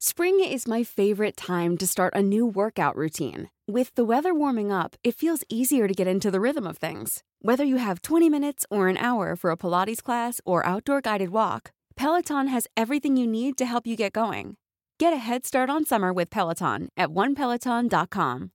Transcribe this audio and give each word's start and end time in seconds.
Spring 0.00 0.40
is 0.40 0.68
my 0.68 0.84
favorite 0.84 1.36
time 1.36 1.76
to 1.78 1.86
start 1.86 2.14
a 2.14 2.22
new 2.22 2.46
workout 2.46 2.96
routine. 2.96 3.50
With 3.66 3.94
the 3.94 4.04
weather 4.04 4.32
warming 4.32 4.70
up, 4.70 4.96
it 5.02 5.14
feels 5.14 5.42
easier 5.48 5.88
to 5.88 5.94
get 5.94 6.06
into 6.06 6.30
the 6.30 6.40
rhythm 6.40 6.66
of 6.66 6.78
things. 6.78 7.22
Whether 7.40 7.64
you 7.64 7.76
have 7.76 8.02
20 8.02 8.28
minutes 8.28 8.64
or 8.70 8.88
an 8.88 8.96
hour 8.96 9.36
for 9.36 9.50
a 9.50 9.56
Pilates 9.56 10.02
class 10.02 10.40
or 10.44 10.64
outdoor 10.66 11.00
guided 11.00 11.30
walk, 11.30 11.70
Peloton 11.96 12.48
has 12.48 12.66
everything 12.76 13.16
you 13.16 13.26
need 13.26 13.56
to 13.56 13.66
help 13.66 13.86
you 13.86 13.96
get 13.96 14.12
going. 14.12 14.56
Get 14.98 15.12
a 15.12 15.18
head 15.18 15.44
start 15.44 15.70
on 15.70 15.84
summer 15.84 16.12
with 16.12 16.30
Peloton 16.30 16.88
at 16.96 17.08
onepeloton.com. 17.08 18.50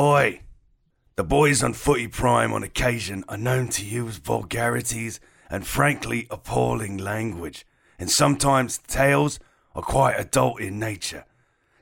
Oi! 0.00 0.40
The 1.16 1.24
boys 1.24 1.64
on 1.64 1.72
Footy 1.72 2.06
Prime 2.06 2.52
on 2.52 2.62
occasion 2.62 3.24
are 3.28 3.36
known 3.36 3.66
to 3.70 3.84
use 3.84 4.18
vulgarities 4.18 5.18
and 5.50 5.66
frankly 5.66 6.26
appalling 6.30 6.96
language, 6.98 7.66
and 7.98 8.10
sometimes 8.10 8.78
tales 8.78 9.38
are 9.74 9.82
quite 9.82 10.14
adult 10.18 10.60
in 10.60 10.78
nature. 10.78 11.24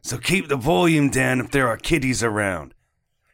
So 0.03 0.19
keep 0.19 0.49
the 0.49 0.57
volume 0.57 1.11
down 1.11 1.41
if 1.41 1.51
there 1.51 1.69
are 1.69 1.77
kiddies 1.77 2.23
around. 2.23 2.75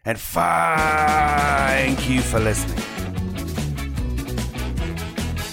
And 0.05 0.19
thank 0.19 2.09
you 2.09 2.23
for 2.23 2.41
listening. 2.41 2.83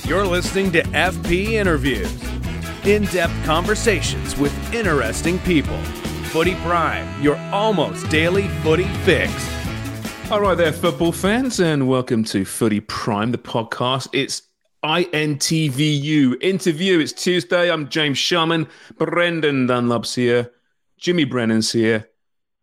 You're 0.05 0.25
listening 0.25 0.71
to 0.71 0.81
FP 0.81 1.51
Interviews, 1.51 2.11
in 2.83 3.03
depth 3.05 3.45
conversations 3.45 4.35
with 4.37 4.73
interesting 4.73 5.37
people. 5.39 5.77
Footy 6.31 6.55
Prime, 6.55 7.21
your 7.21 7.37
almost 7.51 8.09
daily 8.09 8.47
footy 8.63 8.87
fix. 9.03 9.31
All 10.31 10.41
right, 10.41 10.55
there, 10.55 10.71
football 10.71 11.11
fans, 11.11 11.59
and 11.59 11.87
welcome 11.87 12.23
to 12.25 12.45
Footy 12.45 12.79
Prime, 12.79 13.31
the 13.31 13.37
podcast. 13.37 14.07
It's 14.13 14.43
INTVU 14.83 16.41
interview. 16.41 16.99
It's 16.99 17.11
Tuesday. 17.11 17.69
I'm 17.69 17.89
James 17.89 18.17
Sharman. 18.17 18.67
Brendan 18.97 19.67
Dunlop's 19.67 20.15
here. 20.15 20.51
Jimmy 20.97 21.25
Brennan's 21.25 21.71
here. 21.71 22.09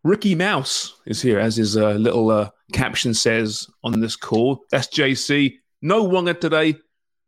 Ricky 0.02 0.34
Mouse 0.34 0.98
is 1.04 1.20
here, 1.20 1.38
as 1.38 1.56
his 1.56 1.76
uh, 1.76 1.92
little 1.92 2.30
uh, 2.30 2.50
caption 2.72 3.12
says 3.12 3.68
on 3.84 4.00
this 4.00 4.16
call. 4.16 4.64
That's 4.70 4.86
JC. 4.88 5.58
No 5.82 6.04
Wonga 6.04 6.34
today. 6.34 6.76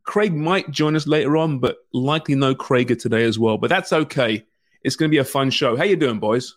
Craig 0.05 0.33
might 0.33 0.71
join 0.71 0.97
us 0.97 1.07
later 1.07 1.37
on, 1.37 1.59
but 1.59 1.77
likely 1.93 2.35
no 2.35 2.55
Craiger 2.55 2.99
today 2.99 3.25
as 3.25 3.39
well. 3.39 3.59
But 3.59 3.69
that's 3.69 3.93
okay. 3.93 4.47
It's 4.83 4.97
going 4.97 5.11
to 5.11 5.15
be 5.15 5.19
a 5.19 5.25
fun 5.25 5.51
show. 5.51 5.77
How 5.77 5.85
you 5.85 5.97
doing, 5.97 6.19
boys? 6.19 6.57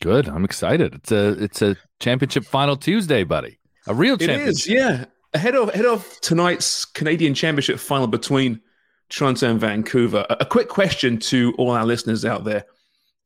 Good. 0.00 0.26
I'm 0.26 0.44
excited. 0.44 0.94
It's 0.94 1.12
a 1.12 1.28
it's 1.40 1.62
a 1.62 1.76
championship 2.00 2.44
final 2.44 2.76
Tuesday, 2.76 3.22
buddy. 3.22 3.58
A 3.86 3.94
real 3.94 4.16
championship. 4.16 4.46
It 4.46 4.50
is, 4.50 4.66
yeah. 4.66 5.04
Ahead 5.32 5.54
of 5.54 5.68
ahead 5.68 5.86
of 5.86 6.20
tonight's 6.20 6.84
Canadian 6.84 7.34
Championship 7.34 7.78
final 7.78 8.06
between 8.06 8.60
Toronto 9.08 9.50
and 9.50 9.60
Vancouver. 9.60 10.26
A, 10.28 10.38
a 10.40 10.44
quick 10.44 10.68
question 10.68 11.18
to 11.18 11.54
all 11.56 11.70
our 11.70 11.86
listeners 11.86 12.24
out 12.24 12.44
there: 12.44 12.64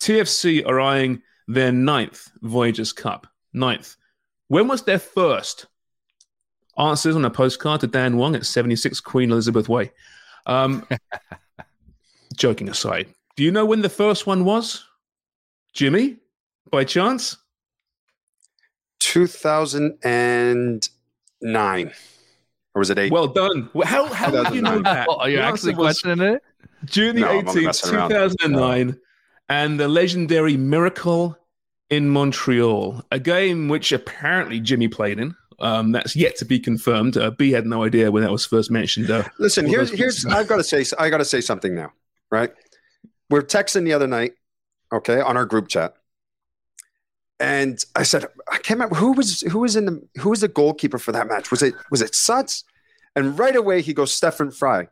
TFC 0.00 0.66
are 0.66 0.80
eyeing 0.80 1.22
their 1.48 1.72
ninth 1.72 2.30
Voyageurs 2.42 2.92
Cup. 2.92 3.26
Ninth. 3.52 3.96
When 4.48 4.68
was 4.68 4.82
their 4.82 4.98
first? 4.98 5.66
Answers 6.76 7.14
on 7.14 7.24
a 7.24 7.30
postcard 7.30 7.80
to 7.82 7.86
Dan 7.86 8.16
Wong 8.16 8.34
at 8.34 8.44
76 8.44 9.00
Queen 9.00 9.30
Elizabeth 9.30 9.68
Way. 9.68 9.92
Um, 10.46 10.86
joking 12.36 12.68
aside, 12.68 13.06
do 13.36 13.44
you 13.44 13.52
know 13.52 13.64
when 13.64 13.80
the 13.80 13.88
first 13.88 14.26
one 14.26 14.44
was? 14.44 14.84
Jimmy, 15.72 16.16
by 16.70 16.84
chance? 16.84 17.36
2009. 21.42 21.92
Or 22.74 22.78
was 22.80 22.90
it 22.90 22.98
eight? 22.98 23.12
Well 23.12 23.28
done. 23.28 23.70
How, 23.84 24.06
how 24.06 24.30
did 24.30 24.54
you 24.54 24.62
know 24.62 24.80
that? 24.82 25.06
Oh, 25.08 25.18
are 25.20 25.30
you 25.30 25.36
The 25.36 25.42
actually 25.44 25.74
questioning 25.74 26.20
it? 26.34 26.42
June 26.84 27.14
the 27.16 27.22
No, 27.22 27.42
18th, 27.42 27.64
messing 27.64 27.94
around. 27.94 28.08
2009, 28.10 28.98
and 29.48 29.78
the 29.80 29.88
legendary 29.88 30.56
Miracle 30.56 31.38
in 31.90 32.08
Montreal, 32.08 33.02
a 33.12 33.18
game 33.20 33.68
which 33.68 33.92
apparently 33.92 34.58
Jimmy 34.60 34.88
played 34.88 35.18
in. 35.20 35.34
Um, 35.60 35.92
that's 35.92 36.16
yet 36.16 36.36
to 36.38 36.44
be 36.44 36.58
confirmed. 36.58 37.16
Uh, 37.16 37.30
B 37.30 37.52
had 37.52 37.64
no 37.64 37.84
idea 37.84 38.10
when 38.10 38.24
that 38.24 38.32
was 38.32 38.44
first 38.44 38.72
mentioned. 38.72 39.08
Uh, 39.08 39.22
Listen, 39.38 39.66
here's 39.66 39.90
here's. 39.92 40.26
I've 40.26 40.48
got 40.48 40.56
to 40.56 40.64
say 40.64 40.84
I 40.98 41.10
got 41.10 41.18
to 41.18 41.24
say 41.24 41.40
something 41.40 41.74
now, 41.76 41.92
right? 42.30 42.52
We're 43.30 43.42
texting 43.42 43.84
the 43.84 43.92
other 43.92 44.08
night, 44.08 44.32
okay, 44.92 45.20
on 45.20 45.36
our 45.36 45.44
group 45.46 45.68
chat, 45.68 45.94
and 47.40 47.82
I 47.96 48.02
said 48.02 48.26
I 48.48 48.58
can't 48.58 48.78
remember 48.78 48.96
who 48.96 49.12
was 49.12 49.40
who 49.42 49.60
was 49.60 49.76
in 49.76 49.86
the 49.86 50.08
who 50.20 50.30
was 50.30 50.40
the 50.40 50.48
goalkeeper 50.48 50.98
for 50.98 51.12
that 51.12 51.28
match. 51.28 51.50
Was 51.50 51.62
it 51.62 51.74
was 51.90 52.02
it 52.02 52.14
Suts? 52.14 52.64
And 53.16 53.38
right 53.38 53.54
away 53.54 53.82
he 53.82 53.92
goes 53.92 54.14
Stefan 54.14 54.50
Frei. 54.50 54.88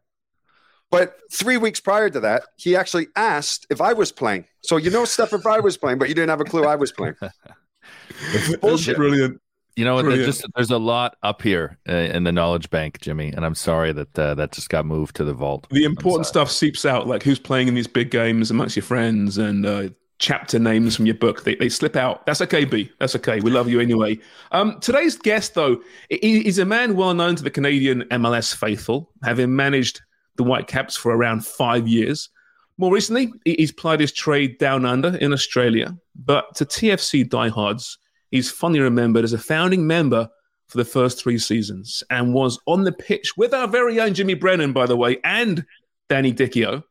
But 0.91 1.17
three 1.33 1.57
weeks 1.57 1.81
prior 1.81 2.11
to 2.11 2.21
that, 2.21 2.43
he 2.57 2.77
actually 2.77 3.09
asked 3.17 3.67
if 3.71 3.81
I 3.81 3.95
was 3.95 4.13
playing. 4.13 4.45
So 4.63 4.77
you 4.77 4.91
know 4.91 5.05
Stefan 5.05 5.41
Frei 5.41 5.61
was 5.61 5.77
playing, 5.77 5.99
but 5.99 6.09
you 6.09 6.15
didn't 6.15 6.31
have 6.31 6.41
a 6.41 6.45
clue 6.45 6.65
I 6.65 6.77
was 6.77 6.93
playing. 6.93 7.15
bullshit. 8.61 8.97
Brilliant. 8.97 9.41
You 9.77 9.87
know 9.87 9.95
what? 9.95 10.05
There's 10.05 10.27
just 10.27 10.45
there's 10.55 10.71
a 10.71 10.79
lot 10.79 11.17
up 11.23 11.41
here 11.41 11.79
uh, 11.89 11.93
in 11.93 12.25
the 12.25 12.33
knowledge 12.33 12.69
bank, 12.69 13.01
Jimmy, 13.01 13.33
and 13.33 13.45
I'm 13.45 13.55
sorry 13.55 13.93
that 13.93 14.19
uh, 14.19 14.35
that 14.35 14.53
just 14.53 14.69
got 14.69 14.85
moved 14.85 15.17
to 15.17 15.25
the 15.25 15.33
vault. 15.33 15.67
The 15.71 15.85
important 15.85 16.27
stuff 16.27 16.51
seeps 16.51 16.85
out, 16.85 17.07
like 17.07 17.23
who's 17.23 17.39
playing 17.39 17.69
in 17.69 17.75
these 17.75 17.87
big 17.87 18.11
games 18.11 18.51
amongst 18.51 18.77
your 18.77 18.83
friends 18.83 19.39
and 19.39 19.65
uh, 19.65 19.89
chapter 20.23 20.57
names 20.57 20.95
from 20.95 21.05
your 21.05 21.17
book. 21.17 21.43
They, 21.43 21.57
they 21.57 21.69
slip 21.69 21.97
out. 21.97 22.25
That's 22.27 22.41
okay, 22.43 22.65
B. 22.65 22.91
That's 23.01 23.17
okay. 23.17 23.41
We 23.41 23.51
love 23.51 23.69
you 23.69 23.81
anyway. 23.81 24.21
Um, 24.53 24.79
today's 24.79 25.19
guest, 25.19 25.55
though, 25.55 25.83
is 26.11 26.61
a 26.61 26.65
man 26.65 26.95
well 26.95 27.13
known 27.13 27.35
to 27.37 27.43
the 27.43 27.51
Canadian 27.51 28.03
MLS 28.03 28.55
faithful, 28.55 29.11
having 29.25 29.55
managed 29.55 30.01
the 30.37 30.45
Whitecaps 30.45 30.97
for 30.97 31.11
around 31.15 31.45
five 31.45 31.89
years. 31.89 32.31
More 32.79 32.93
recently, 32.93 33.33
he's 33.45 33.73
plied 33.73 33.99
his 33.99 34.13
trade 34.13 34.59
down 34.59 34.87
under 34.87 35.17
in 35.17 35.33
Australia. 35.33 35.97
But 36.15 36.55
to 36.55 36.65
TFC 36.65 37.29
diehards, 37.29 37.99
he's 38.31 38.51
fondly 38.51 38.81
remembered 38.81 39.25
as 39.25 39.33
a 39.33 39.39
founding 39.39 39.89
member 39.89 40.29
for 40.69 40.79
the 40.79 40.85
first 40.85 41.21
three 41.21 41.37
seasons 41.37 42.05
and 42.11 42.33
was 42.33 42.61
on 42.67 42.85
the 42.85 42.93
pitch 42.93 43.37
with 43.37 43.53
our 43.53 43.67
very 43.67 44.01
own 44.01 44.15
Jimmy 44.15 44.35
Brennan, 44.35 44.73
by 44.73 44.87
the 44.87 44.97
way, 44.97 45.19
and 45.25 45.67
Danny 46.09 46.33
Dichio 46.33 46.85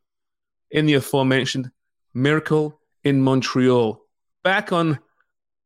in 0.70 0.86
the 0.86 0.96
aforementioned 0.96 1.72
Miracle 2.14 2.81
in 3.04 3.22
Montreal. 3.22 4.02
Back 4.44 4.72
on 4.72 5.00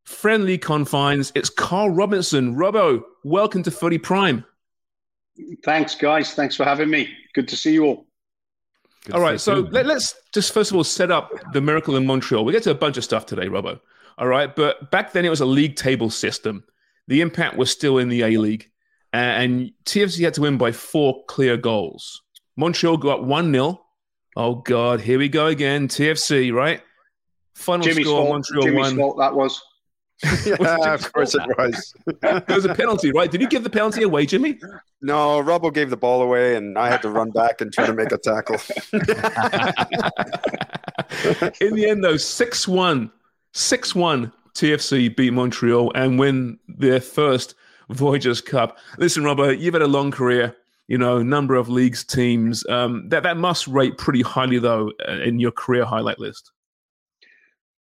friendly 0.04 0.58
confines, 0.58 1.32
it's 1.36 1.50
Carl 1.50 1.90
Robinson. 1.90 2.56
Robbo, 2.56 3.02
welcome 3.24 3.64
to 3.64 3.72
Footy 3.72 3.98
Prime. 3.98 4.46
Thanks, 5.64 5.96
guys. 5.96 6.34
Thanks 6.34 6.56
for 6.56 6.64
having 6.64 6.90
me. 6.90 7.10
Good 7.34 7.48
to 7.50 7.58
see 7.58 7.74
you 7.74 7.86
all. 7.86 8.08
Good 9.06 9.16
all 9.16 9.22
right, 9.22 9.40
so 9.40 9.58
you 9.58 9.68
let, 9.70 9.86
us 9.88 10.16
just 10.34 10.54
first 10.54 10.72
of 10.72 10.78
all 10.78 10.84
set 10.84 11.12
up 11.12 11.32
the 11.54 11.62
Miracle 11.62 11.96
in 11.96 12.06
Montreal. 12.06 12.44
We 12.44 12.54
get 12.54 12.64
to 12.64 12.72
a 12.72 12.76
bunch 12.76 12.98
of 12.98 13.04
stuff 13.04 13.26
today, 13.26 13.48
Robbo. 13.48 13.80
All 14.18 14.28
right, 14.28 14.56
but 14.56 14.90
back 14.92 15.12
then 15.12 15.26
it 15.26 15.30
was 15.30 15.42
a 15.42 15.46
league 15.46 15.76
table 15.76 16.10
system. 16.10 16.64
The 17.08 17.22
impact 17.22 17.56
was 17.56 17.70
still 17.70 18.00
in 18.00 18.10
the 18.10 18.24
A 18.24 18.38
League, 18.38 18.72
and 19.14 19.72
TFC 19.84 20.24
had 20.24 20.34
to 20.36 20.42
win 20.42 20.58
by 20.58 20.72
four 20.72 21.24
clear 21.28 21.56
goals. 21.56 22.24
Montreal 22.58 22.98
got 22.98 23.24
1 23.24 23.52
0. 23.52 23.82
Oh, 24.38 24.56
God, 24.56 25.02
here 25.02 25.20
we 25.20 25.30
go 25.30 25.48
again. 25.48 25.88
TFC, 25.88 26.54
right? 26.54 26.82
Final 27.56 27.86
Jimmy's 27.86 28.06
score 28.06 28.22
fault. 28.22 28.30
Montreal 28.30 28.64
Jimmy's 28.64 28.88
1. 28.88 28.98
fault 28.98 29.18
that 29.18 29.36
was. 29.36 29.62
yeah, 30.46 30.94
of 30.94 31.12
course 31.12 31.36
it 31.36 31.42
was. 31.58 31.94
There 32.22 32.44
was 32.56 32.66
a 32.66 32.74
penalty, 32.74 33.12
right? 33.12 33.30
Did 33.30 33.42
you 33.42 33.50
give 33.50 33.64
the 33.64 33.70
penalty 33.70 34.04
away, 34.04 34.26
Jimmy? 34.26 34.60
No, 35.02 35.42
Robbo 35.42 35.74
gave 35.74 35.90
the 35.90 35.98
ball 35.98 36.22
away, 36.22 36.56
and 36.56 36.78
I 36.78 36.90
had 36.90 37.02
to 37.02 37.10
run 37.10 37.32
back 37.32 37.60
and 37.62 37.74
try 37.74 37.86
to 37.86 37.94
make 37.94 38.12
a 38.12 38.18
tackle. 38.18 38.56
In 41.60 41.76
the 41.76 41.88
end, 41.90 42.04
though, 42.04 42.18
6 42.18 42.68
1, 42.68 43.12
6 43.52 43.96
1, 43.96 44.32
TFC 44.54 45.16
beat 45.16 45.34
Montreal 45.34 45.92
and 45.96 46.18
win 46.18 46.58
their 46.68 47.02
first 47.02 47.56
Voyageurs 47.90 48.42
Cup. 48.42 48.78
Listen, 48.98 49.24
Robert, 49.24 49.60
you've 49.60 49.74
had 49.74 49.84
a 49.84 49.88
long 49.88 50.12
career, 50.12 50.56
you 50.88 50.98
know, 50.98 51.22
number 51.22 51.56
of 51.56 51.70
leagues, 51.70 52.04
teams. 52.04 52.66
Um, 52.68 53.10
that, 53.10 53.24
that 53.24 53.38
must 53.38 53.68
rate 53.68 53.98
pretty 53.98 54.22
highly, 54.22 54.60
though, 54.60 54.92
uh, 55.08 55.20
in 55.24 55.40
your 55.40 55.52
career 55.52 55.86
highlight 55.86 56.20
list. 56.20 56.52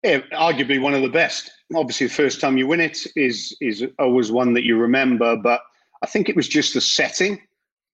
Yeah, 0.03 0.19
arguably 0.33 0.81
one 0.81 0.95
of 0.95 1.03
the 1.03 1.09
best. 1.09 1.51
Obviously, 1.75 2.09
the 2.09 2.13
first 2.13 2.41
time 2.41 2.57
you 2.59 2.67
win 2.67 2.81
it 2.81 3.07
is 3.15 3.57
is 3.61 3.85
always 3.99 4.33
one 4.33 4.53
that 4.55 4.65
you 4.65 4.77
remember. 4.77 5.37
But 5.37 5.61
I 6.03 6.07
think 6.07 6.29
it 6.29 6.37
was 6.37 6.49
just 6.49 6.75
the 6.75 6.81
setting. 6.81 7.41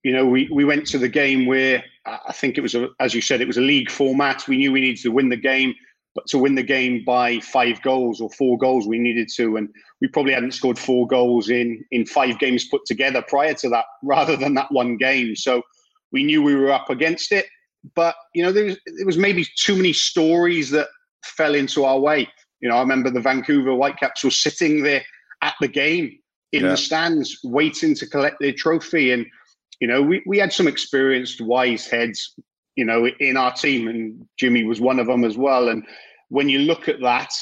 You 0.05 0.13
know, 0.13 0.25
we, 0.25 0.49
we 0.51 0.65
went 0.65 0.87
to 0.89 0.99
the 0.99 1.09
game 1.09 1.45
where 1.47 1.85
I 2.07 2.33
think 2.33 2.57
it 2.57 2.63
was, 2.63 2.75
a, 2.75 2.89
as 3.01 3.15
you 3.15 3.21
said, 3.21 3.41
it 3.41 3.47
was 3.47 3.59
a 3.59 3.63
league 3.63 3.91
format. 3.91 4.47
We 4.49 4.57
knew 4.57 4.73
we 4.73 4.81
needed 4.81 5.03
to 5.03 5.11
win 5.11 5.29
the 5.29 5.37
game, 5.37 5.75
but 6.15 6.27
to 6.29 6.39
win 6.39 6.55
the 6.55 6.63
game 6.63 7.05
by 7.05 7.41
five 7.41 7.83
goals 7.83 8.21
or 8.21 8.31
four 8.31 8.57
goals, 8.57 8.87
we 8.87 8.99
needed 8.99 9.29
to. 9.37 9.57
And 9.57 9.69
we 10.01 10.09
probably 10.09 10.33
hadn't 10.33 10.55
scored 10.55 10.79
four 10.79 11.07
goals 11.07 11.51
in 11.51 11.85
in 11.91 12.07
five 12.07 12.39
games 12.39 12.67
put 12.69 12.87
together 12.87 13.23
prior 13.29 13.55
to 13.55 13.69
that, 13.69 13.85
rather 14.03 14.37
than 14.37 14.55
that 14.55 14.73
one 14.73 14.97
game. 14.97 15.37
So 15.37 15.63
we 16.11 16.25
knew 16.25 16.43
we 16.43 16.55
were 16.55 16.73
up 16.73 16.89
against 16.89 17.33
it. 17.33 17.47
But 17.95 18.15
you 18.35 18.43
know, 18.43 18.53
there 18.53 18.65
was, 18.65 18.79
there 18.97 19.07
was 19.07 19.19
maybe 19.19 19.45
too 19.57 19.77
many 19.77 19.93
stories 19.93 20.71
that 20.71 20.89
fell 21.25 21.55
into 21.55 21.85
our 21.85 21.99
way. 21.99 22.29
You 22.61 22.69
know, 22.69 22.77
I 22.77 22.81
remember 22.81 23.11
the 23.11 23.21
Vancouver 23.21 23.75
Whitecaps 23.75 24.25
were 24.25 24.31
sitting 24.31 24.83
there 24.83 25.03
at 25.43 25.55
the 25.61 25.69
game 25.69 26.19
in 26.53 26.65
yeah. 26.65 26.71
the 26.71 26.77
stands, 26.77 27.39
waiting 27.45 27.95
to 27.95 28.07
collect 28.07 28.37
their 28.41 28.53
trophy, 28.53 29.13
and 29.13 29.27
you 29.81 29.87
know, 29.87 30.03
we, 30.03 30.23
we 30.27 30.39
had 30.39 30.53
some 30.53 30.67
experienced 30.67 31.41
wise 31.41 31.87
heads, 31.87 32.35
you 32.75 32.85
know, 32.85 33.07
in 33.21 33.37
our 33.37 33.53
team, 33.53 33.87
and 33.87 34.27
Jimmy 34.37 34.65
was 34.65 34.81
one 34.81 34.99
of 34.99 35.07
them 35.07 35.25
as 35.25 35.39
well. 35.39 35.69
And 35.69 35.85
when 36.31 36.49
you 36.49 36.61
look 36.61 36.89
at 36.89 37.01
that, 37.01 37.33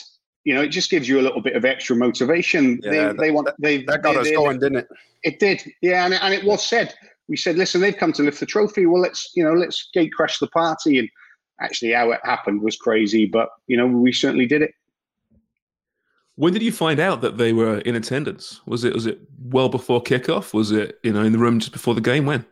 you 0.44 0.54
know, 0.54 0.62
it 0.62 0.68
just 0.68 0.90
gives 0.90 1.08
you 1.08 1.18
a 1.18 1.22
little 1.22 1.40
bit 1.40 1.56
of 1.56 1.64
extra 1.64 1.96
motivation. 1.96 2.78
Yeah, 2.82 2.90
they, 2.90 2.98
that, 2.98 3.18
they 3.18 3.30
want 3.30 3.48
they 3.60 3.84
that 3.84 4.02
got 4.02 4.14
they, 4.14 4.20
us 4.20 4.30
going, 4.30 4.60
didn't 4.60 4.78
it? 4.78 4.88
It 5.24 5.38
did, 5.38 5.62
yeah, 5.80 6.04
and 6.04 6.14
and 6.14 6.34
it 6.34 6.44
was 6.44 6.64
said. 6.64 6.94
We 7.28 7.36
said, 7.36 7.56
listen, 7.56 7.80
they've 7.80 7.96
come 7.96 8.12
to 8.12 8.22
lift 8.22 8.38
the 8.38 8.46
trophy. 8.46 8.86
Well, 8.86 9.02
let's 9.02 9.32
you 9.34 9.42
know, 9.42 9.54
let's 9.54 9.88
gate 9.92 10.12
crash 10.12 10.38
the 10.38 10.46
party. 10.48 11.00
And 11.00 11.08
actually, 11.60 11.92
how 11.92 12.10
it 12.10 12.20
happened 12.24 12.62
was 12.62 12.76
crazy, 12.76 13.26
but 13.26 13.48
you 13.66 13.76
know, 13.76 13.86
we 13.86 14.12
certainly 14.12 14.46
did 14.46 14.62
it. 14.62 14.72
When 16.36 16.52
did 16.52 16.62
you 16.62 16.72
find 16.72 17.00
out 17.00 17.22
that 17.22 17.38
they 17.38 17.52
were 17.54 17.78
in 17.78 17.94
attendance? 17.94 18.60
Was 18.66 18.84
it 18.84 18.92
was 18.92 19.06
it 19.06 19.20
well 19.40 19.68
before 19.68 20.02
kickoff? 20.02 20.52
Was 20.52 20.70
it 20.70 20.98
you 21.02 21.12
know 21.12 21.22
in 21.22 21.32
the 21.32 21.38
room 21.38 21.58
just 21.58 21.72
before 21.72 21.94
the 21.94 22.00
game? 22.00 22.26
When? 22.26 22.44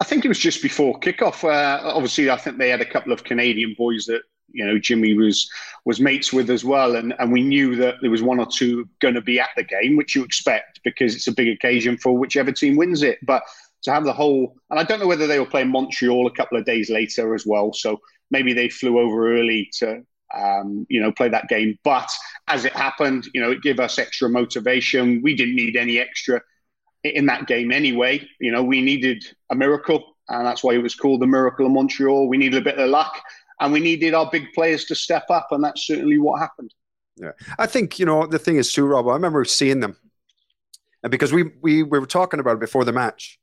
I 0.00 0.04
think 0.04 0.24
it 0.24 0.28
was 0.28 0.38
just 0.38 0.60
before 0.60 0.98
kickoff. 0.98 1.44
Uh, 1.44 1.80
obviously, 1.82 2.30
I 2.30 2.36
think 2.36 2.58
they 2.58 2.70
had 2.70 2.80
a 2.80 2.84
couple 2.84 3.12
of 3.12 3.22
Canadian 3.22 3.74
boys 3.78 4.06
that 4.06 4.22
you 4.48 4.66
know 4.66 4.78
Jimmy 4.78 5.14
was 5.14 5.48
was 5.84 6.00
mates 6.00 6.32
with 6.32 6.50
as 6.50 6.64
well, 6.64 6.96
and 6.96 7.14
and 7.20 7.32
we 7.32 7.42
knew 7.42 7.76
that 7.76 7.96
there 8.00 8.10
was 8.10 8.22
one 8.22 8.40
or 8.40 8.46
two 8.46 8.88
going 9.00 9.14
to 9.14 9.20
be 9.20 9.38
at 9.38 9.50
the 9.56 9.62
game, 9.62 9.96
which 9.96 10.16
you 10.16 10.24
expect 10.24 10.80
because 10.82 11.14
it's 11.14 11.28
a 11.28 11.32
big 11.32 11.48
occasion 11.48 11.96
for 11.96 12.18
whichever 12.18 12.50
team 12.50 12.74
wins 12.74 13.04
it. 13.04 13.18
But 13.24 13.44
to 13.84 13.92
have 13.92 14.04
the 14.04 14.12
whole, 14.12 14.56
and 14.70 14.78
I 14.80 14.84
don't 14.84 15.00
know 15.00 15.06
whether 15.06 15.26
they 15.26 15.38
were 15.38 15.46
playing 15.46 15.70
Montreal 15.70 16.26
a 16.26 16.34
couple 16.34 16.58
of 16.58 16.64
days 16.64 16.90
later 16.90 17.34
as 17.34 17.46
well, 17.46 17.72
so 17.72 18.00
maybe 18.30 18.52
they 18.52 18.68
flew 18.68 18.98
over 18.98 19.32
early 19.32 19.70
to 19.78 20.02
um, 20.34 20.86
you 20.88 21.00
know, 21.00 21.12
play 21.12 21.28
that 21.28 21.48
game. 21.48 21.78
But 21.84 22.10
as 22.48 22.64
it 22.64 22.72
happened, 22.72 23.28
you 23.34 23.40
know, 23.40 23.50
it 23.50 23.62
gave 23.62 23.80
us 23.80 23.98
extra 23.98 24.28
motivation. 24.28 25.22
We 25.22 25.34
didn't 25.34 25.56
need 25.56 25.76
any 25.76 25.98
extra 25.98 26.40
in 27.04 27.26
that 27.26 27.46
game 27.46 27.70
anyway. 27.70 28.26
You 28.40 28.52
know, 28.52 28.62
we 28.62 28.80
needed 28.80 29.24
a 29.50 29.54
miracle, 29.54 30.16
and 30.28 30.46
that's 30.46 30.64
why 30.64 30.74
it 30.74 30.82
was 30.82 30.94
called 30.94 31.20
the 31.20 31.26
Miracle 31.26 31.66
of 31.66 31.72
Montreal. 31.72 32.28
We 32.28 32.38
needed 32.38 32.60
a 32.60 32.64
bit 32.64 32.78
of 32.78 32.90
luck, 32.90 33.20
and 33.60 33.72
we 33.72 33.80
needed 33.80 34.14
our 34.14 34.28
big 34.30 34.52
players 34.54 34.84
to 34.86 34.94
step 34.94 35.26
up, 35.30 35.48
and 35.50 35.62
that's 35.62 35.86
certainly 35.86 36.18
what 36.18 36.40
happened. 36.40 36.72
Yeah, 37.16 37.32
I 37.58 37.66
think 37.66 37.98
you 37.98 38.06
know 38.06 38.26
the 38.26 38.38
thing 38.38 38.56
is 38.56 38.72
too, 38.72 38.86
Rob. 38.86 39.06
I 39.06 39.12
remember 39.12 39.44
seeing 39.44 39.80
them, 39.80 39.96
and 41.02 41.10
because 41.10 41.32
we 41.32 41.44
we, 41.62 41.82
we 41.82 41.98
were 41.98 42.06
talking 42.06 42.40
about 42.40 42.54
it 42.54 42.60
before 42.60 42.84
the 42.84 42.92
match, 42.92 43.38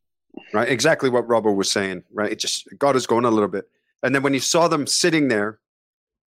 right? 0.54 0.70
Exactly 0.70 1.10
what 1.10 1.28
Robbo 1.28 1.56
was 1.56 1.70
saying, 1.70 2.04
right? 2.14 2.32
It 2.32 2.40
just 2.40 2.68
got 2.78 2.96
us 2.96 3.06
going 3.06 3.26
a 3.26 3.32
little 3.32 3.50
bit, 3.50 3.70
and 4.04 4.14
then 4.16 4.24
when 4.24 4.34
you 4.34 4.40
saw 4.40 4.68
them 4.68 4.88
sitting 4.88 5.28
there 5.28 5.60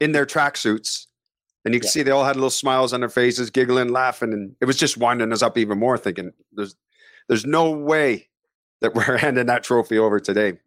in 0.01 0.13
their 0.13 0.27
tracksuits. 0.27 1.07
And 1.65 1.73
you 1.73 1.81
can 1.81 1.87
yeah. 1.87 1.93
see 1.93 2.03
they 2.03 2.11
all 2.11 2.25
had 2.25 2.37
little 2.37 2.51
smiles 2.51 2.93
on 2.93 3.01
their 3.01 3.09
faces, 3.09 3.49
giggling, 3.49 3.89
laughing, 3.89 4.35
and 4.35 4.55
it 4.61 4.67
was 4.67 4.77
just 4.77 4.99
winding 4.99 5.33
us 5.33 5.43
up 5.43 5.57
even 5.57 5.79
more. 5.79 5.97
Thinking, 5.97 6.31
"There's, 6.53 6.77
there's 7.27 7.47
no 7.47 7.71
way 7.71 8.29
that 8.83 8.95
we're 8.95 9.17
handing 9.17 9.47
that 9.47 9.65
trophy 9.65 9.97
over 9.97 10.21
today." 10.21 10.59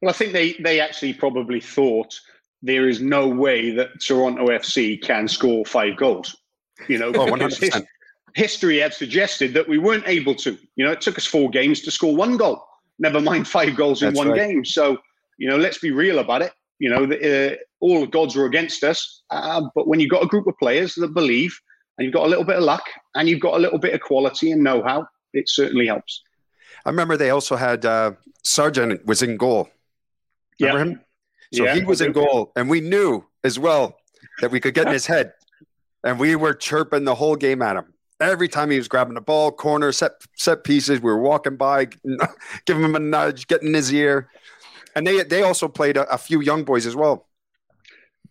Well, 0.00 0.10
I 0.10 0.12
think 0.12 0.32
they 0.32 0.54
they 0.54 0.80
actually 0.80 1.14
probably 1.14 1.60
thought 1.60 2.18
there 2.62 2.88
is 2.88 3.00
no 3.00 3.28
way 3.28 3.70
that 3.76 4.00
Toronto 4.00 4.48
FC 4.48 5.00
can 5.00 5.28
score 5.28 5.64
five 5.64 5.96
goals. 5.96 6.36
You 6.88 6.98
know, 6.98 7.12
oh, 7.14 7.26
100%. 7.26 7.84
history 8.34 8.78
had 8.78 8.94
suggested 8.94 9.54
that 9.54 9.68
we 9.68 9.78
weren't 9.78 10.06
able 10.06 10.34
to. 10.36 10.58
You 10.76 10.84
know, 10.84 10.92
it 10.92 11.00
took 11.00 11.18
us 11.18 11.26
four 11.26 11.50
games 11.50 11.80
to 11.82 11.90
score 11.90 12.14
one 12.14 12.36
goal. 12.36 12.64
Never 12.98 13.20
mind 13.20 13.48
five 13.48 13.76
goals 13.76 14.02
in 14.02 14.08
That's 14.08 14.18
one 14.18 14.28
right. 14.28 14.48
game. 14.48 14.64
So, 14.64 14.98
you 15.38 15.48
know, 15.48 15.56
let's 15.56 15.78
be 15.78 15.90
real 15.90 16.18
about 16.18 16.42
it. 16.42 16.52
You 16.78 16.90
know, 16.90 17.06
the, 17.06 17.52
uh, 17.52 17.56
all 17.80 18.00
the 18.00 18.06
gods 18.06 18.36
were 18.36 18.46
against 18.46 18.84
us. 18.84 19.22
Uh, 19.30 19.62
but 19.74 19.88
when 19.88 20.00
you've 20.00 20.10
got 20.10 20.22
a 20.22 20.26
group 20.26 20.46
of 20.46 20.56
players 20.58 20.94
that 20.96 21.14
believe, 21.14 21.58
and 21.96 22.04
you've 22.04 22.14
got 22.14 22.26
a 22.26 22.28
little 22.28 22.44
bit 22.44 22.56
of 22.56 22.64
luck, 22.64 22.84
and 23.14 23.28
you've 23.28 23.40
got 23.40 23.54
a 23.54 23.58
little 23.58 23.78
bit 23.78 23.94
of 23.94 24.00
quality 24.00 24.52
and 24.52 24.62
know-how, 24.62 25.06
it 25.32 25.48
certainly 25.48 25.86
helps. 25.86 26.22
I 26.84 26.90
remember 26.90 27.16
they 27.16 27.30
also 27.30 27.56
had 27.56 27.84
uh, 27.84 28.12
Sargent 28.42 29.04
was 29.06 29.22
in 29.22 29.36
goal. 29.36 29.68
Remember 30.60 30.78
yeah. 30.78 30.84
him? 30.84 31.00
So 31.54 31.64
yeah, 31.64 31.74
he 31.74 31.84
was 31.84 32.00
in 32.00 32.12
goal, 32.12 32.50
and 32.56 32.70
we 32.70 32.80
knew 32.80 33.24
as 33.44 33.58
well 33.58 33.98
that 34.40 34.50
we 34.50 34.58
could 34.58 34.74
get 34.74 34.86
in 34.86 34.92
his 34.92 35.06
head, 35.06 35.34
and 36.02 36.18
we 36.18 36.34
were 36.34 36.54
chirping 36.54 37.04
the 37.04 37.14
whole 37.14 37.36
game 37.36 37.60
at 37.60 37.76
him. 37.76 37.91
Every 38.22 38.48
time 38.48 38.70
he 38.70 38.78
was 38.78 38.88
grabbing 38.88 39.14
the 39.14 39.20
ball, 39.20 39.52
corner, 39.52 39.92
set 39.92 40.12
set 40.36 40.64
pieces, 40.64 41.00
we 41.00 41.10
were 41.10 41.20
walking 41.20 41.56
by, 41.56 41.88
giving 42.66 42.84
him 42.84 42.94
a 42.94 43.00
nudge, 43.00 43.46
getting 43.48 43.68
in 43.68 43.74
his 43.74 43.92
ear 43.92 44.28
and 44.94 45.06
they 45.06 45.22
they 45.22 45.42
also 45.42 45.68
played 45.68 45.96
a, 45.96 46.10
a 46.12 46.18
few 46.18 46.40
young 46.40 46.64
boys 46.64 46.86
as 46.86 46.96
well. 46.96 47.26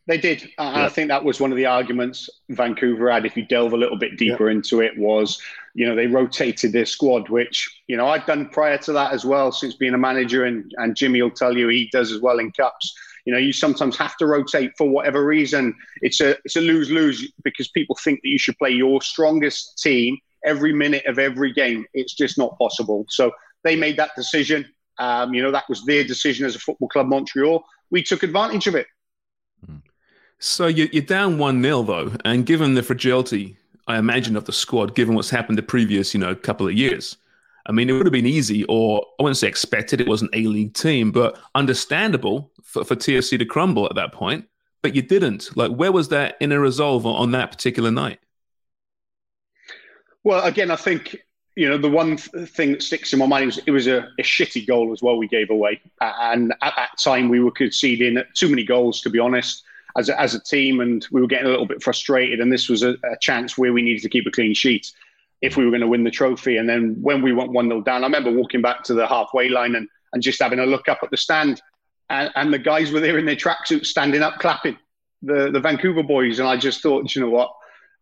They 0.08 0.18
did. 0.18 0.44
Uh, 0.58 0.74
yeah. 0.76 0.86
I 0.86 0.90
think 0.90 1.10
that 1.10 1.24
was 1.24 1.40
one 1.40 1.52
of 1.52 1.58
the 1.58 1.68
arguments 1.68 2.30
Vancouver 2.50 3.12
had. 3.12 3.26
If 3.26 3.38
you 3.38 3.46
delve 3.46 3.74
a 3.74 3.78
little 3.78 3.98
bit 3.98 4.18
deeper 4.18 4.50
yeah. 4.50 4.56
into 4.56 4.82
it, 4.82 4.98
was 4.98 5.40
you 5.74 5.88
know 5.88 5.96
they 5.96 6.08
rotated 6.08 6.72
their 6.72 6.86
squad, 6.86 7.30
which 7.30 7.70
you 7.88 7.98
know 7.98 8.08
I've 8.08 8.26
done 8.26 8.50
prior 8.50 8.78
to 8.80 8.94
that 8.94 9.14
as 9.14 9.26
well 9.26 9.52
since 9.52 9.76
being 9.76 9.94
a 9.94 10.00
manager, 10.00 10.46
and 10.46 10.72
and 10.78 10.96
Jimmy 10.96 11.22
will 11.22 11.32
tell 11.32 11.56
you 11.56 11.68
he 11.68 11.90
does 11.92 12.12
as 12.12 12.20
well 12.20 12.40
in 12.40 12.52
cups. 12.52 12.94
You 13.26 13.34
know, 13.34 13.40
you 13.40 13.54
sometimes 13.54 13.98
have 13.98 14.18
to 14.18 14.26
rotate 14.26 14.72
for 14.78 14.90
whatever 14.90 15.26
reason. 15.26 15.76
It's 16.02 16.22
a 16.22 16.38
it's 16.44 16.56
a 16.56 16.62
lose 16.62 16.90
lose 16.90 17.32
because 17.44 17.70
people 17.70 17.98
think 18.04 18.20
that 18.24 18.30
you 18.30 18.40
should 18.40 18.58
play 18.58 18.72
your 18.72 19.02
strongest 19.02 19.82
team 19.82 20.18
every 20.46 20.74
minute 20.74 21.06
of 21.06 21.20
every 21.20 21.54
game. 21.54 21.86
It's 21.94 22.14
just 22.14 22.38
not 22.38 22.58
possible. 22.58 23.06
So 23.10 23.32
they 23.64 23.76
made 23.76 23.98
that 23.98 24.12
decision. 24.16 24.66
Um, 24.98 25.34
you 25.34 25.42
know, 25.42 25.52
that 25.52 25.68
was 25.70 25.84
their 25.86 26.04
decision 26.04 26.46
as 26.46 26.56
a 26.56 26.60
football 26.60 26.90
club, 26.90 27.08
Montreal. 27.08 27.64
We 27.90 28.04
took 28.04 28.24
advantage 28.24 28.68
of 28.68 28.76
it. 28.76 28.88
So 30.40 30.66
you're 30.66 31.04
down 31.04 31.38
1 31.38 31.62
0, 31.62 31.84
though. 31.84 32.14
And 32.26 32.46
given 32.46 32.74
the 32.74 32.82
fragility, 32.82 33.58
I 33.88 33.98
imagine, 33.98 34.36
of 34.36 34.46
the 34.46 34.52
squad, 34.52 34.96
given 34.96 35.14
what's 35.14 35.30
happened 35.30 35.58
the 35.58 35.64
previous, 35.64 36.16
you 36.16 36.20
know, 36.20 36.34
couple 36.34 36.68
of 36.68 36.74
years, 36.74 37.18
I 37.72 37.74
mean, 37.74 37.90
it 37.90 37.94
would 37.94 38.06
have 38.06 38.12
been 38.12 38.26
easy, 38.26 38.66
or 38.66 39.02
I 39.18 39.24
wouldn't 39.24 39.38
say 39.38 39.48
expected, 39.48 40.02
it 40.02 40.08
was 40.08 40.22
an 40.22 40.28
A 40.34 40.44
League 40.44 40.74
team, 40.74 41.10
but 41.10 41.40
understandable 41.56 42.52
for, 42.62 42.84
for 42.84 42.98
to 42.98 43.46
crumble 43.46 43.86
at 43.86 43.96
that 43.96 44.12
point. 44.12 44.44
But 44.82 44.94
you 44.94 45.02
didn't. 45.02 45.56
Like, 45.56 45.72
where 45.72 45.94
was 45.94 46.10
that 46.10 46.36
inner 46.42 46.60
resolve 46.60 47.06
on 47.06 47.32
that 47.32 47.50
particular 47.50 47.90
night? 47.90 48.20
Well, 50.26 50.44
again, 50.44 50.70
I 50.70 50.76
think 50.76 51.16
you 51.56 51.70
know, 51.70 51.78
the 51.78 51.90
one 51.90 52.18
th- 52.18 52.50
thing 52.50 52.74
that 52.74 52.84
sticks 52.84 53.14
in 53.14 53.20
my 53.20 53.26
mind 53.26 53.46
was 53.46 53.60
it 53.66 53.72
was 53.72 53.88
a, 53.88 54.00
a, 54.20 54.24
shitty 54.24 54.68
goal 54.68 54.92
as 54.92 55.02
well 55.02 55.16
we 55.16 55.30
gave 55.30 55.50
away. 55.50 55.80
And 56.02 56.54
at 56.62 56.74
that 56.76 56.98
time, 57.02 57.30
we 57.30 57.40
were 57.40 57.52
conceding 57.52 58.22
too 58.34 58.50
many 58.50 58.66
goals, 58.66 59.00
to 59.02 59.10
be 59.10 59.20
honest, 59.20 59.64
as 59.98 60.10
a, 60.10 60.20
as 60.20 60.36
a 60.36 60.42
team. 60.42 60.82
And 60.82 61.08
we 61.10 61.22
were 61.22 61.28
getting 61.28 61.48
a 61.48 61.50
little 61.50 61.66
bit 61.66 61.82
frustrated. 61.82 62.42
And 62.42 62.52
this 62.52 62.68
was 62.68 62.84
a, 62.84 62.96
a 63.04 63.18
chance 63.22 63.58
where 63.58 63.72
we 63.72 63.82
needed 63.82 64.04
to 64.04 64.10
keep 64.10 64.28
a 64.28 64.32
clean 64.32 64.54
sheet 64.54 64.92
if 65.42 65.58
we 65.58 65.66
were 65.66 65.72
going 65.72 65.82
to 65.82 65.88
win 65.88 66.04
the 66.04 66.12
trophy. 66.12 66.58
And 66.58 66.70
then 66.70 66.96
when 67.02 67.22
we 67.22 67.34
went 67.34 67.52
1 67.52 67.68
0 67.68 67.82
down, 67.82 68.04
I 68.04 68.08
remember 68.08 68.32
walking 68.32 68.62
back 68.62 68.84
to 68.84 68.94
the 68.94 69.08
halfway 69.08 69.50
line 69.50 69.76
and, 69.76 69.88
and 70.14 70.22
just 70.22 70.42
having 70.42 70.60
a 70.60 70.66
look 70.66 70.88
up 70.88 71.00
at 71.04 71.12
the 71.12 71.18
stand. 71.18 71.62
And, 72.10 72.30
and 72.36 72.54
the 72.54 72.60
guys 72.60 72.92
were 72.92 73.00
there 73.00 73.18
in 73.18 73.26
their 73.26 73.36
tracksuits 73.36 73.88
standing 73.88 74.22
up, 74.22 74.40
clapping, 74.40 74.78
the, 75.22 75.50
the 75.52 75.60
Vancouver 75.60 76.04
boys. 76.04 76.40
And 76.40 76.48
I 76.48 76.58
just 76.58 76.82
thought, 76.82 77.16
you 77.16 77.22
know 77.22 77.30
what? 77.30 77.52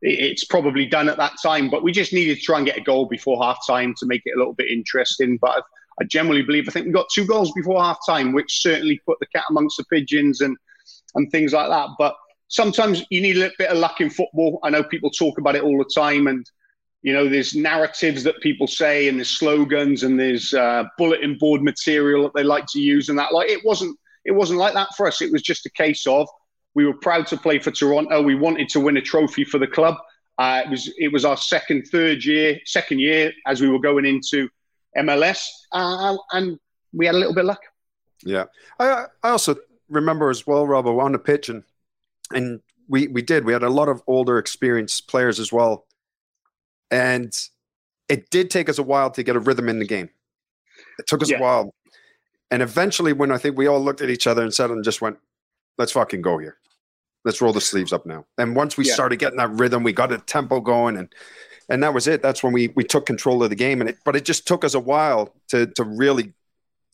it's 0.02 0.46
probably 0.46 0.86
done 0.86 1.10
at 1.10 1.18
that 1.18 1.34
time. 1.42 1.70
But 1.70 1.84
we 1.84 1.92
just 1.92 2.14
needed 2.14 2.38
to 2.38 2.42
try 2.42 2.58
and 2.58 2.66
get 2.66 2.78
a 2.78 2.82
goal 2.82 3.06
before 3.06 3.44
half 3.44 3.60
time 3.68 3.94
to 3.98 4.06
make 4.06 4.22
it 4.26 4.36
a 4.36 4.38
little 4.38 4.54
bit 4.54 4.70
interesting. 4.70 5.38
But 5.42 5.64
I 6.00 6.06
generally 6.06 6.42
believe 6.42 6.68
I 6.68 6.72
think 6.72 6.86
we 6.86 6.92
got 6.92 7.10
two 7.10 7.26
goals 7.26 7.52
before 7.52 7.82
half 7.82 8.00
time, 8.08 8.34
which 8.34 8.62
certainly 8.62 9.02
put 9.06 9.20
the 9.20 9.28
cat 9.28 9.46
amongst 9.50 9.78
the 9.78 9.84
pigeons 9.86 10.42
and 10.42 10.58
and 11.16 11.30
things 11.32 11.54
like 11.54 11.70
that. 11.70 11.90
But 11.98 12.16
sometimes 12.48 13.04
you 13.10 13.22
need 13.22 13.36
a 13.36 13.40
little 13.40 13.56
bit 13.58 13.70
of 13.70 13.78
luck 13.78 14.00
in 14.00 14.10
football. 14.10 14.60
I 14.64 14.70
know 14.70 14.84
people 14.84 15.10
talk 15.10 15.38
about 15.38 15.56
it 15.56 15.64
all 15.64 15.78
the 15.78 15.90
time, 15.94 16.28
and 16.28 16.46
you 17.02 17.14
know 17.14 17.30
there's 17.30 17.56
narratives 17.56 18.24
that 18.24 18.40
people 18.42 18.68
say, 18.68 19.08
and 19.08 19.18
there's 19.18 19.30
slogans, 19.30 20.04
and 20.04 20.20
there's 20.20 20.54
uh, 20.54 20.84
bulletin 20.98 21.38
board 21.38 21.62
material 21.62 22.24
that 22.24 22.34
they 22.34 22.44
like 22.44 22.66
to 22.70 22.80
use, 22.80 23.10
and 23.10 23.18
that 23.18 23.34
like 23.34 23.50
it 23.50 23.64
wasn't 23.66 23.98
it 24.26 24.32
wasn't 24.32 24.60
like 24.60 24.74
that 24.74 24.90
for 24.96 25.08
us. 25.08 25.22
It 25.22 25.32
was 25.32 25.42
just 25.42 25.66
a 25.66 25.72
case 25.72 26.06
of 26.06 26.28
we 26.76 26.86
were 26.86 26.94
proud 26.94 27.28
to 27.28 27.38
play 27.38 27.60
for 27.60 27.72
Toronto. 27.72 28.22
We 28.22 28.36
wanted 28.36 28.70
to 28.70 28.80
win 28.80 28.98
a 28.98 29.02
trophy 29.02 29.44
for 29.44 29.58
the 29.58 29.68
club. 29.68 29.96
Uh, 30.38 30.62
it 30.66 30.70
was 30.70 30.92
it 30.98 31.12
was 31.12 31.26
our 31.26 31.38
second, 31.38 31.86
third 31.92 32.24
year, 32.24 32.60
second 32.66 33.00
year 33.00 33.34
as 33.46 33.62
we 33.62 33.70
were 33.70 33.80
going 33.80 34.06
into 34.06 34.50
MLS, 34.98 35.46
uh, 35.72 36.16
and 36.32 36.58
we 36.94 37.06
had 37.06 37.16
a 37.16 37.18
little 37.18 37.34
bit 37.34 37.42
of 37.42 37.48
luck. 37.48 37.62
Yeah, 38.24 38.46
I 38.80 39.06
I 39.24 39.30
also 39.30 39.56
remember 39.90 40.30
as 40.30 40.46
well, 40.46 40.66
Rob, 40.68 40.88
on 40.88 41.12
the 41.12 41.20
pitch, 41.20 41.50
and 41.50 41.64
and 42.32 42.62
we 42.88 43.08
we 43.08 43.22
did. 43.22 43.46
We 43.46 43.54
had 43.54 43.64
a 43.64 43.70
lot 43.70 43.90
of 43.90 44.02
older, 44.08 44.38
experienced 44.38 45.08
players 45.08 45.40
as 45.40 45.52
well, 45.52 45.86
and 46.92 47.32
it 48.08 48.30
did 48.30 48.50
take 48.50 48.70
us 48.70 48.78
a 48.80 48.84
while 48.84 49.12
to 49.12 49.24
get 49.24 49.36
a 49.36 49.40
rhythm 49.40 49.70
in 49.70 49.80
the 49.80 49.86
game. 49.86 50.10
It 50.98 51.08
took 51.08 51.22
us 51.22 51.30
yeah. 51.30 51.38
a 51.38 51.42
while, 51.42 51.74
And 52.52 52.62
eventually, 52.64 53.14
when 53.14 53.32
I 53.32 53.38
think 53.38 53.58
we 53.58 53.68
all 53.68 53.80
looked 53.80 54.02
at 54.02 54.10
each 54.10 54.26
other 54.26 54.42
and 54.42 54.52
said, 54.54 54.72
and 54.72 54.84
just 54.84 55.02
went, 55.02 55.18
let's 55.78 55.92
fucking 55.92 56.22
go 56.24 56.40
here. 56.40 56.58
Let's 57.24 57.42
roll 57.42 57.54
the 57.54 57.62
sleeves 57.62 57.94
up 57.94 58.06
now. 58.06 58.26
And 58.38 58.56
once 58.56 58.76
we 58.78 58.86
Yeah. 58.86 58.94
started 58.94 59.20
getting 59.20 59.38
that 59.38 59.52
rhythm, 59.52 59.84
we 59.84 59.94
got 59.94 60.12
a 60.12 60.18
tempo 60.18 60.60
going 60.60 60.98
and 60.98 61.14
and 61.72 61.84
that 61.84 61.94
was 61.94 62.08
it. 62.08 62.24
That's 62.24 62.42
when 62.42 62.52
we 62.54 62.70
we 62.70 62.84
took 62.84 63.06
control 63.06 63.44
of 63.44 63.52
the 63.52 63.56
game. 63.56 63.82
And 63.82 63.90
it 63.92 64.00
but 64.04 64.16
it 64.16 64.26
just 64.26 64.48
took 64.48 64.64
us 64.64 64.74
a 64.74 64.80
while 64.80 65.36
to 65.50 65.68
to 65.68 65.84
really 65.84 66.34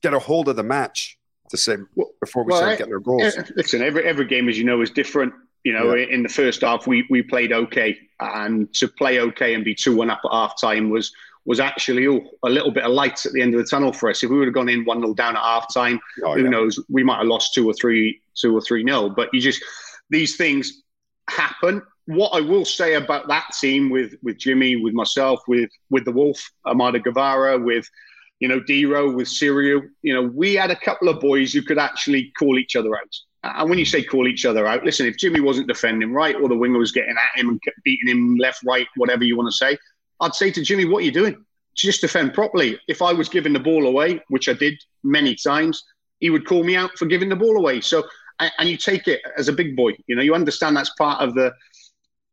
get 0.02 0.14
a 0.14 0.20
hold 0.20 0.50
of 0.50 0.58
the 0.58 0.64
match 0.64 1.18
to 1.50 1.58
say 1.58 1.78
before 2.20 2.44
we 2.44 2.52
well, 2.52 2.58
started 2.60 2.74
I- 2.74 2.78
getting 2.78 2.94
our 2.94 3.00
goals. 3.00 3.38
Eh, 3.38 3.44
Listen, 3.56 3.82
every 3.82 4.04
every 4.04 4.26
game, 4.26 4.50
as 4.50 4.58
you 4.58 4.64
know, 4.64 4.82
is 4.82 4.90
different. 4.92 5.34
You 5.64 5.74
know, 5.74 5.96
in 5.96 6.22
the 6.22 6.30
first 6.30 6.62
half, 6.62 6.86
we 6.86 7.08
we 7.10 7.24
played 7.24 7.52
okay, 7.52 7.98
and 8.20 8.72
to 8.76 8.88
play 8.88 9.20
okay 9.20 9.56
and 9.56 9.66
be 9.66 9.74
two 9.74 9.96
one 9.96 10.12
up 10.12 10.22
at 10.24 10.32
half 10.32 10.60
time 10.62 10.90
was 10.92 11.12
was 11.46 11.60
actually 11.60 12.08
oh, 12.08 12.22
a 12.44 12.50
little 12.50 12.72
bit 12.72 12.84
of 12.84 12.92
light 12.92 13.24
at 13.26 13.32
the 13.32 13.42
end 13.42 13.54
of 13.54 13.60
the 13.60 13.66
tunnel 13.68 13.92
for 13.94 14.10
us. 14.10 14.24
If 14.24 14.30
we 14.30 14.38
would 14.38 14.48
have 14.48 14.54
gone 14.54 14.70
in 14.70 14.84
one 14.86 15.00
0 15.02 15.14
down 15.14 15.36
at 15.36 15.42
half 15.44 15.72
time, 15.74 16.00
Oh, 16.24 16.34
who 16.34 16.44
yeah. 16.44 16.50
knows? 16.50 16.80
We 16.90 17.04
might 17.04 17.18
have 17.18 17.28
lost 17.28 17.54
two 17.54 17.68
or 17.68 17.74
three, 17.74 18.20
two 18.36 18.56
or 18.56 18.62
three 18.62 18.84
nil. 18.84 19.10
But 19.10 19.30
you 19.34 19.42
just 19.42 19.64
these 20.10 20.36
things 20.38 20.84
happen. 21.30 21.82
What 22.08 22.30
I 22.30 22.42
will 22.42 22.66
say 22.66 22.94
about 22.96 23.28
that 23.30 23.46
team 23.60 23.90
with 23.90 24.14
with 24.22 24.38
Jimmy, 24.38 24.76
with 24.76 24.94
myself, 24.94 25.42
with 25.48 25.72
with 25.90 26.06
the 26.06 26.12
Wolf, 26.12 26.52
Amado 26.68 27.00
Guevara, 27.00 27.58
with 27.58 27.90
you 28.40 28.48
know 28.48 28.60
Dero, 28.60 29.14
with 29.14 29.28
Sirio, 29.28 29.82
you 30.02 30.14
know, 30.14 30.24
we 30.24 30.56
had 30.56 30.72
a 30.72 30.76
couple 30.76 31.10
of 31.10 31.20
boys 31.20 31.54
who 31.54 31.62
could 31.62 31.78
actually 31.78 32.32
call 32.38 32.58
each 32.58 32.76
other 32.76 32.96
out. 32.96 33.16
And 33.44 33.70
when 33.70 33.78
you 33.78 33.86
say 33.86 34.04
call 34.04 34.28
each 34.28 34.46
other 34.46 34.66
out, 34.66 34.84
listen, 34.84 35.06
if 35.06 35.18
Jimmy 35.18 35.40
wasn't 35.40 35.68
defending 35.68 36.12
right 36.12 36.36
or 36.36 36.50
the 36.50 36.58
winger 36.58 36.80
was 36.80 36.92
getting 36.92 37.12
at 37.16 37.40
him 37.40 37.50
and 37.50 37.60
beating 37.84 38.10
him 38.10 38.38
left, 38.38 38.62
right, 38.66 38.88
whatever 38.96 39.24
you 39.24 39.38
want 39.38 39.52
to 39.52 39.56
say, 39.56 39.78
I'd 40.20 40.34
say 40.34 40.50
to 40.52 40.64
Jimmy, 40.64 40.86
what 40.86 41.04
are 41.04 41.06
you 41.06 41.12
doing? 41.12 41.46
Just 41.76 42.02
defend 42.02 42.34
properly. 42.34 42.80
If 42.88 43.02
I 43.02 43.14
was 43.14 43.30
giving 43.30 43.54
the 43.54 43.60
ball 43.60 43.86
away, 43.86 44.22
which 44.30 44.50
I 44.50 44.54
did 44.54 44.82
many 45.04 45.36
times, 45.36 45.84
he 46.20 46.30
would 46.30 46.48
call 46.48 46.64
me 46.64 46.76
out 46.76 46.98
for 46.98 47.06
giving 47.06 47.30
the 47.30 47.36
ball 47.36 47.58
away. 47.58 47.82
So, 47.82 48.04
and 48.40 48.68
you 48.68 48.78
take 48.78 49.08
it 49.08 49.22
as 49.38 49.48
a 49.48 49.54
big 49.54 49.76
boy. 49.76 49.92
You 50.08 50.16
know, 50.16 50.24
you 50.24 50.34
understand 50.34 50.76
that's 50.76 50.90
part 50.92 51.22
of 51.22 51.36
the 51.36 51.54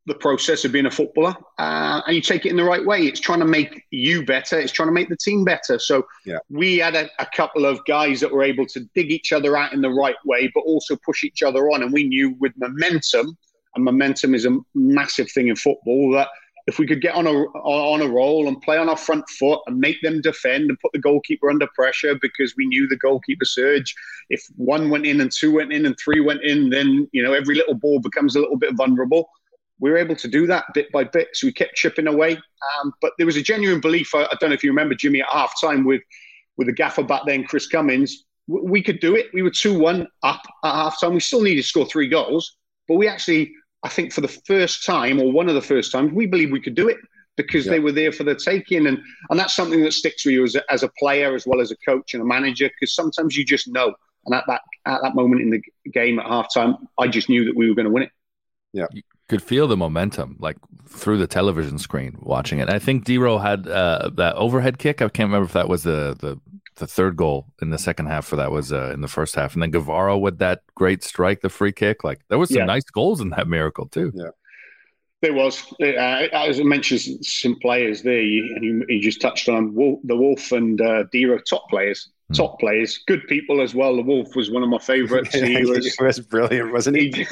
the 0.07 0.15
process 0.15 0.65
of 0.65 0.73
being 0.73 0.87
a 0.87 0.91
footballer, 0.91 1.35
uh, 1.59 2.03
and 2.07 2.17
you 2.17 2.21
take 2.21 2.45
it 2.45 2.51
in 2.51 2.57
the 2.57 2.65
right 2.65 2.85
way. 2.85 3.03
It's 3.03 3.21
trying 3.21 3.39
to 3.39 3.45
make 3.45 3.85
you 3.91 4.25
better. 4.25 4.59
It's 4.59 4.73
trying 4.73 4.89
to 4.89 4.93
make 4.93 5.09
the 5.09 5.17
team 5.17 5.45
better. 5.45 5.79
So 5.79 6.07
Yeah. 6.27 6.39
we 6.51 6.79
had 6.79 6.97
a, 6.97 7.09
a 7.21 7.27
couple 7.37 7.65
of 7.65 7.85
guys 7.87 8.21
that 8.21 8.33
were 8.33 8.43
able 8.43 8.67
to 8.67 8.81
dig 8.95 9.13
each 9.13 9.33
other 9.33 9.57
out 9.57 9.73
in 9.73 9.81
the 9.81 9.91
right 9.91 10.17
way, 10.25 10.51
but 10.55 10.61
also 10.63 10.97
push 11.05 11.23
each 11.23 11.43
other 11.43 11.71
on. 11.71 11.83
And 11.83 11.93
we 11.93 12.05
knew 12.05 12.35
with 12.41 12.53
momentum, 12.57 13.37
and 13.75 13.85
momentum 13.85 14.35
is 14.35 14.45
a 14.45 14.59
massive 14.75 15.31
thing 15.31 15.49
in 15.49 15.57
football, 15.57 16.11
that 16.13 16.29
if 16.67 16.79
we 16.79 16.87
could 16.87 17.01
get 17.01 17.15
on 17.15 17.27
a 17.27 17.33
on 17.33 18.03
a 18.03 18.09
roll 18.09 18.49
and 18.49 18.61
play 18.61 18.79
on 18.79 18.89
our 18.89 18.97
front 18.97 19.29
foot 19.31 19.61
and 19.67 19.79
make 19.79 20.01
them 20.03 20.21
defend 20.21 20.69
and 20.69 20.79
put 20.81 20.93
the 20.93 20.99
goalkeeper 20.99 21.51
under 21.51 21.67
pressure 21.75 22.17
because 22.21 22.55
we 22.57 22.67
knew 22.67 22.87
the 22.89 22.97
goalkeeper 22.97 23.45
surge. 23.45 23.95
If 24.31 24.45
one 24.57 24.91
went 24.91 25.07
in 25.07 25.21
and 25.21 25.31
two 25.31 25.53
went 25.53 25.73
in 25.73 25.87
and 25.87 25.97
three 25.99 26.21
went 26.21 26.43
in, 26.43 26.71
then 26.71 27.09
you 27.13 27.23
know 27.23 27.33
every 27.33 27.55
little 27.55 27.75
ball 27.75 28.01
becomes 28.01 28.37
a 28.37 28.41
little 28.41 28.57
bit 28.57 28.75
vulnerable. 28.75 29.29
We 29.83 29.91
were 29.91 29.99
able 29.99 30.15
to 30.17 30.29
do 30.29 30.47
that 30.47 30.65
bit 30.75 30.91
by 30.93 31.03
bit, 31.05 31.29
so 31.33 31.49
we 31.49 31.53
kept 31.53 31.75
chipping 31.75 32.07
away. 32.07 32.37
Um, 32.37 32.93
but 33.03 33.13
there 33.19 33.27
was 33.27 33.37
a 33.37 33.43
genuine 33.43 33.81
belief. 33.81 34.15
I, 34.15 34.23
I 34.25 34.37
don't 34.39 34.51
know 34.51 34.55
if 34.55 34.63
you 34.63 34.71
remember 34.71 34.95
Jimmy 34.95 35.21
at 35.21 35.29
half 35.29 35.61
time 35.61 35.85
with 35.85 36.03
with 36.57 36.69
the 36.69 36.73
gaffer 36.73 37.03
back 37.03 37.23
then, 37.27 37.43
Chris 37.45 37.67
Cummins. 37.67 38.25
w- 38.49 38.65
We 38.71 38.81
could 38.83 39.01
do 39.01 39.17
it. 39.17 39.27
We 39.35 39.43
were 39.43 39.51
two 39.51 39.77
one 39.77 40.07
up 40.23 40.43
at 40.65 40.73
half 40.73 41.01
time. 41.01 41.15
We 41.15 41.21
still 41.21 41.43
needed 41.43 41.63
to 41.63 41.69
score 41.69 41.85
three 41.87 42.09
goals, 42.09 42.57
but 42.89 42.95
we 42.95 43.09
actually 43.09 43.53
I 43.83 43.89
think 43.89 44.13
for 44.13 44.21
the 44.21 44.35
first 44.47 44.87
time, 44.87 45.21
or 45.21 45.33
one 45.33 45.49
of 45.49 45.57
the 45.57 45.61
first 45.73 45.91
times, 45.91 46.13
we 46.13 46.27
believe 46.27 46.53
we 46.53 46.61
could 46.61 46.77
do 46.77 46.89
it 46.89 46.99
because 47.37 47.67
Yeah. 47.67 47.73
they 47.73 47.81
were 47.81 47.91
there 47.91 48.13
for 48.13 48.23
the 48.23 48.37
taking, 48.37 48.87
and 48.87 48.99
and 49.31 49.37
that's 49.41 49.55
something 49.57 49.83
that 49.83 49.93
sticks 49.95 50.25
with 50.25 50.35
you 50.35 50.45
as 50.45 50.55
a, 50.55 50.63
as 50.73 50.85
a 50.85 50.91
player 51.01 51.35
as 51.35 51.45
well 51.45 51.61
as 51.61 51.73
a 51.73 51.77
coach 51.79 52.15
and 52.15 52.23
a 52.23 52.27
manager. 52.27 52.69
Because 52.69 52.95
sometimes 52.95 53.37
you 53.37 53.45
just 53.45 53.67
know, 53.67 53.93
and 54.27 54.35
at 54.37 54.45
that 54.47 54.61
at 54.87 55.03
that 55.03 55.17
moment 55.17 55.43
in 55.43 55.51
the 55.51 55.61
game 55.91 56.21
at 56.21 56.27
halftime, 56.27 56.77
I 56.99 57.09
just 57.09 57.29
knew 57.29 57.45
that 57.47 57.57
we 57.57 57.69
were 57.69 57.75
going 57.75 57.87
to 57.87 57.91
win 57.97 58.05
it. 58.05 58.13
Could 59.33 59.43
feel 59.43 59.67
the 59.67 59.77
momentum 59.77 60.37
like 60.47 60.59
through 60.87 61.17
the 61.19 61.27
television 61.27 61.79
screen 61.79 62.13
watching 62.21 62.59
it. 62.59 62.69
I 62.69 62.79
think 62.79 63.07
Dero 63.07 63.41
had 63.41 63.67
uh, 63.67 64.11
that 64.17 64.35
overhead 64.37 64.77
kick. 64.79 65.01
I 65.01 65.09
can't 65.09 65.29
remember 65.31 65.47
if 65.47 65.53
that 65.55 65.69
was 65.69 65.83
the 65.85 66.15
the, 66.25 66.39
the 66.77 66.87
third 66.87 67.17
goal 67.17 67.47
in 67.63 67.71
the 67.71 67.79
second 67.79 68.07
half 68.13 68.31
or 68.33 68.37
that 68.37 68.51
was 68.51 68.73
uh, 68.73 68.91
in 68.95 69.01
the 69.01 69.09
first 69.09 69.35
half. 69.35 69.55
And 69.55 69.63
then 69.63 69.71
Guevara 69.71 70.19
with 70.19 70.37
that 70.39 70.61
great 70.75 71.03
strike, 71.03 71.41
the 71.41 71.49
free 71.49 71.73
kick. 71.73 72.05
Like 72.05 72.21
there 72.29 72.39
was 72.39 72.51
some 72.51 72.59
Yeah. 72.59 72.75
nice 72.77 72.85
goals 72.85 73.21
in 73.23 73.31
that 73.31 73.49
miracle 73.49 73.87
too. 73.89 74.13
Yeah. 74.15 74.31
There 75.23 75.33
was, 75.35 75.55
uh, 75.81 75.85
as 76.47 76.59
I 76.61 76.65
mentioned, 76.65 77.01
some 77.25 77.57
players 77.61 78.03
there, 78.03 78.21
you- 78.23 78.55
and 78.57 78.65
you, 78.65 78.85
you 78.89 79.01
just 79.01 79.21
touched 79.21 79.49
on 79.49 79.73
Wolf, 79.75 80.01
the 80.05 80.17
Wolf 80.17 80.51
and 80.53 80.81
uh, 80.81 81.05
Dero, 81.15 81.39
top 81.45 81.65
players, 81.71 82.11
Hmm. 82.33 82.43
top 82.43 82.61
players, 82.61 82.99
good 83.07 83.27
people 83.29 83.61
as 83.61 83.75
well. 83.75 83.95
The 83.95 84.03
Wolf 84.03 84.35
was 84.35 84.51
one 84.51 84.63
of 84.63 84.69
my 84.69 84.79
favourites. 84.79 85.35
He 85.43 85.65
was, 85.65 85.87
it 85.87 85.95
was 86.01 86.21
brilliant, 86.21 86.73
wasn't 86.73 86.97
he? 86.97 87.11
he, 87.11 87.27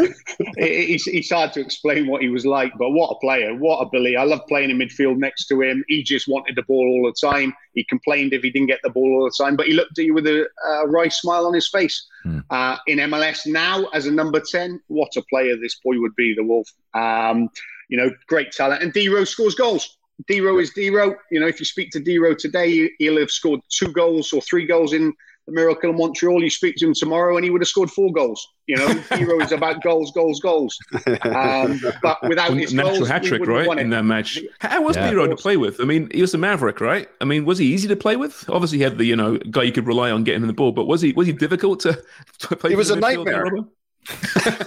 it's, 0.59 1.07
it's 1.07 1.30
hard 1.30 1.52
to 1.54 1.61
explain 1.61 2.07
what 2.07 2.23
he 2.23 2.28
was 2.28 2.45
like, 2.45 2.73
but 2.78 2.90
what 2.90 3.11
a 3.11 3.19
player, 3.19 3.54
what 3.54 3.78
a 3.78 3.88
Billy. 3.90 4.16
I 4.16 4.25
love 4.25 4.40
playing 4.49 4.71
in 4.71 4.78
midfield 4.78 5.16
next 5.16 5.47
to 5.47 5.62
him. 5.62 5.85
He 5.88 6.02
just 6.02 6.28
wanted 6.28 6.57
the 6.57 6.62
ball 6.62 6.87
all 6.87 7.11
the 7.11 7.28
time. 7.28 7.54
He 7.75 7.85
complained 7.85 8.33
if 8.33 8.42
he 8.42 8.50
didn't 8.50 8.69
get 8.69 8.80
the 8.83 8.90
ball 8.90 9.11
all 9.14 9.25
the 9.25 9.45
time, 9.45 9.57
but 9.57 9.66
he 9.66 9.73
looked 9.73 9.99
at 9.99 10.04
you 10.04 10.14
with 10.14 10.26
a 10.26 10.47
uh, 10.69 10.87
wry 10.87 11.09
smile 11.09 11.47
on 11.47 11.54
his 11.54 11.69
face. 11.69 12.07
Hmm. 12.23 12.40
Uh, 12.50 12.76
in 12.87 12.99
MLS 12.99 13.47
now, 13.47 13.87
as 13.95 14.07
a 14.07 14.11
number 14.11 14.40
10, 14.40 14.80
what 14.88 15.16
a 15.16 15.23
player 15.23 15.57
this 15.57 15.76
boy 15.83 15.99
would 16.00 16.14
be, 16.16 16.35
the 16.35 16.45
Wolf. 16.45 16.69
Um, 16.95 17.49
you 17.88 17.97
know, 17.97 18.11
great 18.28 18.52
talent. 18.52 18.83
And 18.83 18.92
Dero 18.92 19.26
scores 19.26 19.54
goals. 19.54 19.99
Dero 20.29 20.61
is 20.61 20.73
Dero. 20.73 21.15
You 21.31 21.41
know, 21.41 21.47
if 21.47 21.59
you 21.61 21.67
speak 21.67 21.91
to 21.93 22.00
Dero 22.00 22.37
today, 22.37 22.91
he'll 22.99 23.19
have 23.19 23.31
scored 23.31 23.61
two 23.69 23.93
goals 23.93 24.33
or 24.33 24.41
three 24.43 24.67
goals 24.67 24.93
in 24.93 25.12
the 25.47 25.53
Miracle 25.53 25.91
of 25.91 25.97
Montreal. 25.97 26.43
You 26.43 26.50
speak 26.50 26.77
to 26.77 26.87
him 26.87 26.95
tomorrow, 26.95 27.37
and 27.37 27.45
he 27.45 27.50
would 27.50 27.61
have 27.61 27.69
scored 27.69 27.91
four 27.91 28.12
goals. 28.12 28.47
You 28.67 28.77
know, 28.77 28.87
Dero 29.11 29.43
is 29.43 29.53
about 29.53 29.83
goals, 29.83 30.12
goals, 30.12 30.41
goals. 30.41 30.79
Um, 31.23 31.81
but 32.03 32.19
without 32.29 32.57
his 32.57 32.75
Natural 32.75 32.97
goals, 32.99 33.09
hat 33.09 33.23
trick, 33.23 33.47
right? 33.47 33.79
In 33.79 33.91
that 33.91 34.05
match. 34.05 34.39
How 34.61 34.83
was 34.83 34.97
Yeah. 34.97 35.11
Dero 35.11 35.29
to 35.29 35.37
play 35.37 35.57
with? 35.57 35.81
I 35.81 35.85
mean, 35.85 36.09
he 36.12 36.21
was 36.21 36.35
a 36.35 36.39
maverick, 36.39 36.81
right? 36.81 37.09
I 37.21 37.25
mean, 37.25 37.45
was 37.45 37.59
he 37.59 37.67
easy 37.67 37.89
to 37.89 37.97
play 37.97 38.17
with? 38.17 38.49
Obviously, 38.49 38.79
he 38.79 38.85
had 38.85 38.99
the 38.99 39.05
you 39.05 39.17
know 39.17 39.39
guy 39.50 39.62
you 39.62 39.73
could 39.73 39.87
rely 39.87 40.11
on 40.11 40.25
getting 40.25 40.43
him 40.43 40.47
the 40.49 40.53
ball, 40.53 40.73
but 40.73 40.87
was 40.87 41.00
he 41.00 41.12
was 41.12 41.27
he 41.27 41.33
difficult 41.33 41.81
to, 41.81 42.03
to 42.41 42.57
play? 42.57 42.71
He 42.71 42.77
was 42.77 42.91
a 42.91 42.95
in 42.95 43.00
the 43.00 43.07
midfield, 43.07 43.27
nightmare. 43.27 43.65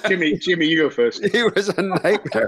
Jimmy, 0.08 0.38
Jimmy, 0.38 0.68
you 0.68 0.78
go 0.78 0.90
first. 0.90 1.24
he 1.32 1.44
was 1.44 1.70
a 1.70 1.82
nightmare. 1.82 2.48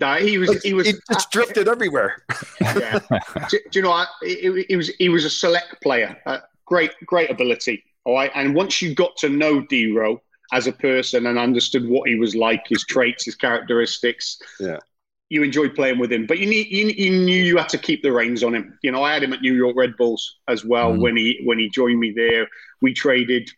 No, 0.00 0.14
he 0.14 0.38
was. 0.38 0.62
He 0.62 0.74
was. 0.74 0.86
he 0.86 0.94
just 1.12 1.30
drifted 1.30 1.68
everywhere. 1.68 2.22
yeah. 2.60 2.98
do, 3.50 3.58
do 3.70 3.78
you 3.78 3.82
know 3.82 3.90
what? 3.90 4.08
He, 4.22 4.64
he 4.68 4.76
was 4.76 4.88
he 4.98 5.08
was 5.08 5.24
a 5.24 5.30
select 5.30 5.80
player. 5.82 6.16
Uh, 6.26 6.38
great 6.66 6.92
great 7.06 7.30
ability. 7.30 7.82
All 8.04 8.14
right, 8.14 8.30
and 8.34 8.54
once 8.54 8.80
you 8.80 8.94
got 8.94 9.16
to 9.18 9.28
know 9.28 9.60
Dero 9.62 10.18
as 10.52 10.66
a 10.66 10.72
person 10.72 11.26
and 11.26 11.38
understood 11.38 11.86
what 11.88 12.08
he 12.08 12.14
was 12.14 12.34
like, 12.34 12.66
his 12.68 12.84
traits, 12.86 13.24
his 13.26 13.34
characteristics, 13.34 14.38
Yeah. 14.58 14.78
you 15.28 15.42
enjoyed 15.42 15.74
playing 15.74 15.98
with 15.98 16.10
him. 16.10 16.24
But 16.26 16.38
you 16.38 16.46
need 16.46 16.68
you, 16.68 16.86
you 16.86 17.10
knew 17.10 17.42
you 17.42 17.58
had 17.58 17.68
to 17.70 17.78
keep 17.78 18.02
the 18.02 18.12
reins 18.12 18.42
on 18.42 18.54
him. 18.54 18.78
You 18.82 18.92
know, 18.92 19.02
I 19.02 19.12
had 19.12 19.22
him 19.22 19.32
at 19.34 19.42
New 19.42 19.54
York 19.54 19.76
Red 19.76 19.96
Bulls 19.98 20.36
as 20.48 20.64
well 20.64 20.92
Mm. 20.92 21.00
when 21.02 21.16
he 21.16 21.40
when 21.44 21.58
he 21.58 21.68
joined 21.68 21.98
me 22.00 22.12
there. 22.16 22.46
We 22.80 22.94
traded. 22.94 23.50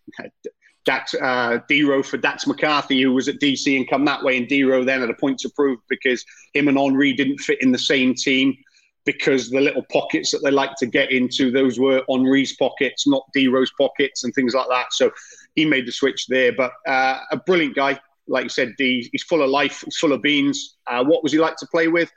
Dax, 0.87 1.15
uh, 1.15 1.59
Dero 1.71 2.05
for 2.05 2.17
Dax 2.17 2.47
McCarty, 2.47 3.03
who 3.03 3.13
was 3.13 3.29
at 3.29 3.39
DC 3.39 3.77
and 3.77 3.89
come 3.89 4.05
that 4.07 4.23
way, 4.23 4.39
and 4.39 4.49
Dero 4.49 4.85
then 4.85 5.01
had 5.01 5.11
a 5.11 5.15
point 5.15 5.39
to 5.41 5.51
prove 5.51 5.79
because 5.89 6.25
him 6.55 6.69
and 6.69 6.79
Henry 6.79 7.13
didn't 7.13 7.39
fit 7.39 7.61
in 7.63 7.71
the 7.71 7.79
same 7.79 8.15
team 8.15 8.57
because 9.05 9.51
the 9.51 9.61
little 9.61 9.85
pockets 9.91 10.31
that 10.31 10.41
they 10.43 10.51
like 10.51 10.75
to 10.77 10.87
get 10.87 11.11
into, 11.11 11.51
those 11.51 11.79
were 11.79 12.03
Henry's 12.09 12.57
pockets, 12.57 13.07
not 13.07 13.23
Dero's 13.37 13.73
pockets 13.79 14.25
and 14.25 14.35
things 14.35 14.55
like 14.55 14.69
that. 14.69 14.93
So 14.93 15.11
he 15.55 15.65
made 15.65 15.87
the 15.87 15.93
switch 15.93 16.27
there. 16.29 16.53
But 16.53 16.73
uh, 16.87 17.21
a 17.31 17.37
brilliant 17.37 17.75
guy. 17.75 17.99
Like 18.29 18.45
you 18.45 18.51
said, 18.51 18.75
D, 18.79 19.09
he's 19.11 19.25
full 19.25 19.43
of 19.43 19.51
life, 19.51 19.83
he's 19.85 19.97
full 19.97 20.13
of 20.13 20.23
beans. 20.23 20.77
Uh, 20.87 21.05
what 21.05 21.23
was 21.23 21.33
he 21.33 21.39
like 21.39 21.57
to 21.57 21.67
play 21.67 21.89
with? 21.89 22.11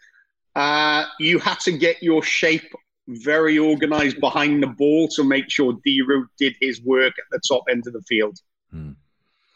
Uh, 0.55 1.05
you 1.20 1.39
had 1.39 1.60
to 1.62 1.72
get 1.72 2.03
your 2.03 2.22
shape 2.22 2.72
very 3.08 3.58
organized 3.58 4.20
behind 4.20 4.62
the 4.62 4.67
ball 4.67 5.08
to 5.10 5.24
make 5.24 5.50
sure 5.50 5.77
Dero 5.86 6.25
did 6.38 6.55
his 6.62 6.82
work 6.84 7.13
at 7.17 7.25
the 7.32 7.41
top 7.48 7.63
end 7.70 7.88
of 7.88 7.93
the 7.93 8.01
field. 8.03 8.38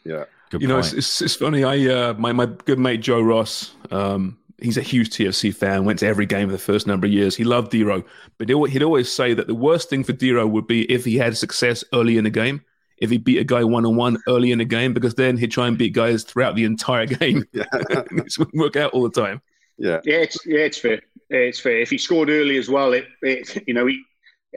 Yeah. 0.04 0.26
Good 0.50 0.62
you 0.62 0.68
know, 0.68 0.80
it's, 0.80 0.94
it's, 0.94 1.22
it's 1.22 1.36
funny. 1.36 1.64
I 1.64 1.94
uh, 1.94 2.14
my 2.14 2.32
my 2.32 2.46
good 2.46 2.80
mate 2.80 3.02
Joe 3.02 3.22
Ross. 3.22 3.74
Um, 3.92 4.38
he's 4.60 4.78
a 4.78 4.82
huge 4.82 5.10
TFC 5.10 5.54
fan. 5.54 5.86
Went 5.86 6.00
to 6.00 6.08
every 6.08 6.26
game 6.26 6.48
for 6.48 6.54
the 6.54 6.58
first 6.58 6.88
number 6.88 7.06
of 7.06 7.14
years. 7.14 7.36
He 7.36 7.44
loved 7.44 7.72
Dero, 7.72 8.06
but 8.38 8.50
he'd 8.50 8.70
he'd 8.70 8.84
always 8.84 9.12
say 9.12 9.34
that 9.34 9.48
the 9.48 9.56
worst 9.56 9.90
thing 9.90 10.04
for 10.04 10.14
Dero 10.14 10.50
would 10.50 10.68
be 10.68 10.90
if 10.92 11.06
he 11.06 11.18
had 11.18 11.38
success 11.38 11.84
early 11.94 12.18
in 12.18 12.24
the 12.24 12.30
game. 12.30 12.62
If 12.98 13.12
he 13.12 13.18
beat 13.18 13.38
a 13.38 13.44
guy 13.44 13.64
one 13.64 13.86
on 13.86 13.96
one 13.96 14.18
early 14.28 14.52
in 14.52 14.58
the 14.58 14.66
game, 14.66 14.94
because 14.94 15.14
then 15.14 15.38
he'd 15.38 15.52
try 15.52 15.68
and 15.68 15.78
beat 15.78 15.94
guys 15.94 16.24
throughout 16.24 16.56
the 16.56 16.64
entire 16.64 17.06
game. 17.20 17.44
Yeah. 17.52 17.66
it 17.74 18.38
wouldn't 18.40 18.56
work 18.56 18.76
out 18.76 18.92
all 18.94 19.04
the 19.04 19.22
time. 19.22 19.42
yeah. 19.78 20.00
Yeah, 20.04 20.18
it's 20.18 20.38
yeah, 20.46 20.60
it's 20.60 20.78
fair. 20.78 21.02
It's 21.30 21.60
fair. 21.60 21.80
If 21.80 21.90
he 21.90 21.98
scored 21.98 22.30
early 22.30 22.58
as 22.58 22.70
well, 22.70 22.94
it, 22.94 23.06
it 23.22 23.68
you 23.68 23.74
know, 23.74 23.86
he, 23.86 24.02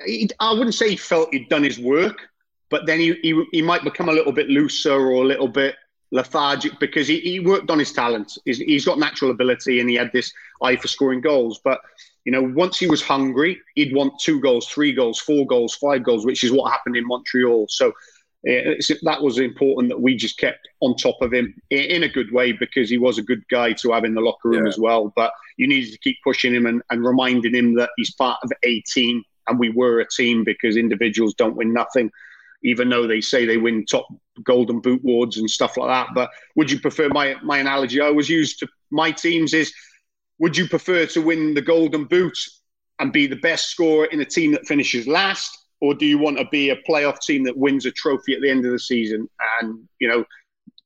he 0.06 0.30
I 0.38 0.52
wouldn't 0.52 0.74
say 0.74 0.90
he 0.90 0.96
felt 0.96 1.34
he'd 1.34 1.48
done 1.48 1.64
his 1.64 1.78
work, 1.78 2.29
but 2.70 2.86
then 2.86 2.98
he, 3.00 3.14
he 3.22 3.44
he 3.52 3.62
might 3.62 3.84
become 3.84 4.08
a 4.08 4.12
little 4.12 4.32
bit 4.32 4.48
looser 4.48 4.94
or 4.94 5.22
a 5.22 5.26
little 5.26 5.48
bit 5.48 5.76
lethargic 6.12 6.78
because 6.80 7.06
he, 7.06 7.20
he 7.20 7.40
worked 7.40 7.70
on 7.70 7.78
his 7.78 7.92
talents. 7.92 8.38
He's, 8.44 8.58
he's 8.58 8.84
got 8.84 8.98
natural 8.98 9.30
ability 9.30 9.80
and 9.80 9.88
he 9.88 9.96
had 9.96 10.12
this 10.12 10.32
eye 10.62 10.76
for 10.76 10.88
scoring 10.88 11.20
goals. 11.20 11.60
But, 11.62 11.80
you 12.24 12.32
know, 12.32 12.42
once 12.42 12.78
he 12.78 12.86
was 12.86 13.02
hungry, 13.02 13.60
he'd 13.74 13.94
want 13.94 14.18
two 14.20 14.40
goals, 14.40 14.68
three 14.68 14.92
goals, 14.92 15.20
four 15.20 15.46
goals, 15.46 15.74
five 15.76 16.02
goals, 16.02 16.26
which 16.26 16.44
is 16.44 16.52
what 16.52 16.72
happened 16.72 16.96
in 16.96 17.06
Montreal. 17.06 17.66
So 17.68 17.92
that 18.42 19.18
was 19.20 19.38
important 19.38 19.90
that 19.90 20.00
we 20.00 20.16
just 20.16 20.38
kept 20.38 20.66
on 20.80 20.96
top 20.96 21.20
of 21.20 21.32
him 21.32 21.54
in 21.70 22.02
a 22.02 22.08
good 22.08 22.32
way 22.32 22.52
because 22.52 22.88
he 22.90 22.98
was 22.98 23.18
a 23.18 23.22
good 23.22 23.46
guy 23.48 23.72
to 23.74 23.92
have 23.92 24.04
in 24.04 24.14
the 24.14 24.20
locker 24.20 24.48
room 24.48 24.64
yeah. 24.64 24.68
as 24.68 24.78
well. 24.78 25.12
But 25.14 25.32
you 25.58 25.68
needed 25.68 25.92
to 25.92 25.98
keep 25.98 26.16
pushing 26.24 26.54
him 26.54 26.66
and, 26.66 26.82
and 26.90 27.04
reminding 27.04 27.54
him 27.54 27.74
that 27.76 27.90
he's 27.96 28.12
part 28.12 28.38
of 28.42 28.50
a 28.64 28.80
team 28.80 29.22
and 29.46 29.58
we 29.58 29.68
were 29.70 30.00
a 30.00 30.08
team 30.08 30.42
because 30.44 30.76
individuals 30.76 31.34
don't 31.34 31.56
win 31.56 31.72
nothing, 31.72 32.10
even 32.62 32.88
though 32.88 33.06
they 33.06 33.20
say 33.20 33.46
they 33.46 33.56
win 33.56 33.86
top 33.86 34.06
golden 34.44 34.80
boot 34.80 35.00
awards 35.02 35.38
and 35.38 35.50
stuff 35.50 35.76
like 35.76 35.88
that. 35.88 36.14
But 36.14 36.30
would 36.56 36.70
you 36.70 36.80
prefer 36.80 37.08
my 37.08 37.36
my 37.42 37.58
analogy 37.58 38.00
I 38.00 38.06
always 38.06 38.28
use 38.28 38.56
to 38.58 38.68
my 38.90 39.10
teams 39.10 39.54
is 39.54 39.72
would 40.38 40.56
you 40.56 40.68
prefer 40.68 41.06
to 41.06 41.22
win 41.22 41.54
the 41.54 41.62
golden 41.62 42.04
boot 42.04 42.36
and 42.98 43.12
be 43.12 43.26
the 43.26 43.36
best 43.36 43.70
scorer 43.70 44.06
in 44.06 44.20
a 44.20 44.24
team 44.24 44.52
that 44.52 44.66
finishes 44.66 45.06
last? 45.06 45.56
Or 45.80 45.94
do 45.94 46.04
you 46.04 46.18
want 46.18 46.38
to 46.38 46.44
be 46.50 46.70
a 46.70 46.76
playoff 46.88 47.20
team 47.20 47.44
that 47.44 47.56
wins 47.56 47.86
a 47.86 47.90
trophy 47.90 48.34
at 48.34 48.42
the 48.42 48.50
end 48.50 48.66
of 48.66 48.72
the 48.72 48.78
season? 48.78 49.28
And, 49.60 49.88
you 49.98 50.08
know, 50.08 50.24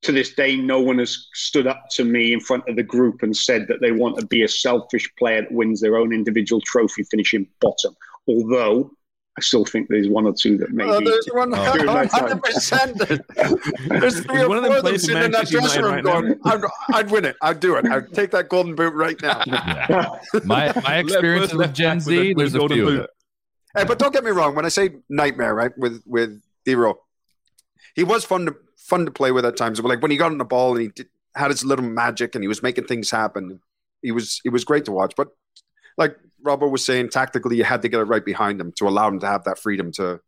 to 0.03 0.11
this 0.11 0.33
day, 0.33 0.55
no 0.55 0.79
one 0.79 0.99
has 0.99 1.27
stood 1.33 1.67
up 1.67 1.85
to 1.91 2.05
me 2.05 2.31
in 2.31 2.39
front 2.39 2.67
of 2.69 2.75
the 2.75 2.83
group 2.83 3.23
and 3.23 3.35
said 3.35 3.67
that 3.67 3.81
they 3.81 3.91
want 3.91 4.17
to 4.19 4.25
be 4.25 4.43
a 4.43 4.47
selfish 4.47 5.09
player 5.17 5.41
that 5.41 5.51
wins 5.51 5.81
their 5.81 5.97
own 5.97 6.13
individual 6.13 6.61
trophy, 6.61 7.03
finishing 7.03 7.47
bottom. 7.59 7.95
Although 8.27 8.91
I 9.37 9.41
still 9.41 9.65
think 9.65 9.89
there's 9.89 10.07
one 10.07 10.25
or 10.25 10.33
two 10.33 10.57
that 10.59 10.71
maybe. 10.71 10.89
Oh, 10.89 11.01
there's 11.01 11.27
one 11.33 11.51
hundred 12.09 12.41
percent. 12.41 12.97
There's 12.97 14.21
three 14.21 14.41
or 14.41 14.45
four 14.45 14.57
of 14.57 14.83
them 14.83 14.97
sitting 14.97 15.23
in 15.23 15.31
that 15.31 15.47
dressing 15.47 15.83
room 15.83 15.93
right 15.93 16.03
going, 16.03 16.39
I'd, 16.45 16.61
I'd, 16.93 17.11
win 17.11 17.25
it. 17.25 17.35
I'd 17.41 17.59
do 17.59 17.75
it. 17.75 17.85
I'd 17.85 18.13
take 18.13 18.31
that 18.31 18.47
golden 18.47 18.75
boot 18.75 18.93
right 18.93 19.21
now." 19.21 19.41
Yeah. 19.55 20.19
My 20.45 20.73
my 20.83 20.97
experience 20.97 21.53
with 21.53 21.73
Gen 21.73 21.99
Z, 21.99 22.33
there's 22.33 22.55
a 22.55 22.67
few. 22.67 22.85
Boot. 22.85 23.09
Hey, 23.75 23.83
but 23.83 23.99
don't 23.99 24.13
get 24.13 24.23
me 24.23 24.31
wrong. 24.31 24.55
When 24.55 24.65
I 24.65 24.69
say 24.69 24.95
nightmare, 25.09 25.53
right, 25.53 25.71
with 25.77 26.01
with 26.05 26.41
Dero, 26.65 26.95
he 27.95 28.03
was 28.03 28.25
fun 28.25 28.45
to 28.47 28.55
fun 28.77 29.05
to 29.05 29.11
play 29.11 29.31
with 29.31 29.45
at 29.45 29.57
times. 29.57 29.79
But 29.81 29.89
like 29.89 30.01
when 30.01 30.11
he 30.11 30.17
got 30.17 30.31
on 30.31 30.37
the 30.37 30.45
ball 30.45 30.73
and 30.73 30.81
he 30.81 30.87
did, 30.89 31.07
had 31.35 31.51
his 31.51 31.63
little 31.63 31.85
magic 31.85 32.35
and 32.35 32.43
he 32.43 32.47
was 32.47 32.63
making 32.63 32.85
things 32.85 33.11
happen, 33.11 33.59
he 34.01 34.11
was 34.11 34.39
he 34.43 34.49
was 34.49 34.63
great 34.63 34.85
to 34.85 34.91
watch. 34.91 35.13
But 35.15 35.29
like 35.97 36.17
Robert 36.45 36.69
was 36.69 36.85
saying, 36.85 37.09
tactically, 37.09 37.57
you 37.57 37.63
had 37.63 37.81
to 37.81 37.89
get 37.89 37.99
it 37.99 38.03
right 38.03 38.23
behind 38.23 38.61
him 38.61 38.71
to 38.73 38.87
allow 38.87 39.07
him 39.07 39.19
to 39.19 39.27
have 39.27 39.43
that 39.45 39.59
freedom 39.59 39.91
to 39.93 40.21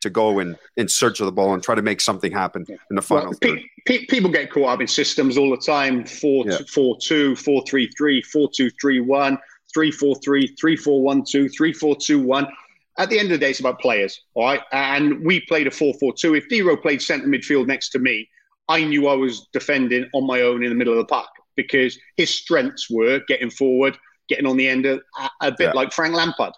to 0.00 0.08
go 0.08 0.38
in 0.38 0.56
in 0.78 0.88
search 0.88 1.20
of 1.20 1.26
the 1.26 1.32
ball 1.32 1.52
and 1.52 1.62
try 1.62 1.74
to 1.74 1.82
make 1.82 2.00
something 2.00 2.32
happen 2.32 2.64
in 2.68 2.96
the 2.96 3.02
final. 3.02 3.26
Well, 3.26 3.38
pe- 3.40 3.64
pe- 3.84 4.06
people 4.06 4.30
get 4.30 4.50
caught 4.50 4.70
up 4.70 4.80
in 4.80 4.86
systems 4.86 5.36
all 5.36 5.50
the 5.50 5.58
time: 5.58 6.04
four, 6.04 6.44
yeah. 6.46 6.58
four, 6.68 6.96
two, 6.98 7.36
four, 7.36 7.62
three, 7.68 7.88
three, 7.98 8.22
four, 8.22 8.48
two, 8.50 8.70
three, 8.80 9.00
one, 9.00 9.38
three, 9.72 9.90
four, 9.90 10.16
three, 10.16 10.48
three, 10.58 10.76
four, 10.76 11.02
one, 11.02 11.22
two, 11.22 11.48
three, 11.48 11.72
four, 11.72 11.96
two, 11.96 12.20
one. 12.20 12.46
At 12.98 13.08
the 13.08 13.18
end 13.18 13.26
of 13.26 13.38
the 13.38 13.38
day, 13.38 13.50
it's 13.50 13.60
about 13.60 13.80
players, 13.80 14.22
all 14.34 14.44
right? 14.44 14.60
And 14.72 15.24
we 15.24 15.40
played 15.42 15.66
a 15.66 15.70
4 15.70 15.94
4 15.94 16.12
2. 16.12 16.34
If 16.34 16.48
Dero 16.48 16.80
played 16.80 17.00
centre 17.00 17.26
midfield 17.26 17.66
next 17.66 17.90
to 17.90 17.98
me, 17.98 18.28
I 18.68 18.84
knew 18.84 19.06
I 19.08 19.14
was 19.14 19.48
defending 19.52 20.08
on 20.12 20.26
my 20.26 20.42
own 20.42 20.62
in 20.62 20.68
the 20.68 20.74
middle 20.74 20.92
of 20.92 20.98
the 20.98 21.06
park 21.06 21.30
because 21.56 21.98
his 22.16 22.34
strengths 22.34 22.90
were 22.90 23.20
getting 23.26 23.48
forward, 23.48 23.96
getting 24.30 24.46
on 24.46 24.56
the 24.56 24.66
end 24.66 24.86
of, 24.86 25.02
a, 25.42 25.50
bit 25.50 25.66
yeah. 25.66 25.72
like 25.72 25.92
Frank 25.92 26.14
Lampard. 26.14 26.54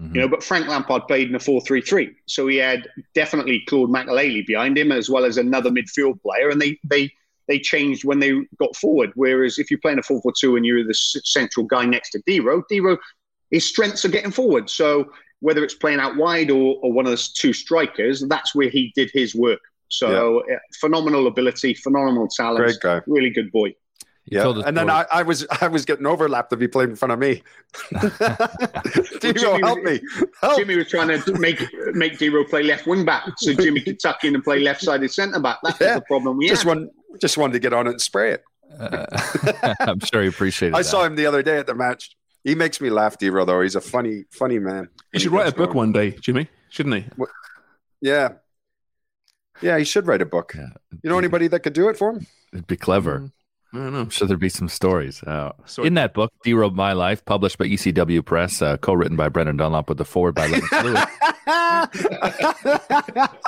Mm-hmm. 0.00 0.14
You 0.14 0.20
know, 0.22 0.28
but 0.28 0.44
Frank 0.44 0.68
Lampard 0.68 1.06
played 1.08 1.28
in 1.28 1.34
a 1.34 1.38
4-3-3, 1.38 2.14
so 2.26 2.46
he 2.46 2.56
had 2.56 2.88
definitely 3.14 3.64
Claude 3.68 3.90
Makélélé 3.90 4.46
behind 4.46 4.76
him 4.76 4.92
as 4.92 5.08
well 5.08 5.24
as 5.24 5.36
another 5.36 5.70
midfield 5.70 6.20
player, 6.22 6.50
and 6.50 6.60
they 6.60 6.78
they 6.84 7.12
they 7.46 7.58
changed 7.58 8.04
when 8.04 8.18
they 8.18 8.32
got 8.58 8.74
forward. 8.74 9.12
Whereas 9.14 9.58
if 9.58 9.70
you're 9.70 9.80
playing 9.80 9.98
a 9.98 10.02
4-4-2 10.02 10.56
and 10.56 10.66
you're 10.66 10.84
the 10.84 10.94
central 10.94 11.66
guy 11.66 11.84
next 11.84 12.10
to 12.10 12.22
Dero, 12.22 12.62
Dero, 12.72 12.96
his 13.50 13.66
strengths 13.66 14.04
are 14.04 14.08
getting 14.08 14.30
forward. 14.30 14.70
So 14.70 15.10
whether 15.40 15.62
it's 15.62 15.74
playing 15.74 16.00
out 16.00 16.16
wide 16.16 16.50
or, 16.50 16.78
or 16.82 16.90
one 16.90 17.04
of 17.04 17.12
the 17.12 17.28
two 17.34 17.52
strikers, 17.52 18.24
that's 18.28 18.54
where 18.54 18.70
he 18.70 18.92
did 18.94 19.10
his 19.12 19.34
work. 19.34 19.60
So 19.88 20.42
yeah. 20.48 20.56
phenomenal 20.80 21.26
ability, 21.26 21.74
phenomenal 21.74 22.28
talent, 22.28 22.64
great 22.64 22.80
guy, 22.80 23.00
really 23.06 23.30
good 23.30 23.52
boy. 23.52 23.74
Yeah, 24.26 24.62
and 24.64 24.76
then 24.76 24.88
I, 24.88 25.04
I, 25.12 25.22
was 25.22 25.46
I 25.60 25.68
was 25.68 25.84
getting 25.84 26.06
overlapped 26.06 26.52
if 26.52 26.60
he 26.60 26.66
played 26.66 26.88
in 26.88 26.96
front 26.96 27.12
of 27.12 27.18
me. 27.18 27.42
Dero, 29.20 29.60
help 29.60 29.82
me! 29.82 30.00
Help. 30.40 30.58
Jimmy 30.58 30.76
was 30.76 30.88
trying 30.88 31.08
to 31.08 31.38
make 31.38 31.60
make 31.94 32.18
Dero 32.18 32.48
play 32.48 32.62
left 32.62 32.86
wing 32.86 33.04
back, 33.04 33.24
so 33.36 33.52
Jimmy 33.52 33.80
could 33.80 34.00
tuck 34.00 34.24
in 34.24 34.34
and 34.34 34.42
play 34.42 34.60
left 34.60 34.80
sided 34.80 35.10
centre 35.10 35.40
back. 35.40 35.58
That's 35.62 35.80
yeah. 35.80 35.96
the 35.96 36.00
problem 36.02 36.38
we 36.38 36.48
just 36.48 36.62
had. 36.62 36.68
One, 36.68 36.90
just 37.20 37.36
wanted 37.36 37.52
to 37.54 37.58
get 37.58 37.74
on 37.74 37.86
it 37.86 37.90
and 37.90 38.00
spray 38.00 38.32
it. 38.32 38.44
Uh, 38.78 39.74
I'm 39.80 40.00
sure 40.00 40.22
he 40.22 40.28
appreciated. 40.28 40.74
I 40.74 40.78
that. 40.78 40.84
saw 40.84 41.04
him 41.04 41.16
the 41.16 41.26
other 41.26 41.42
day 41.42 41.58
at 41.58 41.66
the 41.66 41.74
match. 41.74 42.16
He 42.44 42.54
makes 42.54 42.80
me 42.80 42.88
laugh, 42.88 43.18
Dero. 43.18 43.46
Though 43.46 43.60
he's 43.60 43.76
a 43.76 43.80
funny, 43.80 44.24
funny 44.30 44.58
man. 44.58 44.88
He 45.12 45.18
should 45.18 45.32
write 45.32 45.52
a 45.52 45.56
book 45.56 45.74
one 45.74 45.92
day, 45.92 46.12
Jimmy. 46.12 46.48
Shouldn't 46.70 46.94
he? 46.94 47.04
Yeah, 48.00 48.30
yeah. 49.60 49.76
He 49.78 49.84
should 49.84 50.06
write 50.06 50.22
a 50.22 50.26
book. 50.26 50.54
Yeah. 50.56 50.68
You 51.02 51.10
know 51.10 51.18
anybody 51.18 51.46
that 51.48 51.60
could 51.60 51.74
do 51.74 51.88
it 51.90 51.98
for 51.98 52.10
him? 52.10 52.26
It'd 52.54 52.66
be 52.66 52.76
clever. 52.76 53.18
Mm, 53.18 53.32
I 53.74 53.78
don't 53.78 53.92
know. 53.92 54.00
I'm 54.02 54.10
sure 54.10 54.28
there'd 54.28 54.38
be 54.38 54.48
some 54.48 54.68
stories. 54.68 55.20
Uh, 55.24 55.52
in 55.82 55.94
that 55.94 56.14
book, 56.14 56.32
Dero 56.46 56.72
My 56.72 56.92
Life, 56.92 57.24
published 57.24 57.58
by 57.58 57.64
ECW 57.64 58.24
Press, 58.24 58.62
uh, 58.62 58.76
co-written 58.76 59.16
by 59.16 59.28
Brendan 59.28 59.56
Dunlop 59.56 59.88
with 59.88 59.98
the 59.98 60.04
foreword 60.04 60.36
by 60.36 60.46
Lennox 60.46 60.72
Lewis. 60.72 61.04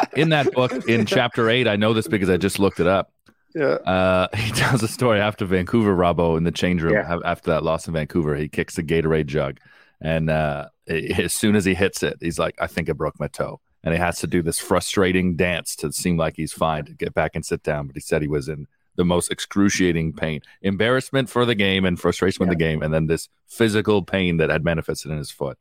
in 0.16 0.30
that 0.30 0.50
book, 0.52 0.72
in 0.88 1.06
chapter 1.06 1.48
eight, 1.48 1.68
I 1.68 1.76
know 1.76 1.92
this 1.92 2.08
because 2.08 2.28
I 2.28 2.38
just 2.38 2.58
looked 2.58 2.80
it 2.80 2.88
up. 2.88 3.12
Yeah. 3.54 3.76
Uh, 3.86 4.26
he 4.36 4.50
tells 4.50 4.82
a 4.82 4.88
story 4.88 5.20
after 5.20 5.44
Vancouver, 5.44 5.94
Robbo, 5.94 6.36
in 6.36 6.42
the 6.42 6.50
change 6.50 6.82
room 6.82 6.94
yeah. 6.94 7.20
after 7.24 7.52
that 7.52 7.62
loss 7.62 7.86
in 7.86 7.94
Vancouver. 7.94 8.34
He 8.34 8.48
kicks 8.48 8.74
the 8.74 8.82
Gatorade 8.82 9.26
jug. 9.26 9.60
And 10.00 10.28
uh, 10.28 10.70
as 10.88 11.32
soon 11.32 11.54
as 11.54 11.64
he 11.64 11.74
hits 11.74 12.02
it, 12.02 12.18
he's 12.20 12.38
like, 12.38 12.56
I 12.60 12.66
think 12.66 12.90
I 12.90 12.94
broke 12.94 13.18
my 13.20 13.28
toe. 13.28 13.60
And 13.84 13.94
he 13.94 14.00
has 14.00 14.18
to 14.20 14.26
do 14.26 14.42
this 14.42 14.58
frustrating 14.58 15.36
dance 15.36 15.76
to 15.76 15.92
seem 15.92 16.16
like 16.16 16.34
he's 16.36 16.52
fine 16.52 16.84
to 16.86 16.92
get 16.92 17.14
back 17.14 17.36
and 17.36 17.46
sit 17.46 17.62
down. 17.62 17.86
But 17.86 17.94
he 17.94 18.00
said 18.00 18.20
he 18.20 18.28
was 18.28 18.48
in 18.48 18.66
the 18.96 19.04
most 19.04 19.30
excruciating 19.30 20.12
pain, 20.12 20.40
embarrassment 20.62 21.30
for 21.30 21.44
the 21.44 21.54
game 21.54 21.84
and 21.84 21.98
frustration 21.98 22.42
yeah. 22.42 22.48
with 22.48 22.58
the 22.58 22.64
game, 22.64 22.82
and 22.82 22.92
then 22.92 23.06
this 23.06 23.28
physical 23.46 24.02
pain 24.02 24.38
that 24.38 24.50
had 24.50 24.64
manifested 24.64 25.10
in 25.10 25.18
his 25.18 25.30
foot. 25.30 25.58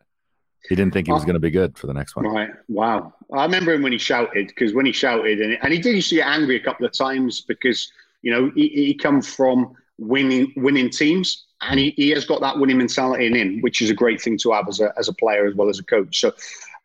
He 0.67 0.76
didn't 0.76 0.93
think 0.93 1.08
he 1.08 1.13
was 1.13 1.24
oh. 1.24 1.26
going 1.26 1.36
to 1.36 1.39
be 1.39 1.52
good 1.52 1.78
for 1.78 1.88
the 1.88 1.93
next 1.93 2.15
one. 2.15 2.26
Right. 2.26 2.50
Wow. 2.67 3.13
I 3.34 3.43
remember 3.43 3.74
him 3.74 3.84
when 3.84 3.91
he 3.91 3.98
shouted 3.98 4.48
because 4.48 4.74
when 4.74 4.86
he 4.86 4.91
shouted 4.91 5.39
and, 5.39 5.58
and 5.62 5.71
he 5.71 5.80
did 5.80 5.95
used 5.95 6.10
to 6.10 6.15
get 6.15 6.28
angry 6.28 6.56
a 6.56 6.60
couple 6.60 6.86
of 6.86 6.91
times 6.91 7.41
because 7.41 7.91
you 8.24 8.32
know 8.32 8.52
he, 8.56 8.69
he 8.69 8.93
come 8.93 9.21
from 9.21 9.76
winning 9.98 10.52
winning 10.56 10.89
teams 10.89 11.45
and 11.62 11.80
he, 11.80 11.91
he 11.91 12.10
has 12.10 12.26
got 12.26 12.41
that 12.41 12.60
winning 12.60 12.78
mentality 12.78 13.28
in 13.28 13.36
him, 13.36 13.62
which 13.62 13.82
is 13.82 13.89
a 13.89 13.93
great 13.93 14.21
thing 14.21 14.38
to 14.39 14.52
have 14.52 14.67
as 14.67 14.80
a 14.80 14.93
as 14.98 15.08
a 15.08 15.13
player 15.13 15.45
as 15.45 15.56
well 15.56 15.69
as 15.69 15.80
a 15.80 15.84
coach. 15.84 16.19
So 16.19 16.34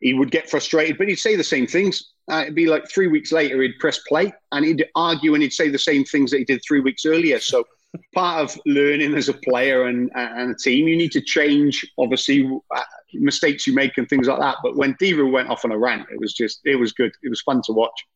he 0.01 0.15
would 0.15 0.31
get 0.31 0.49
frustrated, 0.49 0.99
but 0.99 1.09
he'd 1.09 1.17
say 1.17 1.37
the 1.37 1.45
same 1.45 1.67
things. 1.67 2.13
Uh, 2.31 2.43
it'd 2.43 2.55
be 2.55 2.67
like 2.67 2.89
three 2.89 3.07
weeks 3.07 3.33
later, 3.33 3.61
he'd 3.63 3.79
press 3.79 3.99
play 4.09 4.33
and 4.53 4.65
he'd 4.65 4.87
argue 4.95 5.35
and 5.35 5.43
he'd 5.43 5.53
say 5.53 5.69
the 5.69 5.79
same 5.79 6.05
things 6.05 6.31
that 6.31 6.39
he 6.39 6.45
did 6.45 6.61
three 6.67 6.81
weeks 6.81 7.05
earlier. 7.05 7.39
So 7.39 7.65
part 8.15 8.41
of 8.43 8.61
learning 8.67 9.15
as 9.15 9.29
a 9.29 9.35
player 9.35 9.87
and, 9.87 10.11
and 10.15 10.53
a 10.53 10.55
team, 10.55 10.89
you 10.89 10.97
need 10.97 11.13
to 11.13 11.21
change, 11.21 11.85
obviously, 11.99 12.49
uh, 12.75 12.83
mistakes 13.15 13.67
you 13.67 13.75
make 13.75 13.99
and 13.99 14.09
things 14.09 14.29
like 14.29 14.39
that. 14.39 14.57
But 14.63 14.77
when 14.77 14.95
Dero 14.95 15.31
went 15.31 15.51
off 15.51 15.65
on 15.65 15.73
a 15.73 15.79
rant, 15.79 16.07
it 16.13 16.21
was 16.21 16.33
just, 16.33 16.61
it 16.65 16.77
was 16.77 16.93
good. 16.93 17.13
It 17.23 17.29
was 17.29 17.41
fun 17.43 17.61
to 17.63 17.73
watch. 17.73 18.07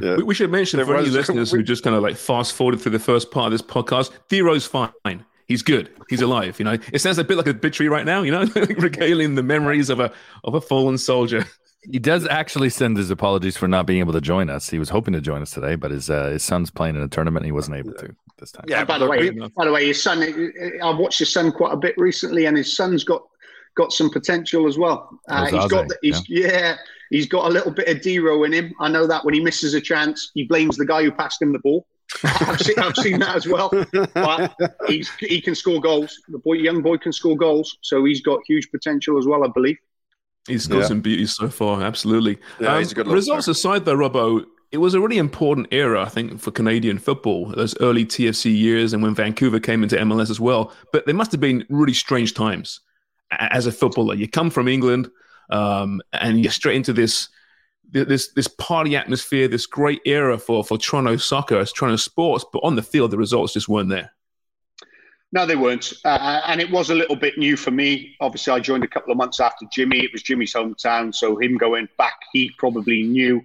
yeah. 0.00 0.16
we, 0.16 0.22
we, 0.24 0.34
should 0.34 0.50
mention 0.50 0.78
there 0.78 0.86
for 0.86 0.96
any 0.96 1.08
listeners 1.08 1.52
who 1.52 1.62
just 1.62 1.84
kind 1.84 1.94
of 1.94 2.02
like 2.02 2.16
fast 2.16 2.54
forwarded 2.54 2.80
through 2.80 2.92
the 2.92 2.98
first 2.98 3.30
part 3.30 3.46
of 3.46 3.52
this 3.52 3.62
podcast, 3.62 4.10
Dero's 4.28 4.66
fine. 4.66 5.24
He's 5.48 5.62
good. 5.62 5.90
He's 6.10 6.20
alive. 6.20 6.58
You 6.58 6.66
know, 6.66 6.76
it 6.92 7.00
sounds 7.00 7.16
a 7.16 7.24
bit 7.24 7.38
like 7.38 7.46
a 7.46 7.50
obituary 7.50 7.88
right 7.88 8.04
now. 8.04 8.22
You 8.22 8.32
know, 8.32 8.44
regaling 8.76 9.34
the 9.34 9.42
memories 9.42 9.88
of 9.88 9.98
a 9.98 10.12
of 10.44 10.54
a 10.54 10.60
fallen 10.60 10.98
soldier. 10.98 11.46
He 11.90 11.98
does 11.98 12.26
actually 12.26 12.68
send 12.68 12.98
his 12.98 13.10
apologies 13.10 13.56
for 13.56 13.66
not 13.66 13.86
being 13.86 14.00
able 14.00 14.12
to 14.12 14.20
join 14.20 14.50
us. 14.50 14.68
He 14.68 14.78
was 14.78 14.90
hoping 14.90 15.14
to 15.14 15.22
join 15.22 15.40
us 15.40 15.50
today, 15.52 15.74
but 15.74 15.90
his 15.90 16.10
uh, 16.10 16.30
his 16.30 16.42
son's 16.42 16.70
playing 16.70 16.96
in 16.96 17.02
a 17.02 17.08
tournament 17.08 17.44
and 17.44 17.46
he 17.46 17.52
wasn't 17.52 17.78
able 17.78 17.94
to 17.94 18.14
this 18.38 18.52
time. 18.52 18.66
Yeah. 18.68 18.84
by 18.84 18.98
the 18.98 19.06
way, 19.06 19.30
by 19.30 19.64
the 19.64 19.72
way, 19.72 19.86
his 19.86 20.02
son. 20.02 20.22
I've 20.82 20.98
watched 20.98 21.18
his 21.18 21.32
son 21.32 21.50
quite 21.50 21.72
a 21.72 21.78
bit 21.78 21.94
recently, 21.96 22.44
and 22.44 22.56
his 22.56 22.76
son's 22.76 23.02
got 23.02 23.22
got 23.74 23.92
some 23.92 24.10
potential 24.10 24.66
as 24.66 24.76
well. 24.76 25.18
Uh, 25.28 25.46
he's 25.46 25.66
got. 25.66 25.88
The, 25.88 25.96
he's, 26.02 26.28
yeah. 26.28 26.48
yeah. 26.48 26.76
He's 27.10 27.26
got 27.26 27.46
a 27.46 27.48
little 27.48 27.70
bit 27.70 27.88
of 27.88 28.02
Dero 28.02 28.44
in 28.44 28.52
him. 28.52 28.74
I 28.80 28.88
know 28.88 29.06
that 29.06 29.24
when 29.24 29.32
he 29.32 29.40
misses 29.40 29.72
a 29.72 29.80
chance, 29.80 30.30
he 30.34 30.44
blames 30.44 30.76
the 30.76 30.84
guy 30.84 31.02
who 31.02 31.10
passed 31.10 31.40
him 31.40 31.54
the 31.54 31.58
ball. 31.58 31.86
I've, 32.24 32.60
seen, 32.60 32.78
I've 32.78 32.96
seen 32.96 33.18
that 33.20 33.36
as 33.36 33.46
well. 33.46 33.70
But 34.14 34.54
he's, 34.86 35.10
he 35.16 35.40
can 35.40 35.54
score 35.54 35.80
goals. 35.80 36.20
The 36.28 36.38
boy, 36.38 36.54
young 36.54 36.82
boy, 36.82 36.98
can 36.98 37.12
score 37.12 37.36
goals, 37.36 37.78
so 37.82 38.04
he's 38.04 38.20
got 38.20 38.40
huge 38.46 38.70
potential 38.70 39.18
as 39.18 39.26
well, 39.26 39.44
I 39.44 39.48
believe. 39.48 39.78
He's 40.46 40.66
got 40.66 40.78
yeah. 40.78 40.86
some 40.86 41.00
beauty 41.00 41.26
so 41.26 41.48
far, 41.48 41.82
absolutely. 41.82 42.38
Yeah, 42.58 42.74
um, 42.74 42.78
he's 42.78 42.92
a 42.92 42.94
good 42.94 43.06
results 43.06 43.44
player. 43.44 43.52
aside, 43.52 43.84
though, 43.84 43.96
Robbo, 43.96 44.44
it 44.72 44.78
was 44.78 44.94
a 44.94 45.00
really 45.00 45.18
important 45.18 45.68
era, 45.70 46.02
I 46.02 46.08
think, 46.08 46.40
for 46.40 46.50
Canadian 46.50 46.98
football. 46.98 47.46
Those 47.46 47.78
early 47.80 48.04
TFC 48.04 48.56
years, 48.56 48.92
and 48.92 49.02
when 49.02 49.14
Vancouver 49.14 49.60
came 49.60 49.82
into 49.82 49.96
MLS 49.96 50.30
as 50.30 50.40
well. 50.40 50.72
But 50.92 51.06
there 51.06 51.14
must 51.14 51.32
have 51.32 51.40
been 51.40 51.66
really 51.68 51.94
strange 51.94 52.34
times 52.34 52.80
as 53.30 53.66
a 53.66 53.72
footballer. 53.72 54.14
You 54.14 54.28
come 54.28 54.50
from 54.50 54.68
England, 54.68 55.10
um, 55.50 56.00
and 56.12 56.42
you're 56.42 56.52
straight 56.52 56.76
into 56.76 56.92
this 56.92 57.28
this 57.90 58.28
this 58.32 58.48
party 58.48 58.96
atmosphere, 58.96 59.48
this 59.48 59.66
great 59.66 60.00
era 60.04 60.38
for 60.38 60.62
for 60.64 60.78
Toronto 60.78 61.16
soccer, 61.16 61.64
Toronto 61.64 61.96
sports, 61.96 62.44
but 62.52 62.60
on 62.60 62.76
the 62.76 62.82
field, 62.82 63.10
the 63.10 63.18
results 63.18 63.54
just 63.54 63.68
weren't 63.68 63.88
there. 63.88 64.12
No, 65.30 65.44
they 65.44 65.56
weren't, 65.56 65.92
uh, 66.06 66.40
and 66.46 66.58
it 66.58 66.70
was 66.70 66.88
a 66.88 66.94
little 66.94 67.16
bit 67.16 67.36
new 67.36 67.56
for 67.56 67.70
me. 67.70 68.16
Obviously, 68.20 68.52
I 68.52 68.60
joined 68.60 68.84
a 68.84 68.88
couple 68.88 69.12
of 69.12 69.18
months 69.18 69.40
after 69.40 69.66
Jimmy. 69.70 70.00
It 70.00 70.10
was 70.12 70.22
Jimmy's 70.22 70.54
hometown, 70.54 71.14
so 71.14 71.36
him 71.36 71.58
going 71.58 71.86
back, 71.98 72.14
he 72.32 72.50
probably 72.56 73.02
knew 73.02 73.42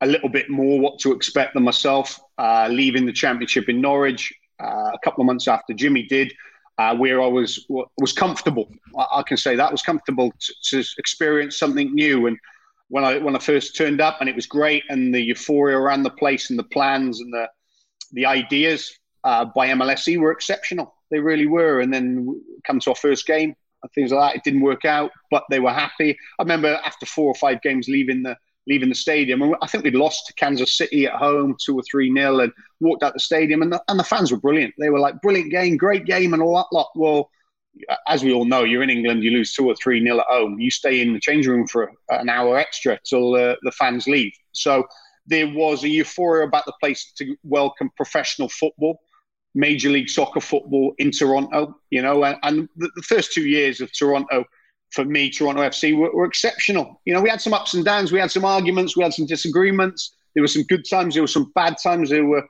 a 0.00 0.06
little 0.06 0.30
bit 0.30 0.48
more 0.48 0.80
what 0.80 0.98
to 1.00 1.12
expect 1.12 1.54
than 1.54 1.64
myself. 1.64 2.18
Uh, 2.38 2.68
leaving 2.70 3.04
the 3.04 3.12
championship 3.12 3.68
in 3.68 3.80
Norwich 3.80 4.32
uh, 4.58 4.90
a 4.94 4.98
couple 5.04 5.20
of 5.20 5.26
months 5.26 5.48
after 5.48 5.74
Jimmy 5.74 6.04
did, 6.04 6.32
uh, 6.78 6.96
where 6.96 7.20
I 7.20 7.26
was 7.26 7.66
was 7.68 8.12
comfortable. 8.12 8.70
I, 8.98 9.18
I, 9.18 9.22
can 9.22 9.36
say 9.36 9.54
that 9.54 9.70
was 9.70 9.82
comfortable 9.82 10.32
to, 10.40 10.54
to 10.70 10.84
experience 10.96 11.58
something 11.58 11.94
new 11.94 12.26
and 12.26 12.38
when 12.92 13.04
I 13.04 13.16
when 13.16 13.34
I 13.34 13.38
first 13.38 13.74
turned 13.74 14.02
up, 14.02 14.18
and 14.20 14.28
it 14.28 14.36
was 14.36 14.44
great, 14.44 14.82
and 14.90 15.14
the 15.14 15.22
euphoria 15.22 15.78
around 15.78 16.02
the 16.02 16.10
place, 16.10 16.50
and 16.50 16.58
the 16.58 16.64
plans, 16.64 17.20
and 17.20 17.32
the 17.32 17.48
the 18.12 18.26
ideas 18.26 18.92
uh, 19.24 19.46
by 19.46 19.68
MLSE 19.68 20.18
were 20.18 20.30
exceptional. 20.30 20.94
They 21.10 21.18
really 21.18 21.46
were. 21.46 21.80
And 21.80 21.92
then 21.92 22.38
come 22.66 22.80
to 22.80 22.90
our 22.90 22.96
first 22.96 23.26
game 23.26 23.54
and 23.82 23.92
things 23.92 24.12
like 24.12 24.34
that, 24.34 24.36
it 24.36 24.44
didn't 24.44 24.60
work 24.60 24.84
out, 24.84 25.10
but 25.30 25.44
they 25.48 25.58
were 25.58 25.72
happy. 25.72 26.10
I 26.38 26.42
remember 26.42 26.78
after 26.84 27.06
four 27.06 27.28
or 27.28 27.34
five 27.34 27.62
games 27.62 27.88
leaving 27.88 28.22
the 28.24 28.36
leaving 28.68 28.90
the 28.90 28.94
stadium, 28.94 29.40
and 29.40 29.56
I 29.62 29.66
think 29.66 29.84
we'd 29.84 29.94
lost 29.94 30.26
to 30.26 30.34
Kansas 30.34 30.76
City 30.76 31.06
at 31.06 31.14
home, 31.14 31.56
two 31.64 31.78
or 31.78 31.82
three 31.90 32.10
nil, 32.10 32.40
and 32.40 32.52
walked 32.80 33.02
out 33.02 33.14
the 33.14 33.20
stadium, 33.20 33.62
and 33.62 33.72
the, 33.72 33.82
and 33.88 33.98
the 33.98 34.04
fans 34.04 34.30
were 34.30 34.38
brilliant. 34.38 34.74
They 34.78 34.90
were 34.90 35.00
like, 35.00 35.22
"Brilliant 35.22 35.50
game, 35.50 35.78
great 35.78 36.04
game," 36.04 36.34
and 36.34 36.42
all 36.42 36.56
that 36.56 36.76
lot. 36.76 36.90
Well 36.94 37.30
as 38.06 38.22
we 38.22 38.32
all 38.32 38.44
know, 38.44 38.64
you're 38.64 38.82
in 38.82 38.90
England, 38.90 39.22
you 39.22 39.30
lose 39.30 39.54
two 39.54 39.66
or 39.66 39.74
three 39.74 40.00
nil 40.00 40.20
at 40.20 40.26
home. 40.28 40.60
You 40.60 40.70
stay 40.70 41.00
in 41.00 41.12
the 41.12 41.20
change 41.20 41.46
room 41.46 41.66
for 41.66 41.90
an 42.10 42.28
hour 42.28 42.58
extra 42.58 42.98
till 43.04 43.34
uh, 43.34 43.56
the 43.62 43.72
fans 43.72 44.06
leave. 44.06 44.32
So 44.52 44.84
there 45.26 45.48
was 45.48 45.84
a 45.84 45.88
euphoria 45.88 46.46
about 46.46 46.66
the 46.66 46.74
place 46.80 47.12
to 47.16 47.36
welcome 47.42 47.90
professional 47.96 48.48
football, 48.48 49.00
Major 49.54 49.90
League 49.90 50.10
Soccer 50.10 50.40
football 50.40 50.94
in 50.98 51.10
Toronto. 51.10 51.74
You 51.90 52.02
know, 52.02 52.24
and, 52.24 52.38
and 52.42 52.68
the, 52.76 52.90
the, 52.94 53.02
first 53.02 53.32
two 53.32 53.48
years 53.48 53.80
of 53.80 53.90
Toronto, 53.92 54.44
for 54.90 55.04
me, 55.04 55.30
Toronto 55.30 55.62
FC 55.62 55.96
were, 55.96 56.14
were 56.14 56.26
exceptional. 56.26 57.00
You 57.04 57.14
know, 57.14 57.22
we 57.22 57.30
had 57.30 57.40
some 57.40 57.54
ups 57.54 57.74
and 57.74 57.84
downs, 57.84 58.12
we 58.12 58.18
had 58.18 58.30
some 58.30 58.44
arguments, 58.44 58.96
we 58.96 59.02
had 59.02 59.14
some 59.14 59.26
disagreements. 59.26 60.14
There 60.34 60.42
were 60.42 60.48
some 60.48 60.64
good 60.64 60.84
times, 60.88 61.14
there 61.14 61.22
were 61.22 61.28
some 61.28 61.52
bad 61.54 61.76
times. 61.82 62.10
There 62.10 62.24
were, 62.24 62.46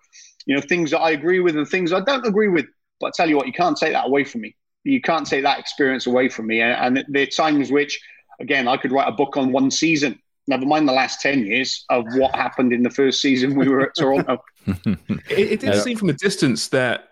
you 0.47 0.55
know, 0.55 0.61
things 0.61 0.91
that 0.93 1.01
I 1.01 1.11
agree 1.11 1.41
with 1.41 1.57
and 1.57 1.69
things 1.69 1.93
I 1.93 2.01
don't 2.01 2.27
agree 2.27 2.49
with. 2.49 2.67
But 3.01 3.09
I 3.09 3.11
tell 3.17 3.29
you 3.29 3.37
what, 3.37 3.47
you 3.47 3.53
can't 3.53 3.77
take 3.77 3.93
that 3.93 4.07
away 4.07 4.25
from 4.25 4.43
me 4.43 4.55
you 4.85 5.01
can't 5.01 5.27
take 5.27 5.43
that 5.45 5.59
experience 5.59 6.07
away 6.07 6.29
from 6.29 6.47
me. 6.47 6.61
And 6.61 7.05
there 7.09 7.23
are 7.23 7.27
times 7.27 7.71
which, 7.71 8.01
again, 8.41 8.69
I 8.69 8.77
could 8.77 8.93
write 8.93 9.09
a 9.09 9.13
book 9.13 9.37
on 9.37 9.53
one 9.53 9.71
season, 9.71 10.19
never 10.47 10.67
mind 10.67 10.89
the 10.89 10.93
last 10.93 11.21
10 11.21 11.47
years 11.47 11.85
of 11.89 12.05
what 12.15 12.35
happened 12.35 12.73
in 12.73 12.83
the 12.83 12.91
first 12.91 13.21
season 13.21 13.55
we 13.55 13.69
were 13.69 13.83
at 13.83 13.95
Toronto. 13.97 14.43
it, 14.67 15.17
it, 15.29 15.61
did 15.61 15.81
seem 15.83 15.97
from 15.97 16.11
a 16.11 16.15
distance 16.15 16.69
that 16.69 17.09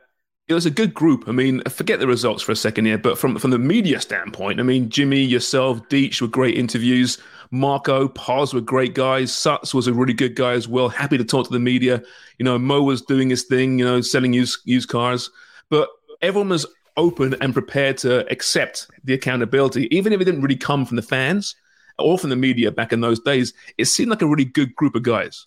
it 0.49 0.55
was 0.55 0.67
a 0.67 0.71
good 0.71 0.93
group. 0.93 1.29
I 1.29 1.33
mean, 1.33 1.63
forget 1.69 2.01
the 2.01 2.09
results 2.09 2.43
for 2.43 2.51
a 2.51 2.57
second 2.57 2.87
here, 2.87 2.99
but 2.99 3.19
from, 3.19 3.39
from 3.39 3.53
the 3.53 3.59
media 3.59 4.01
standpoint, 4.01 4.59
I 4.59 4.65
mean, 4.65 4.89
Jimmy, 4.89 5.21
yourself, 5.21 5.89
Deitch 5.89 6.21
were 6.21 6.29
great 6.29 6.57
interviews. 6.57 7.19
Marco, 7.53 8.09
Paz 8.09 8.53
were 8.53 8.61
great 8.61 8.95
guys. 8.95 9.33
Suts 9.33 9.75
was 9.75 9.87
a 9.87 9.93
really 9.93 10.13
good 10.13 10.35
guy 10.35 10.53
as 10.53 10.67
well. 10.67 10.89
Happy 10.89 11.17
to 11.19 11.25
talk 11.25 11.47
to 11.47 11.53
the 11.53 11.61
media. 11.61 12.03
You 12.39 12.45
know, 12.45 12.59
Mo 12.59 12.83
was 12.83 13.03
doing 13.03 13.31
his 13.31 13.45
thing, 13.45 13.79
you 13.79 13.85
know, 13.85 14.01
selling 14.01 14.33
used, 14.33 14.59
used 14.65 14.89
cars. 14.89 15.31
But 15.69 15.89
everyone 16.21 16.49
was 16.49 16.67
open 16.97 17.35
and 17.41 17.53
prepared 17.53 17.97
to 17.99 18.31
accept 18.31 18.89
the 19.05 19.15
accountability, 19.15 19.95
even 19.95 20.13
if 20.13 20.21
it 20.21 20.25
didn't 20.25 20.43
really 20.43 20.57
come 20.57 20.85
from 20.85 20.97
the 20.97 21.03
fans 21.03 21.57
or 21.99 22.19
from 22.19 22.31
the 22.31 22.37
media 22.37 22.71
back 22.71 22.93
in 22.93 23.01
those 23.01 23.21
days. 23.21 23.53
It 23.79 23.87
seemed 23.87 24.11
like 24.11 24.23
a 24.23 24.27
really 24.27 24.45
good 24.45 24.75
group 24.75 24.95
of 24.95 25.03
guys. 25.03 25.47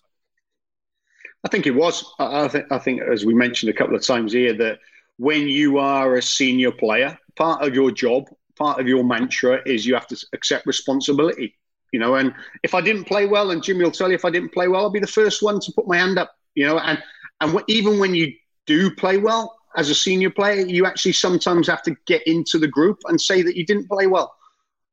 I 1.44 1.48
think 1.48 1.66
it 1.66 1.72
was. 1.72 2.04
I 2.18 2.48
think, 2.48 2.66
I 2.70 2.78
think, 2.78 3.02
as 3.02 3.26
we 3.26 3.34
mentioned 3.34 3.70
a 3.70 3.74
couple 3.74 3.94
of 3.94 4.02
times 4.02 4.32
here, 4.32 4.54
that 4.54 4.78
when 5.18 5.46
you 5.46 5.78
are 5.78 6.16
a 6.16 6.22
senior 6.22 6.72
player, 6.72 7.18
part 7.36 7.62
of 7.62 7.74
your 7.74 7.90
job, 7.90 8.24
part 8.56 8.80
of 8.80 8.88
your 8.88 9.04
mantra 9.04 9.60
is 9.66 9.84
you 9.84 9.94
have 9.94 10.06
to 10.08 10.26
accept 10.32 10.66
responsibility. 10.66 11.54
You 11.92 12.00
know, 12.00 12.16
and 12.16 12.34
if 12.62 12.74
I 12.74 12.80
didn't 12.80 13.04
play 13.04 13.26
well, 13.26 13.50
and 13.50 13.62
Jimmy 13.62 13.84
will 13.84 13.90
tell 13.92 14.08
you, 14.08 14.14
if 14.14 14.24
I 14.24 14.30
didn't 14.30 14.52
play 14.52 14.68
well, 14.68 14.82
I'll 14.82 14.90
be 14.90 15.00
the 15.00 15.06
first 15.06 15.42
one 15.42 15.60
to 15.60 15.72
put 15.72 15.86
my 15.86 15.98
hand 15.98 16.18
up. 16.18 16.34
You 16.54 16.66
know, 16.66 16.78
and 16.78 17.00
and 17.40 17.62
even 17.68 17.98
when 17.98 18.14
you 18.14 18.32
do 18.66 18.90
play 18.94 19.18
well, 19.18 19.54
as 19.76 19.90
a 19.90 19.94
senior 19.94 20.30
player, 20.30 20.64
you 20.64 20.86
actually 20.86 21.12
sometimes 21.12 21.66
have 21.66 21.82
to 21.82 21.96
get 22.06 22.26
into 22.26 22.58
the 22.58 22.68
group 22.68 22.98
and 23.06 23.20
say 23.20 23.42
that 23.42 23.56
you 23.56 23.66
didn't 23.66 23.88
play 23.88 24.06
well. 24.06 24.34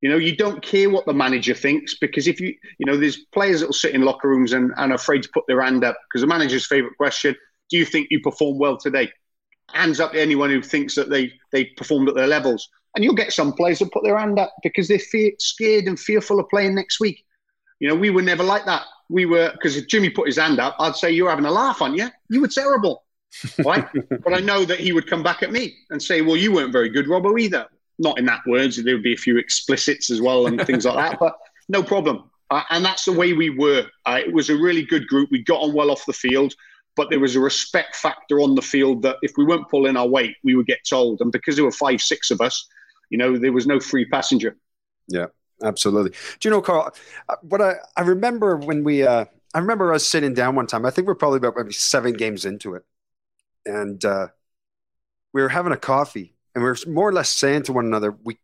You 0.02 0.10
know, 0.10 0.18
you 0.18 0.36
don't 0.36 0.64
care 0.64 0.90
what 0.90 1.06
the 1.06 1.14
manager 1.14 1.54
thinks 1.54 1.96
because 2.00 2.28
if 2.28 2.40
you, 2.40 2.56
you 2.80 2.86
know, 2.86 2.98
there's 2.98 3.18
players 3.34 3.60
that 3.60 3.68
will 3.68 3.74
sit 3.74 3.94
in 3.94 4.02
locker 4.02 4.28
rooms 4.28 4.54
and, 4.54 4.72
and 4.78 4.92
are 4.92 4.96
afraid 4.96 5.22
to 5.24 5.30
put 5.32 5.44
their 5.48 5.62
hand 5.62 5.84
up 5.84 5.96
because 6.10 6.22
the 6.22 6.28
manager's 6.28 6.66
favourite 6.66 6.98
question, 6.98 7.36
do 7.70 7.78
you 7.78 7.86
think 7.86 8.08
you 8.10 8.20
performed 8.22 8.60
well 8.60 8.78
today? 8.78 9.12
Hands 9.72 10.00
up 10.00 10.14
to 10.14 10.22
anyone 10.22 10.50
who 10.50 10.62
thinks 10.62 10.96
that 10.96 11.10
they, 11.12 11.32
they 11.52 11.66
performed 11.66 12.10
at 12.10 12.16
their 12.16 12.28
levels. 12.28 12.68
And 12.96 13.06
you'll 13.06 13.14
get 13.14 13.32
some 13.32 13.54
players 13.54 13.80
that 13.80 13.92
put 13.92 14.04
their 14.04 14.18
hand 14.18 14.40
up 14.40 14.52
because 14.64 14.88
they're 14.88 15.00
scared 15.40 15.86
and 15.86 16.00
fearful 16.00 16.40
of 16.40 16.50
playing 16.50 16.76
next 16.76 17.00
week. 17.00 17.24
You 17.80 17.88
know, 17.88 17.96
we 17.96 18.10
were 18.10 18.22
never 18.24 18.44
like 18.44 18.66
that. 18.66 18.84
We 19.10 19.26
were, 19.26 19.52
because 19.54 19.78
if 19.78 19.88
Jimmy 19.88 20.10
put 20.10 20.28
his 20.28 20.38
hand 20.38 20.60
up, 20.60 20.76
I'd 20.80 20.96
say, 20.96 21.12
You're 21.12 21.30
having 21.30 21.46
a 21.46 21.52
laugh, 21.52 21.82
aren't 21.82 21.96
you? 21.96 22.10
You 22.30 22.42
were 22.42 22.48
terrible 22.48 23.04
right? 23.64 23.88
but 24.24 24.34
I 24.34 24.40
know 24.40 24.66
that 24.66 24.80
he 24.80 24.92
would 24.92 25.08
come 25.08 25.24
back 25.24 25.44
at 25.44 25.52
me 25.52 25.76
and 25.90 26.02
say, 26.02 26.22
"Well, 26.22 26.38
you 26.38 26.52
weren't 26.52 26.72
very 26.72 26.90
good, 26.90 27.08
Robbo, 27.08 27.40
either." 27.40 27.68
Not 28.00 28.18
in 28.18 28.26
that 28.26 28.42
words. 28.48 28.82
There 28.84 28.96
would 28.96 29.04
be 29.04 29.14
a 29.14 29.18
few 29.18 29.38
explicits 29.38 30.10
as 30.10 30.22
well 30.22 30.48
and 30.48 30.60
things 30.66 30.86
like 30.86 30.96
that, 30.96 31.20
but 31.20 31.38
no 31.70 31.84
problem. 31.84 32.30
Uh, 32.50 32.64
and 32.70 32.84
that's 32.84 33.06
the 33.06 33.12
way 33.14 33.34
we 33.34 33.50
were. 33.50 33.86
Uh, 34.06 34.20
it 34.26 34.34
was 34.34 34.50
a 34.50 34.56
really 34.56 34.84
good 34.84 35.08
group. 35.08 35.30
We 35.32 35.44
got 35.44 35.62
on 35.62 35.74
well 35.74 35.92
off 35.92 36.06
the 36.06 36.14
field, 36.14 36.54
but 36.96 37.10
there 37.10 37.20
was 37.20 37.36
a 37.36 37.40
respect 37.40 37.96
factor 37.96 38.42
on 38.42 38.56
the 38.56 38.62
field 38.62 39.04
that 39.04 39.18
if 39.22 39.34
we 39.38 39.46
weren't 39.46 39.70
pulling 39.70 39.96
our 39.96 40.08
weight, 40.08 40.36
we 40.44 40.56
would 40.56 40.66
get 40.66 40.80
told. 40.88 41.22
And 41.22 41.32
because 41.32 41.56
there 41.56 41.66
were 41.66 41.72
five, 41.72 42.02
six 42.02 42.30
of 42.30 42.42
us, 42.42 42.68
you 43.10 43.18
know, 43.18 43.38
there 43.38 43.54
was 43.54 43.68
no 43.68 43.80
free 43.80 44.06
passenger. 44.06 44.58
Yeah, 45.08 45.28
absolutely. 45.64 46.12
Do 46.40 46.50
you 46.50 46.52
know, 46.52 46.62
Carl? 46.62 46.94
Uh, 47.30 47.36
what 47.42 47.62
I 47.62 47.76
I 47.96 48.02
remember 48.02 48.58
when 48.58 48.84
we. 48.84 49.04
Uh, 49.04 49.26
I 49.54 49.60
remember 49.60 49.94
us 49.94 50.06
sitting 50.06 50.34
down 50.34 50.56
one 50.56 50.66
time. 50.66 50.86
I 50.86 50.92
think 50.92 51.08
we're 51.08 51.16
probably 51.16 51.38
about 51.38 51.56
maybe 51.58 51.74
seven 51.74 52.14
games 52.14 52.46
into 52.46 52.74
it 52.74 52.86
and 53.66 54.04
uh, 54.04 54.28
we 55.34 55.42
were 55.42 55.50
having 55.50 55.72
a 55.72 55.78
coffee, 55.78 56.36
and 56.54 56.64
we 56.64 56.70
were 56.70 56.78
more 56.88 57.10
or 57.10 57.14
less 57.14 57.30
saying 57.30 57.64
to 57.64 57.74
one 57.74 57.86
another, 57.86 58.16
we 58.24 58.38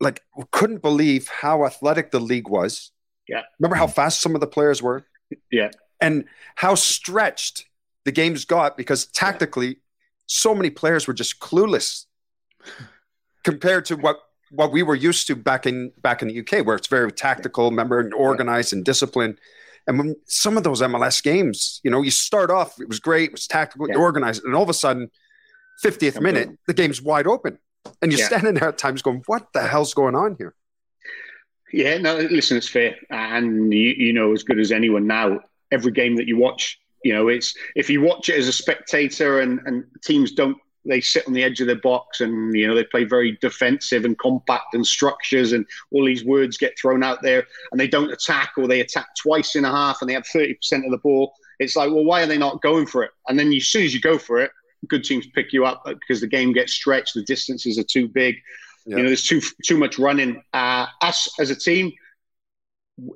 like 0.00 0.22
we 0.36 0.44
couldn't 0.50 0.82
believe 0.82 1.28
how 1.28 1.64
athletic 1.64 2.10
the 2.10 2.20
league 2.20 2.48
was. 2.48 2.90
Yeah. 3.28 3.42
Remember 3.58 3.76
how 3.76 3.86
fast 3.86 4.20
some 4.20 4.34
of 4.34 4.40
the 4.40 4.46
players 4.46 4.82
were? 4.82 5.06
Yeah. 5.50 5.70
And 6.00 6.26
how 6.54 6.76
stretched 6.76 7.64
the 8.04 8.12
games 8.12 8.44
got 8.44 8.76
because 8.76 9.06
tactically, 9.06 9.78
so 10.26 10.54
many 10.54 10.70
players 10.70 11.08
were 11.08 11.14
just 11.14 11.40
clueless 11.40 12.04
compared 13.42 13.86
to 13.86 13.96
what 13.96 14.18
what 14.50 14.70
we 14.70 14.82
were 14.82 14.94
used 14.94 15.26
to 15.28 15.34
back 15.34 15.66
in 15.66 15.92
back 16.02 16.22
in 16.22 16.28
the 16.28 16.40
UK, 16.40 16.64
where 16.64 16.76
it's 16.76 16.88
very 16.88 17.10
tactical, 17.10 17.70
remember, 17.70 17.98
and 17.98 18.12
organized 18.14 18.72
and 18.72 18.84
disciplined. 18.84 19.40
And 19.86 19.98
when 19.98 20.16
some 20.26 20.56
of 20.56 20.64
those 20.64 20.80
MLS 20.80 21.22
games, 21.22 21.80
you 21.84 21.90
know, 21.90 22.02
you 22.02 22.10
start 22.10 22.50
off, 22.50 22.80
it 22.80 22.88
was 22.88 23.00
great, 23.00 23.30
it 23.30 23.32
was 23.32 23.46
tactical, 23.46 23.88
yeah. 23.88 23.94
you 23.94 24.00
organized, 24.00 24.44
and 24.44 24.54
all 24.54 24.62
of 24.62 24.68
a 24.68 24.74
sudden, 24.74 25.10
50th 25.84 26.20
minute, 26.20 26.50
the 26.66 26.74
game's 26.74 27.02
wide 27.02 27.26
open. 27.26 27.58
And 28.00 28.10
you're 28.10 28.20
yeah. 28.20 28.28
standing 28.28 28.54
there 28.54 28.68
at 28.68 28.78
times 28.78 29.02
going, 29.02 29.22
what 29.26 29.52
the 29.52 29.62
hell's 29.62 29.92
going 29.92 30.14
on 30.14 30.36
here? 30.38 30.54
Yeah, 31.72 31.98
no, 31.98 32.16
listen, 32.16 32.56
it's 32.56 32.68
fair. 32.68 32.96
And 33.10 33.72
you, 33.72 33.94
you 33.96 34.12
know 34.12 34.32
as 34.32 34.44
good 34.44 34.60
as 34.60 34.70
anyone 34.70 35.06
now, 35.06 35.40
every 35.72 35.92
game 35.92 36.16
that 36.16 36.28
you 36.28 36.36
watch, 36.36 36.78
you 37.02 37.12
know, 37.12 37.28
it's 37.28 37.54
if 37.74 37.90
you 37.90 38.00
watch 38.00 38.28
it 38.28 38.38
as 38.38 38.48
a 38.48 38.52
spectator 38.52 39.40
and, 39.40 39.60
and 39.66 39.84
teams 40.02 40.32
don't 40.32 40.56
they 40.86 41.00
sit 41.00 41.26
on 41.26 41.32
the 41.32 41.42
edge 41.42 41.60
of 41.60 41.66
their 41.66 41.80
box 41.80 42.20
and 42.20 42.54
you 42.56 42.66
know 42.66 42.74
they 42.74 42.84
play 42.84 43.04
very 43.04 43.38
defensive 43.40 44.04
and 44.04 44.18
compact 44.18 44.74
and 44.74 44.86
structures 44.86 45.52
and 45.52 45.66
all 45.90 46.04
these 46.04 46.24
words 46.24 46.56
get 46.56 46.78
thrown 46.78 47.02
out 47.02 47.22
there 47.22 47.46
and 47.70 47.80
they 47.80 47.88
don't 47.88 48.12
attack 48.12 48.52
or 48.56 48.68
they 48.68 48.80
attack 48.80 49.06
twice 49.16 49.56
in 49.56 49.64
a 49.64 49.70
half 49.70 49.98
and 50.00 50.08
they 50.08 50.14
have 50.14 50.24
30% 50.24 50.56
of 50.84 50.90
the 50.90 50.98
ball. 51.02 51.32
It's 51.58 51.76
like 51.76 51.90
well 51.90 52.04
why 52.04 52.22
are 52.22 52.26
they 52.26 52.38
not 52.38 52.62
going 52.62 52.86
for 52.86 53.02
it? 53.02 53.10
And 53.28 53.38
then 53.38 53.52
as 53.52 53.66
soon 53.66 53.84
as 53.84 53.94
you 53.94 54.00
go 54.00 54.18
for 54.18 54.40
it 54.40 54.50
good 54.88 55.04
teams 55.04 55.26
pick 55.28 55.52
you 55.52 55.64
up 55.64 55.82
because 55.86 56.20
the 56.20 56.26
game 56.26 56.52
gets 56.52 56.72
stretched 56.72 57.14
the 57.14 57.22
distances 57.22 57.78
are 57.78 57.84
too 57.84 58.08
big. 58.08 58.36
You 58.86 58.96
know 58.96 59.04
there's 59.04 59.24
too 59.24 59.40
too 59.64 59.78
much 59.78 59.98
running. 59.98 60.42
Uh, 60.52 60.86
us 61.00 61.32
as 61.40 61.48
a 61.50 61.56
team 61.56 61.92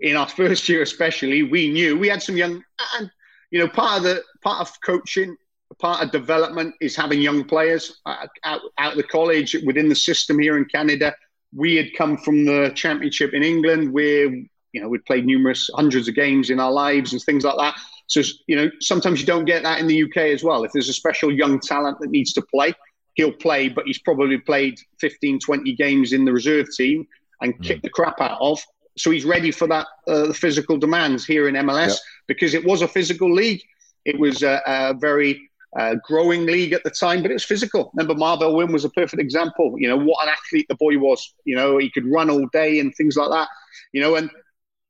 in 0.00 0.16
our 0.16 0.28
first 0.40 0.68
year 0.68 0.83
especially 0.83 1.42
we 1.42 1.70
knew 1.70 1.98
we 1.98 2.09
had 2.09 2.22
some 2.22 2.37
young 2.37 2.62
and 2.98 3.11
you 3.50 3.59
know 3.59 3.68
part 3.68 3.98
of 3.98 4.02
the 4.02 4.22
part 4.42 4.61
of 4.61 4.72
coaching 4.81 5.37
part 5.78 6.02
of 6.02 6.10
development 6.10 6.74
is 6.80 6.96
having 6.96 7.20
young 7.20 7.44
players 7.44 8.00
uh, 8.06 8.26
out, 8.44 8.60
out 8.78 8.92
of 8.92 8.96
the 8.96 9.04
college 9.04 9.56
within 9.64 9.88
the 9.88 9.94
system 9.94 10.38
here 10.38 10.56
in 10.56 10.64
Canada. 10.64 11.14
We 11.54 11.76
had 11.76 11.94
come 11.96 12.16
from 12.18 12.44
the 12.44 12.72
championship 12.74 13.32
in 13.32 13.42
England 13.42 13.92
where, 13.92 14.26
you 14.26 14.80
know, 14.80 14.88
we'd 14.88 15.04
played 15.06 15.24
numerous 15.24 15.70
hundreds 15.74 16.08
of 16.08 16.14
games 16.14 16.50
in 16.50 16.60
our 16.60 16.72
lives 16.72 17.12
and 17.12 17.22
things 17.22 17.44
like 17.44 17.56
that. 17.56 17.74
So, 18.06 18.22
you 18.46 18.56
know, 18.56 18.70
sometimes 18.80 19.20
you 19.20 19.26
don't 19.26 19.44
get 19.44 19.62
that 19.62 19.80
in 19.80 19.86
the 19.86 20.02
UK 20.02 20.16
as 20.16 20.42
well. 20.42 20.64
If 20.64 20.72
there's 20.72 20.88
a 20.88 20.94
special 20.94 21.32
young 21.32 21.60
talent 21.60 21.98
that 22.00 22.10
needs 22.10 22.32
to 22.34 22.42
play, 22.42 22.72
he'll 23.14 23.32
play, 23.32 23.68
but 23.68 23.84
he's 23.84 23.98
probably 23.98 24.38
played 24.38 24.78
15, 25.00 25.40
20 25.40 25.74
games 25.74 26.12
in 26.12 26.24
the 26.24 26.32
reserve 26.32 26.66
team 26.74 27.06
and 27.40 27.54
mm. 27.54 27.62
kicked 27.62 27.82
the 27.82 27.90
crap 27.90 28.20
out 28.20 28.38
of. 28.40 28.60
so 28.96 29.10
he's 29.10 29.24
ready 29.24 29.50
for 29.50 29.68
that 29.68 29.86
uh, 30.06 30.32
physical 30.32 30.76
demands 30.76 31.24
here 31.24 31.48
in 31.48 31.54
MLS 31.54 31.98
because 32.26 32.54
it 32.54 32.64
was 32.64 32.82
a 32.82 32.88
physical 32.88 33.32
league. 33.32 33.62
It 34.04 34.18
was 34.18 34.42
a, 34.42 34.62
a 34.66 34.94
very 34.94 35.47
uh, 35.76 35.96
growing 36.04 36.46
league 36.46 36.72
at 36.72 36.85
the 36.85 36.90
time, 36.90 37.22
but 37.22 37.31
it 37.31 37.35
was 37.35 37.44
physical. 37.44 37.90
Remember, 37.94 38.14
Marvell 38.14 38.57
Wynne 38.57 38.72
was 38.72 38.85
a 38.85 38.90
perfect 38.90 39.20
example. 39.20 39.74
You 39.76 39.88
know 39.88 39.96
what 39.96 40.26
an 40.26 40.33
athlete 40.33 40.66
the 40.68 40.76
boy 40.76 40.98
was. 40.98 41.35
You 41.44 41.57
know 41.57 41.78
he 41.78 41.90
could 41.90 42.07
run 42.07 42.31
all 42.31 42.46
day 42.52 42.81
and 42.81 42.94
things 42.94 43.16
like 43.16 43.31
that. 43.31 43.48
You 43.92 44.00
know, 44.00 44.16
and 44.16 44.31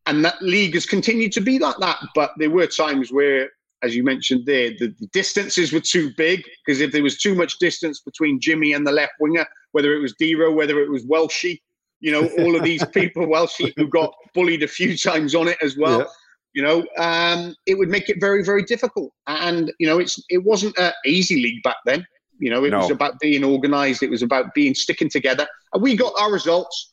and 0.06 0.24
that 0.24 0.40
league 0.40 0.74
has 0.74 0.86
continued 0.86 1.32
to 1.32 1.40
be 1.40 1.58
like 1.58 1.76
that. 1.78 1.98
But 2.14 2.32
there 2.38 2.50
were 2.50 2.66
times 2.66 3.12
where, 3.12 3.50
as 3.82 3.94
you 3.94 4.02
mentioned 4.02 4.46
there, 4.46 4.70
the, 4.70 4.94
the 4.98 5.06
distances 5.12 5.72
were 5.72 5.80
too 5.80 6.12
big 6.16 6.42
because 6.64 6.80
if 6.80 6.92
there 6.92 7.02
was 7.02 7.18
too 7.18 7.34
much 7.34 7.58
distance 7.58 8.00
between 8.00 8.40
Jimmy 8.40 8.72
and 8.72 8.86
the 8.86 8.92
left 8.92 9.12
winger, 9.20 9.46
whether 9.72 9.94
it 9.94 10.00
was 10.00 10.14
Dero, 10.20 10.54
whether 10.54 10.80
it 10.80 10.90
was 10.90 11.04
Welshie, 11.04 11.60
you 12.00 12.10
know, 12.12 12.26
all 12.38 12.56
of 12.56 12.62
these 12.62 12.84
people, 12.94 13.26
Welshie, 13.26 13.72
who 13.76 13.86
got 13.86 14.14
bullied 14.34 14.62
a 14.62 14.68
few 14.68 14.96
times 14.96 15.34
on 15.34 15.46
it 15.48 15.58
as 15.62 15.76
well. 15.76 16.00
Yeah. 16.00 16.06
You 16.54 16.62
know, 16.62 16.86
um, 16.98 17.54
it 17.66 17.76
would 17.78 17.88
make 17.88 18.08
it 18.08 18.18
very, 18.20 18.42
very 18.42 18.62
difficult. 18.62 19.12
And 19.26 19.72
you 19.78 19.86
know, 19.86 19.98
it's 19.98 20.22
it 20.28 20.44
wasn't 20.44 20.78
an 20.78 20.92
easy 21.04 21.42
league 21.42 21.62
back 21.62 21.76
then. 21.84 22.06
You 22.38 22.50
know, 22.50 22.64
it 22.64 22.70
no. 22.70 22.78
was 22.78 22.90
about 22.90 23.18
being 23.20 23.44
organised. 23.44 24.02
It 24.02 24.10
was 24.10 24.22
about 24.22 24.54
being 24.54 24.74
sticking 24.74 25.10
together, 25.10 25.46
and 25.72 25.82
we 25.82 25.96
got 25.96 26.12
our 26.18 26.32
results 26.32 26.92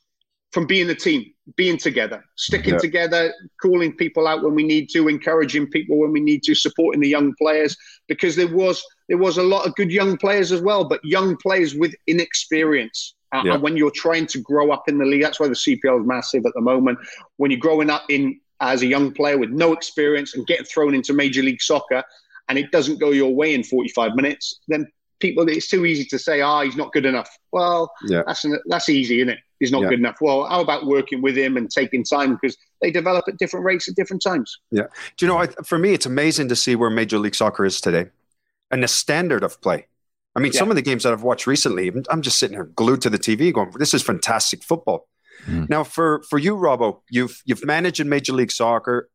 from 0.56 0.66
being 0.66 0.88
the 0.88 0.96
team, 0.96 1.26
being 1.58 1.78
together, 1.78 2.24
sticking 2.38 2.76
yeah. 2.76 2.80
together, 2.80 3.34
calling 3.62 3.94
people 3.94 4.26
out 4.26 4.42
when 4.42 4.56
we 4.56 4.64
need 4.64 4.90
to, 4.90 5.10
encouraging 5.10 5.68
people 5.68 6.00
when 6.00 6.14
we 6.14 6.22
need 6.22 6.44
to, 6.44 6.56
supporting 6.56 7.02
the 7.02 7.10
young 7.10 7.34
players 7.38 7.76
because 8.08 8.38
there 8.38 8.48
was 8.48 8.82
there 9.10 9.18
was 9.18 9.38
a 9.38 9.44
lot 9.44 9.68
of 9.68 9.76
good 9.76 9.92
young 9.92 10.16
players 10.18 10.54
as 10.54 10.62
well, 10.62 10.86
but 10.86 11.00
young 11.04 11.36
players 11.38 11.76
with 11.76 11.94
inexperience. 12.08 13.16
Uh, 13.34 13.42
yeah. 13.44 13.54
And 13.56 13.64
when 13.64 13.76
you're 13.76 13.92
trying 13.92 14.28
to 14.28 14.40
grow 14.40 14.72
up 14.72 14.88
in 14.88 14.98
the 14.98 15.06
league, 15.06 15.24
that's 15.24 15.42
why 15.42 15.50
the 15.50 15.56
CPL 15.56 16.02
is 16.02 16.08
massive 16.08 16.46
at 16.46 16.54
the 16.56 16.62
moment. 16.62 17.00
When 17.36 17.52
you're 17.52 17.60
growing 17.60 17.90
up 17.90 18.04
in 18.10 18.40
as 18.62 18.82
a 18.82 18.88
young 18.88 19.12
player 19.12 19.38
with 19.38 19.50
no 19.50 19.74
experience 19.74 20.36
and 20.36 20.48
getting 20.48 20.66
thrown 20.66 20.96
into 20.96 21.14
Major 21.14 21.44
League 21.44 21.62
Soccer, 21.62 22.04
and 22.48 22.58
it 22.58 22.72
doesn't 22.72 23.00
go 23.00 23.12
your 23.12 23.34
way 23.34 23.54
in 23.54 23.64
45 23.64 24.16
minutes, 24.16 24.60
then 24.68 24.88
people 25.20 25.48
it's 25.48 25.68
too 25.68 25.86
easy 25.86 26.06
to 26.06 26.20
say, 26.20 26.42
"Ah, 26.42 26.60
oh, 26.60 26.62
he's 26.64 26.76
not 26.76 26.92
good 26.94 27.06
enough." 27.06 27.30
Well, 27.52 27.92
yeah. 28.08 28.24
that's 28.26 28.46
that's 28.66 28.90
easy, 28.90 29.20
isn't 29.20 29.30
it? 29.30 29.40
He's 29.60 29.72
not 29.72 29.84
yeah. 29.84 29.90
good 29.90 30.00
enough. 30.00 30.18
Well, 30.22 30.46
how 30.46 30.62
about 30.62 30.86
working 30.86 31.22
with 31.22 31.38
him 31.38 31.58
and 31.58 31.70
taking 31.70 32.04
time 32.04 32.34
because 32.36 32.58
they 32.82 32.92
develop 32.92 33.26
at 33.28 33.38
different 33.38 33.66
rates 33.66 33.88
at 33.88 33.96
different 33.96 34.22
times. 34.22 34.60
Yeah. 34.72 34.88
Do 35.18 35.26
you 35.26 35.32
know? 35.32 35.40
I, 35.40 35.48
for 35.64 35.78
me, 35.78 35.94
it's 35.94 36.06
amazing 36.06 36.50
to 36.50 36.56
see 36.56 36.76
where 36.76 36.90
Major 36.90 37.18
League 37.18 37.36
Soccer 37.36 37.66
is 37.66 37.82
today, 37.82 38.08
and 38.72 38.84
the 38.84 38.88
standard 38.88 39.44
of 39.44 39.60
play. 39.62 39.88
I 40.36 40.42
mean, 40.42 40.52
yeah. 40.52 40.60
some 40.60 40.70
of 40.70 40.76
the 40.76 40.82
games 40.82 41.04
that 41.04 41.14
I've 41.14 41.24
watched 41.24 41.48
recently, 41.48 41.92
I'm 42.10 42.22
just 42.22 42.38
sitting 42.38 42.58
here 42.58 42.66
glued 42.66 43.02
to 43.02 43.10
the 43.10 43.18
TV, 43.18 43.54
going, 43.54 43.72
"This 43.78 43.94
is 43.94 44.04
fantastic 44.04 44.64
football." 44.64 45.08
Mm. 45.46 45.70
Now, 45.70 45.84
for 45.84 46.24
for 46.30 46.40
you, 46.40 46.56
Robbo, 46.56 47.02
you've 47.10 47.42
you've 47.46 47.66
managed 47.66 48.00
in 48.00 48.10
Major 48.10 48.34
League 48.34 48.52
Soccer, 48.52 49.10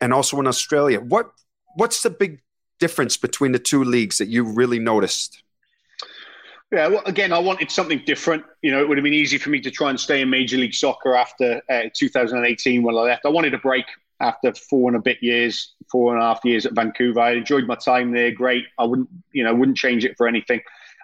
and 0.00 0.12
also 0.12 0.38
in 0.40 0.46
Australia. 0.46 1.00
What 1.00 1.30
what's 1.76 2.02
the 2.02 2.10
big 2.10 2.42
difference 2.78 3.16
between 3.16 3.52
the 3.52 3.58
two 3.58 3.84
leagues 3.84 4.18
that 4.18 4.28
you 4.28 4.44
really 4.44 4.78
noticed? 4.78 5.42
Yeah, 6.72 6.88
well, 6.88 7.02
again, 7.06 7.32
I 7.32 7.38
wanted 7.38 7.70
something 7.70 8.02
different. 8.06 8.44
You 8.62 8.72
know, 8.72 8.80
it 8.80 8.88
would 8.88 8.98
have 8.98 9.04
been 9.04 9.14
easy 9.14 9.38
for 9.38 9.50
me 9.50 9.60
to 9.60 9.70
try 9.70 9.88
and 9.88 9.98
stay 9.98 10.20
in 10.20 10.30
Major 10.30 10.56
League 10.56 10.74
Soccer 10.74 11.14
after 11.14 11.62
uh, 11.70 11.82
2018 11.94 12.82
when 12.82 12.96
I 12.96 13.00
left. 13.00 13.24
I 13.24 13.28
wanted 13.28 13.54
a 13.54 13.58
break 13.58 13.84
after 14.20 14.52
four 14.52 14.88
and 14.88 14.96
a 14.96 15.00
bit 15.00 15.22
years, 15.22 15.74
four 15.92 16.12
and 16.12 16.22
a 16.22 16.26
half 16.26 16.40
years 16.44 16.66
at 16.66 16.72
Vancouver. 16.72 17.20
I 17.20 17.32
enjoyed 17.32 17.66
my 17.66 17.76
time 17.76 18.10
there. 18.12 18.32
Great. 18.32 18.64
I 18.78 18.84
wouldn't, 18.84 19.08
you 19.32 19.44
know, 19.44 19.54
wouldn't 19.54 19.76
change 19.76 20.04
it 20.04 20.16
for 20.16 20.26
anything. 20.26 20.60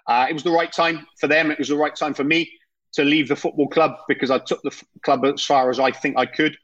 Uh, 0.09 0.27
it 0.29 0.33
was 0.33 0.43
the 0.43 0.51
right 0.51 0.73
time 0.73 1.07
for 1.21 1.29
them. 1.29 1.53
It 1.53 1.59
was 1.61 1.69
the 1.69 1.77
right 1.77 1.95
time 1.95 2.15
for 2.15 2.25
me 2.25 2.51
to 2.95 3.05
leave 3.05 3.29
the 3.29 3.37
football 3.37 3.69
club 3.69 3.97
because 4.09 4.31
I 4.31 4.39
took 4.39 4.63
the 4.63 4.71
f- 4.71 4.85
club 5.03 5.25
as 5.25 5.45
far 5.45 5.71
as 5.71 5.81
I 5.81 5.91
think 5.91 6.17
I 6.19 6.27
could. 6.27 6.57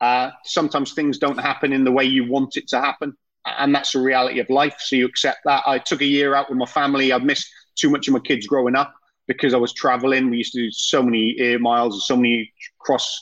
Uh, 0.00 0.30
sometimes 0.44 0.92
things 0.92 1.18
don't 1.18 1.38
happen 1.38 1.72
in 1.72 1.84
the 1.84 1.92
way 1.92 2.04
you 2.04 2.30
want 2.30 2.56
it 2.56 2.68
to 2.68 2.80
happen, 2.80 3.14
and 3.44 3.74
that's 3.74 3.92
the 3.92 4.00
reality 4.00 4.40
of 4.40 4.48
life. 4.48 4.76
So 4.78 4.96
you 4.96 5.06
accept 5.06 5.40
that. 5.44 5.62
I 5.66 5.78
took 5.78 6.00
a 6.00 6.06
year 6.06 6.34
out 6.34 6.48
with 6.48 6.58
my 6.58 6.66
family. 6.66 7.12
I've 7.12 7.22
missed 7.22 7.48
too 7.76 7.90
much 7.90 8.08
of 8.08 8.14
my 8.14 8.20
kids 8.20 8.46
growing 8.46 8.76
up 8.76 8.94
because 9.26 9.54
I 9.54 9.58
was 9.58 9.72
traveling. 9.72 10.30
We 10.30 10.38
used 10.38 10.52
to 10.54 10.62
do 10.62 10.70
so 10.70 11.02
many 11.02 11.36
air 11.38 11.58
miles, 11.58 11.94
and 11.94 12.02
so 12.02 12.16
many 12.16 12.52
cross 12.78 13.20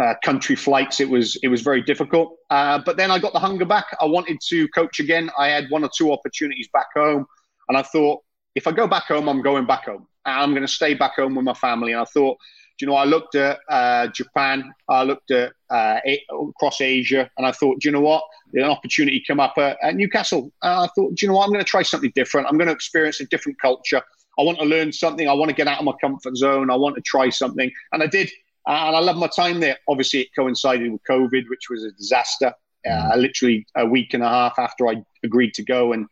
uh, 0.00 0.14
country 0.24 0.56
flights. 0.56 1.00
It 1.00 1.08
was 1.08 1.36
it 1.42 1.48
was 1.48 1.62
very 1.62 1.82
difficult. 1.82 2.36
Uh, 2.50 2.80
but 2.84 2.96
then 2.96 3.10
I 3.10 3.18
got 3.18 3.32
the 3.32 3.38
hunger 3.38 3.64
back. 3.64 3.86
I 4.00 4.04
wanted 4.06 4.38
to 4.48 4.68
coach 4.68 5.00
again. 5.00 5.30
I 5.38 5.48
had 5.48 5.70
one 5.70 5.84
or 5.84 5.90
two 5.96 6.12
opportunities 6.12 6.68
back 6.72 6.86
home, 6.94 7.26
and 7.68 7.78
I 7.78 7.82
thought 7.82 8.22
if 8.54 8.66
I 8.66 8.72
go 8.72 8.86
back 8.86 9.04
home, 9.04 9.28
I'm 9.28 9.42
going 9.42 9.66
back 9.66 9.84
home. 9.84 10.06
I'm 10.24 10.50
going 10.50 10.62
to 10.62 10.68
stay 10.68 10.94
back 10.94 11.16
home 11.16 11.34
with 11.34 11.44
my 11.44 11.54
family. 11.54 11.92
And 11.92 12.00
I 12.00 12.04
thought, 12.04 12.38
you 12.80 12.86
know, 12.86 12.94
I 12.94 13.04
looked 13.04 13.34
at 13.34 13.58
uh, 13.68 14.06
Japan, 14.08 14.72
I 14.88 15.02
looked 15.02 15.30
at 15.30 15.52
uh, 15.68 16.00
across 16.48 16.80
Asia, 16.80 17.30
and 17.36 17.46
I 17.46 17.52
thought, 17.52 17.80
do 17.80 17.88
you 17.88 17.92
know 17.92 18.00
what? 18.00 18.22
An 18.54 18.64
opportunity 18.64 19.22
come 19.26 19.38
up 19.38 19.54
at, 19.58 19.76
at 19.82 19.96
Newcastle. 19.96 20.50
I 20.62 20.88
thought, 20.94 21.14
do 21.14 21.26
you 21.26 21.28
know 21.28 21.34
what? 21.34 21.44
I'm 21.44 21.52
going 21.52 21.64
to 21.64 21.70
try 21.70 21.82
something 21.82 22.12
different. 22.14 22.46
I'm 22.48 22.56
going 22.56 22.68
to 22.68 22.74
experience 22.74 23.20
a 23.20 23.26
different 23.26 23.60
culture. 23.60 24.02
I 24.38 24.42
want 24.42 24.58
to 24.58 24.64
learn 24.64 24.92
something. 24.92 25.28
I 25.28 25.32
want 25.34 25.50
to 25.50 25.54
get 25.54 25.68
out 25.68 25.78
of 25.78 25.84
my 25.84 25.92
comfort 26.00 26.36
zone. 26.36 26.70
I 26.70 26.76
want 26.76 26.96
to 26.96 27.02
try 27.02 27.28
something, 27.28 27.70
and 27.92 28.02
I 28.02 28.06
did. 28.06 28.30
And 28.66 28.96
I 28.96 29.00
love 29.00 29.16
my 29.16 29.28
time 29.28 29.60
there. 29.60 29.76
Obviously, 29.88 30.20
it 30.20 30.28
coincided 30.34 30.90
with 30.90 31.02
COVID, 31.08 31.48
which 31.48 31.68
was 31.68 31.84
a 31.84 31.92
disaster. 31.92 32.52
Uh, 32.90 33.12
literally 33.14 33.66
a 33.76 33.84
week 33.84 34.14
and 34.14 34.22
a 34.22 34.28
half 34.28 34.58
after 34.58 34.88
I 34.88 35.04
agreed 35.22 35.52
to 35.52 35.62
go 35.62 35.92
and 35.92 36.06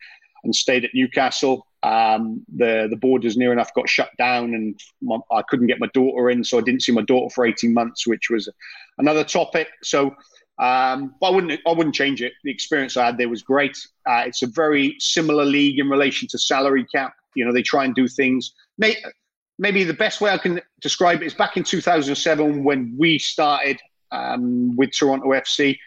and 0.44 0.54
stayed 0.54 0.84
at 0.84 0.90
Newcastle. 0.94 1.66
Um, 1.82 2.44
the 2.54 2.88
the 2.90 2.96
borders 2.96 3.36
near 3.36 3.52
enough 3.52 3.72
got 3.74 3.88
shut 3.88 4.10
down, 4.18 4.54
and 4.54 4.78
my, 5.00 5.18
I 5.30 5.42
couldn't 5.42 5.68
get 5.68 5.80
my 5.80 5.88
daughter 5.94 6.30
in, 6.30 6.42
so 6.42 6.58
I 6.58 6.62
didn't 6.62 6.82
see 6.82 6.92
my 6.92 7.02
daughter 7.02 7.32
for 7.32 7.46
eighteen 7.46 7.72
months, 7.72 8.06
which 8.06 8.30
was 8.30 8.48
another 8.98 9.24
topic. 9.24 9.68
So, 9.82 10.14
um, 10.58 11.14
but 11.20 11.28
I 11.28 11.30
wouldn't 11.30 11.60
I 11.66 11.72
wouldn't 11.72 11.94
change 11.94 12.22
it. 12.22 12.32
The 12.44 12.50
experience 12.50 12.96
I 12.96 13.06
had 13.06 13.18
there 13.18 13.28
was 13.28 13.42
great. 13.42 13.76
Uh, 14.06 14.24
it's 14.26 14.42
a 14.42 14.48
very 14.48 14.96
similar 14.98 15.44
league 15.44 15.78
in 15.78 15.88
relation 15.88 16.26
to 16.28 16.38
salary 16.38 16.86
cap. 16.92 17.14
You 17.34 17.44
know, 17.44 17.52
they 17.52 17.62
try 17.62 17.84
and 17.84 17.94
do 17.94 18.08
things. 18.08 18.52
Maybe, 18.78 18.96
maybe 19.58 19.84
the 19.84 19.94
best 19.94 20.20
way 20.20 20.30
I 20.30 20.38
can 20.38 20.60
describe 20.80 21.22
it 21.22 21.26
is 21.26 21.34
back 21.34 21.56
in 21.56 21.62
2007 21.62 22.64
when 22.64 22.94
we 22.98 23.18
started 23.18 23.80
um, 24.10 24.74
with 24.76 24.90
Toronto 24.92 25.28
FC 25.28 25.78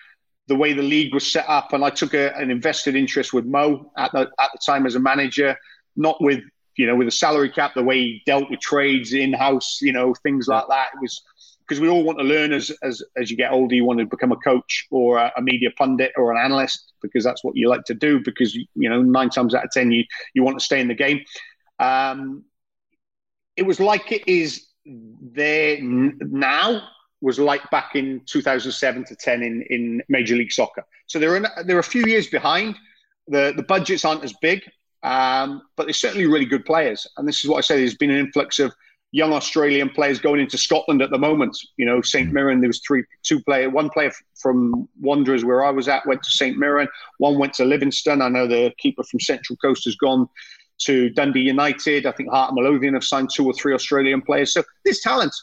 the 0.51 0.55
way 0.57 0.73
the 0.73 0.83
league 0.83 1.13
was 1.13 1.31
set 1.31 1.47
up, 1.47 1.71
and 1.71 1.81
I 1.81 1.89
took 1.89 2.13
a, 2.13 2.35
an 2.35 2.51
invested 2.51 2.93
interest 2.93 3.31
with 3.31 3.45
Mo 3.45 3.89
at 3.97 4.11
the 4.11 4.29
at 4.37 4.49
the 4.51 4.59
time 4.65 4.85
as 4.85 4.95
a 4.95 4.99
manager 4.99 5.55
not 5.95 6.21
with 6.21 6.43
you 6.75 6.87
know 6.87 6.95
with 6.95 7.07
a 7.07 7.11
salary 7.11 7.49
cap, 7.49 7.73
the 7.73 7.83
way 7.83 7.97
he 7.97 8.23
dealt 8.25 8.49
with 8.49 8.59
trades 8.59 9.13
in 9.13 9.31
house, 9.31 9.79
you 9.81 9.93
know 9.93 10.13
things 10.23 10.49
like 10.49 10.65
that. 10.67 10.89
It 10.93 11.01
was 11.01 11.21
because 11.61 11.79
we 11.79 11.87
all 11.87 12.03
want 12.03 12.17
to 12.19 12.25
learn 12.25 12.51
as 12.51 12.69
as 12.83 13.01
as 13.15 13.31
you 13.31 13.37
get 13.37 13.53
older. 13.53 13.75
You 13.75 13.85
want 13.85 13.99
to 13.99 14.05
become 14.05 14.33
a 14.33 14.37
coach 14.37 14.87
or 14.91 15.17
a, 15.17 15.31
a, 15.37 15.41
media 15.41 15.69
pundit 15.77 16.11
or 16.17 16.33
an 16.33 16.37
analyst 16.43 16.93
because 17.01 17.23
that's 17.23 17.45
what 17.45 17.55
you 17.55 17.69
like 17.69 17.85
to 17.85 17.93
do. 17.93 18.19
Because 18.19 18.53
you 18.53 18.89
know 18.89 19.01
nine 19.01 19.29
times 19.29 19.55
out 19.55 19.63
of 19.63 19.71
ten 19.71 19.89
you 19.91 20.03
you 20.33 20.43
want 20.43 20.59
to 20.59 20.65
stay 20.65 20.81
in 20.81 20.89
the 20.89 20.95
game. 20.95 21.21
Um, 21.79 22.43
it 23.55 23.63
was 23.63 23.79
like 23.79 24.11
it 24.11 24.27
is 24.27 24.67
there 24.83 25.77
now 25.81 26.83
was 27.21 27.39
like 27.39 27.69
back 27.69 27.95
in 27.95 28.21
2007 28.25 29.05
to 29.05 29.15
10 29.15 29.43
in, 29.43 29.61
in 29.69 30.01
Major 30.09 30.35
League 30.35 30.51
Soccer. 30.51 30.83
So 31.07 31.19
they're 31.19 31.35
in, 31.35 31.45
they're 31.65 31.79
a 31.79 31.83
few 31.83 32.05
years 32.05 32.27
behind. 32.27 32.77
The 33.27 33.53
the 33.55 33.63
budgets 33.63 34.03
aren't 34.03 34.23
as 34.23 34.33
big, 34.41 34.63
um, 35.03 35.61
but 35.75 35.85
they're 35.85 35.93
certainly 35.93 36.25
really 36.25 36.45
good 36.45 36.65
players. 36.65 37.05
And 37.17 37.27
this 37.27 37.39
is 37.39 37.49
what 37.49 37.57
I 37.57 37.61
say. 37.61 37.77
There's 37.77 37.95
been 37.95 38.11
an 38.11 38.17
influx 38.17 38.59
of 38.59 38.73
young 39.11 39.33
Australian 39.33 39.89
players 39.89 40.19
going 40.19 40.39
into 40.39 40.57
Scotland 40.57 41.01
at 41.01 41.11
the 41.11 41.17
moment. 41.17 41.57
You 41.77 41.85
know, 41.85 42.01
St 42.01 42.29
mm. 42.29 42.33
Mirren. 42.33 42.61
There 42.61 42.69
was 42.69 42.81
three, 42.85 43.03
two 43.23 43.41
player, 43.41 43.69
one 43.69 43.89
player 43.89 44.11
from 44.41 44.87
Wanderers 44.99 45.45
where 45.45 45.63
I 45.63 45.69
was 45.69 45.87
at 45.87 46.05
went 46.07 46.23
to 46.23 46.31
St 46.31 46.57
Mirren. 46.57 46.87
One 47.19 47.37
went 47.37 47.53
to 47.55 47.65
Livingston. 47.65 48.21
I 48.21 48.29
know 48.29 48.47
the 48.47 48.73
keeper 48.77 49.03
from 49.03 49.19
Central 49.19 49.57
Coast 49.57 49.85
has 49.85 49.95
gone 49.95 50.27
to 50.79 51.09
Dundee 51.11 51.41
United. 51.41 52.05
I 52.05 52.11
think 52.11 52.29
Heart 52.29 52.51
and 52.51 52.55
Midlothian 52.55 52.95
have 52.95 53.03
signed 53.03 53.29
two 53.31 53.45
or 53.45 53.53
three 53.53 53.73
Australian 53.73 54.21
players. 54.21 54.53
So 54.53 54.63
there's 54.83 55.01
talent, 55.01 55.33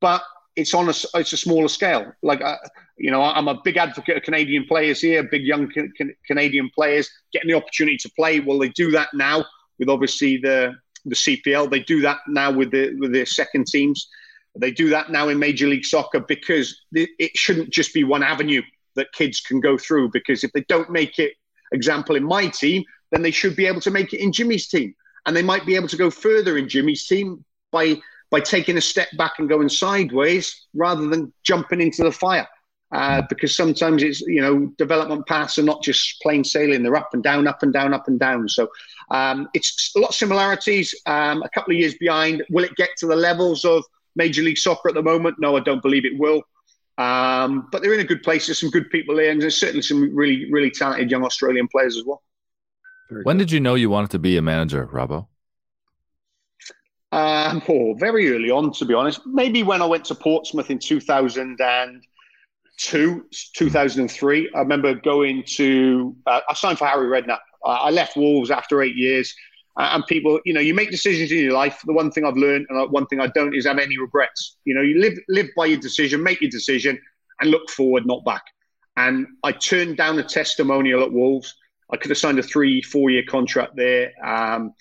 but 0.00 0.22
it's 0.58 0.74
on 0.74 0.88
a 0.88 0.94
it's 1.14 1.32
a 1.32 1.36
smaller 1.36 1.68
scale. 1.68 2.12
Like 2.22 2.42
uh, 2.42 2.56
you 2.98 3.10
know, 3.10 3.22
I'm 3.22 3.48
a 3.48 3.60
big 3.62 3.76
advocate 3.76 4.16
of 4.16 4.22
Canadian 4.24 4.66
players 4.66 5.00
here, 5.00 5.22
big 5.22 5.44
young 5.44 5.70
can, 5.70 5.92
can, 5.96 6.12
Canadian 6.26 6.68
players 6.74 7.08
getting 7.32 7.48
the 7.48 7.56
opportunity 7.56 7.96
to 7.98 8.10
play. 8.16 8.40
Well, 8.40 8.58
they 8.58 8.70
do 8.70 8.90
that 8.90 9.08
now 9.14 9.44
with 9.78 9.88
obviously 9.88 10.36
the 10.38 10.74
the 11.04 11.14
CPL. 11.14 11.70
They 11.70 11.80
do 11.80 12.00
that 12.02 12.18
now 12.26 12.50
with 12.50 12.72
the 12.72 12.94
with 12.98 13.12
their 13.12 13.26
second 13.26 13.68
teams. 13.68 14.08
They 14.56 14.72
do 14.72 14.88
that 14.90 15.10
now 15.10 15.28
in 15.28 15.38
Major 15.38 15.68
League 15.68 15.84
Soccer 15.84 16.20
because 16.20 16.76
it 16.92 17.36
shouldn't 17.36 17.70
just 17.70 17.94
be 17.94 18.02
one 18.02 18.24
avenue 18.24 18.62
that 18.96 19.12
kids 19.12 19.40
can 19.40 19.60
go 19.60 19.78
through. 19.78 20.10
Because 20.10 20.42
if 20.42 20.50
they 20.52 20.64
don't 20.68 20.90
make 20.90 21.20
it, 21.20 21.34
example 21.70 22.16
in 22.16 22.24
my 22.24 22.48
team, 22.48 22.82
then 23.12 23.22
they 23.22 23.30
should 23.30 23.54
be 23.54 23.66
able 23.66 23.80
to 23.82 23.90
make 23.90 24.12
it 24.12 24.20
in 24.20 24.32
Jimmy's 24.32 24.68
team, 24.68 24.94
and 25.26 25.36
they 25.36 25.42
might 25.42 25.66
be 25.66 25.76
able 25.76 25.88
to 25.88 25.96
go 25.96 26.10
further 26.10 26.58
in 26.58 26.68
Jimmy's 26.68 27.06
team 27.06 27.44
by 27.70 28.00
by 28.30 28.40
taking 28.40 28.76
a 28.76 28.80
step 28.80 29.08
back 29.16 29.34
and 29.38 29.48
going 29.48 29.68
sideways 29.68 30.66
rather 30.74 31.06
than 31.06 31.32
jumping 31.44 31.80
into 31.80 32.02
the 32.02 32.12
fire. 32.12 32.46
Uh, 32.90 33.20
because 33.28 33.54
sometimes 33.54 34.02
it's 34.02 34.22
you 34.22 34.40
know 34.40 34.66
development 34.78 35.26
paths 35.26 35.58
are 35.58 35.62
not 35.62 35.82
just 35.82 36.18
plain 36.22 36.42
sailing; 36.42 36.82
they're 36.82 36.96
up 36.96 37.10
and 37.12 37.22
down, 37.22 37.46
up 37.46 37.62
and 37.62 37.70
down, 37.70 37.92
up 37.92 38.08
and 38.08 38.18
down. 38.18 38.48
So 38.48 38.66
um, 39.10 39.46
it's 39.52 39.92
a 39.94 39.98
lot 39.98 40.08
of 40.08 40.14
similarities. 40.14 40.94
Um, 41.04 41.42
a 41.42 41.50
couple 41.50 41.74
of 41.74 41.78
years 41.78 41.94
behind. 41.96 42.42
Will 42.48 42.64
it 42.64 42.74
get 42.76 42.88
to 42.98 43.06
the 43.06 43.14
levels 43.14 43.66
of 43.66 43.84
Major 44.16 44.42
League 44.42 44.56
Soccer 44.56 44.88
at 44.88 44.94
the 44.94 45.02
moment? 45.02 45.36
No, 45.38 45.54
I 45.54 45.60
don't 45.60 45.82
believe 45.82 46.06
it 46.06 46.18
will. 46.18 46.42
Um, 46.96 47.68
but 47.70 47.82
they're 47.82 47.92
in 47.94 48.00
a 48.00 48.04
good 48.04 48.22
place. 48.22 48.46
There's 48.46 48.58
some 48.58 48.70
good 48.70 48.88
people 48.88 49.16
there, 49.16 49.30
and 49.30 49.40
there's 49.40 49.60
certainly 49.60 49.82
some 49.82 50.14
really, 50.16 50.50
really 50.50 50.70
talented 50.70 51.10
young 51.10 51.24
Australian 51.24 51.68
players 51.68 51.96
as 51.98 52.04
well. 52.04 52.22
Very 53.10 53.22
when 53.22 53.36
good. 53.36 53.48
did 53.48 53.52
you 53.52 53.60
know 53.60 53.74
you 53.74 53.90
wanted 53.90 54.10
to 54.12 54.18
be 54.18 54.38
a 54.38 54.42
manager, 54.42 54.86
Robbo? 54.86 55.26
Um, 57.12 57.62
oh, 57.68 57.94
very 57.94 58.32
early 58.32 58.50
on, 58.50 58.72
to 58.72 58.84
be 58.84 58.94
honest. 58.94 59.20
Maybe 59.26 59.62
when 59.62 59.80
I 59.82 59.86
went 59.86 60.04
to 60.06 60.14
Portsmouth 60.14 60.70
in 60.70 60.78
2002, 60.78 63.26
2003. 63.54 64.50
I 64.54 64.58
remember 64.58 64.94
going 64.94 65.44
to, 65.46 66.16
uh, 66.26 66.40
I 66.48 66.54
signed 66.54 66.78
for 66.78 66.86
Harry 66.86 67.08
Redknapp. 67.08 67.40
I 67.64 67.90
left 67.90 68.16
Wolves 68.16 68.50
after 68.50 68.82
eight 68.82 68.96
years. 68.96 69.32
And 69.76 70.04
people, 70.06 70.40
you 70.44 70.52
know, 70.52 70.60
you 70.60 70.74
make 70.74 70.90
decisions 70.90 71.30
in 71.30 71.38
your 71.38 71.52
life. 71.52 71.80
The 71.86 71.92
one 71.92 72.10
thing 72.10 72.24
I've 72.24 72.36
learned 72.36 72.66
and 72.68 72.90
one 72.90 73.06
thing 73.06 73.20
I 73.20 73.28
don't 73.28 73.54
is 73.54 73.64
have 73.64 73.78
any 73.78 73.96
regrets. 73.96 74.56
You 74.64 74.74
know, 74.74 74.82
you 74.82 75.00
live 75.00 75.16
live 75.28 75.46
by 75.56 75.66
your 75.66 75.78
decision, 75.78 76.20
make 76.20 76.40
your 76.40 76.50
decision, 76.50 76.98
and 77.40 77.50
look 77.50 77.70
forward, 77.70 78.04
not 78.04 78.24
back. 78.24 78.42
And 78.96 79.28
I 79.44 79.52
turned 79.52 79.96
down 79.96 80.18
a 80.18 80.24
testimonial 80.24 81.04
at 81.04 81.12
Wolves. 81.12 81.54
I 81.92 81.96
could 81.96 82.10
have 82.10 82.18
signed 82.18 82.40
a 82.40 82.42
three, 82.42 82.82
four 82.82 83.10
year 83.10 83.22
contract 83.28 83.76
there. 83.76 84.10
Um, 84.26 84.74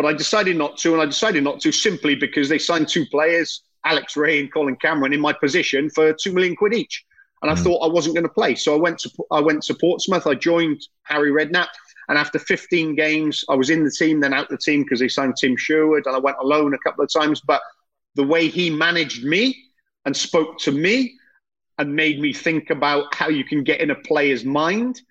but 0.00 0.08
I 0.08 0.14
decided 0.14 0.56
not 0.56 0.78
to, 0.78 0.94
and 0.94 1.02
I 1.02 1.04
decided 1.04 1.44
not 1.44 1.60
to 1.60 1.70
simply 1.70 2.14
because 2.14 2.48
they 2.48 2.58
signed 2.58 2.88
two 2.88 3.04
players, 3.04 3.64
Alex 3.84 4.16
Rae 4.16 4.40
and 4.40 4.50
Colin 4.50 4.76
Cameron, 4.76 5.12
in 5.12 5.20
my 5.20 5.34
position 5.34 5.90
for 5.90 6.14
two 6.14 6.32
million 6.32 6.56
quid 6.56 6.72
each, 6.72 7.04
and 7.42 7.50
I 7.50 7.54
mm. 7.54 7.62
thought 7.62 7.84
I 7.84 7.92
wasn't 7.92 8.14
going 8.14 8.26
to 8.26 8.32
play. 8.32 8.54
So 8.54 8.74
I 8.74 8.78
went 8.78 8.98
to 9.00 9.10
I 9.30 9.40
went 9.40 9.62
to 9.64 9.74
Portsmouth. 9.74 10.26
I 10.26 10.36
joined 10.36 10.80
Harry 11.02 11.30
Redknapp, 11.30 11.68
and 12.08 12.16
after 12.16 12.38
15 12.38 12.94
games, 12.94 13.44
I 13.50 13.54
was 13.56 13.68
in 13.68 13.84
the 13.84 13.90
team, 13.90 14.20
then 14.20 14.32
out 14.32 14.48
the 14.48 14.56
team 14.56 14.84
because 14.84 15.00
they 15.00 15.08
signed 15.08 15.34
Tim 15.38 15.54
Sherwood, 15.54 16.06
and 16.06 16.16
I 16.16 16.18
went 16.18 16.38
alone 16.40 16.72
a 16.72 16.78
couple 16.78 17.04
of 17.04 17.12
times. 17.12 17.42
But 17.46 17.60
the 18.14 18.24
way 18.24 18.48
he 18.48 18.70
managed 18.70 19.22
me 19.22 19.54
and 20.06 20.16
spoke 20.16 20.58
to 20.60 20.72
me 20.72 21.14
and 21.76 21.94
made 21.94 22.20
me 22.20 22.32
think 22.32 22.70
about 22.70 23.14
how 23.14 23.28
you 23.28 23.44
can 23.44 23.64
get 23.64 23.82
in 23.82 23.90
a 23.90 23.96
player's 23.96 24.46
mind 24.46 25.02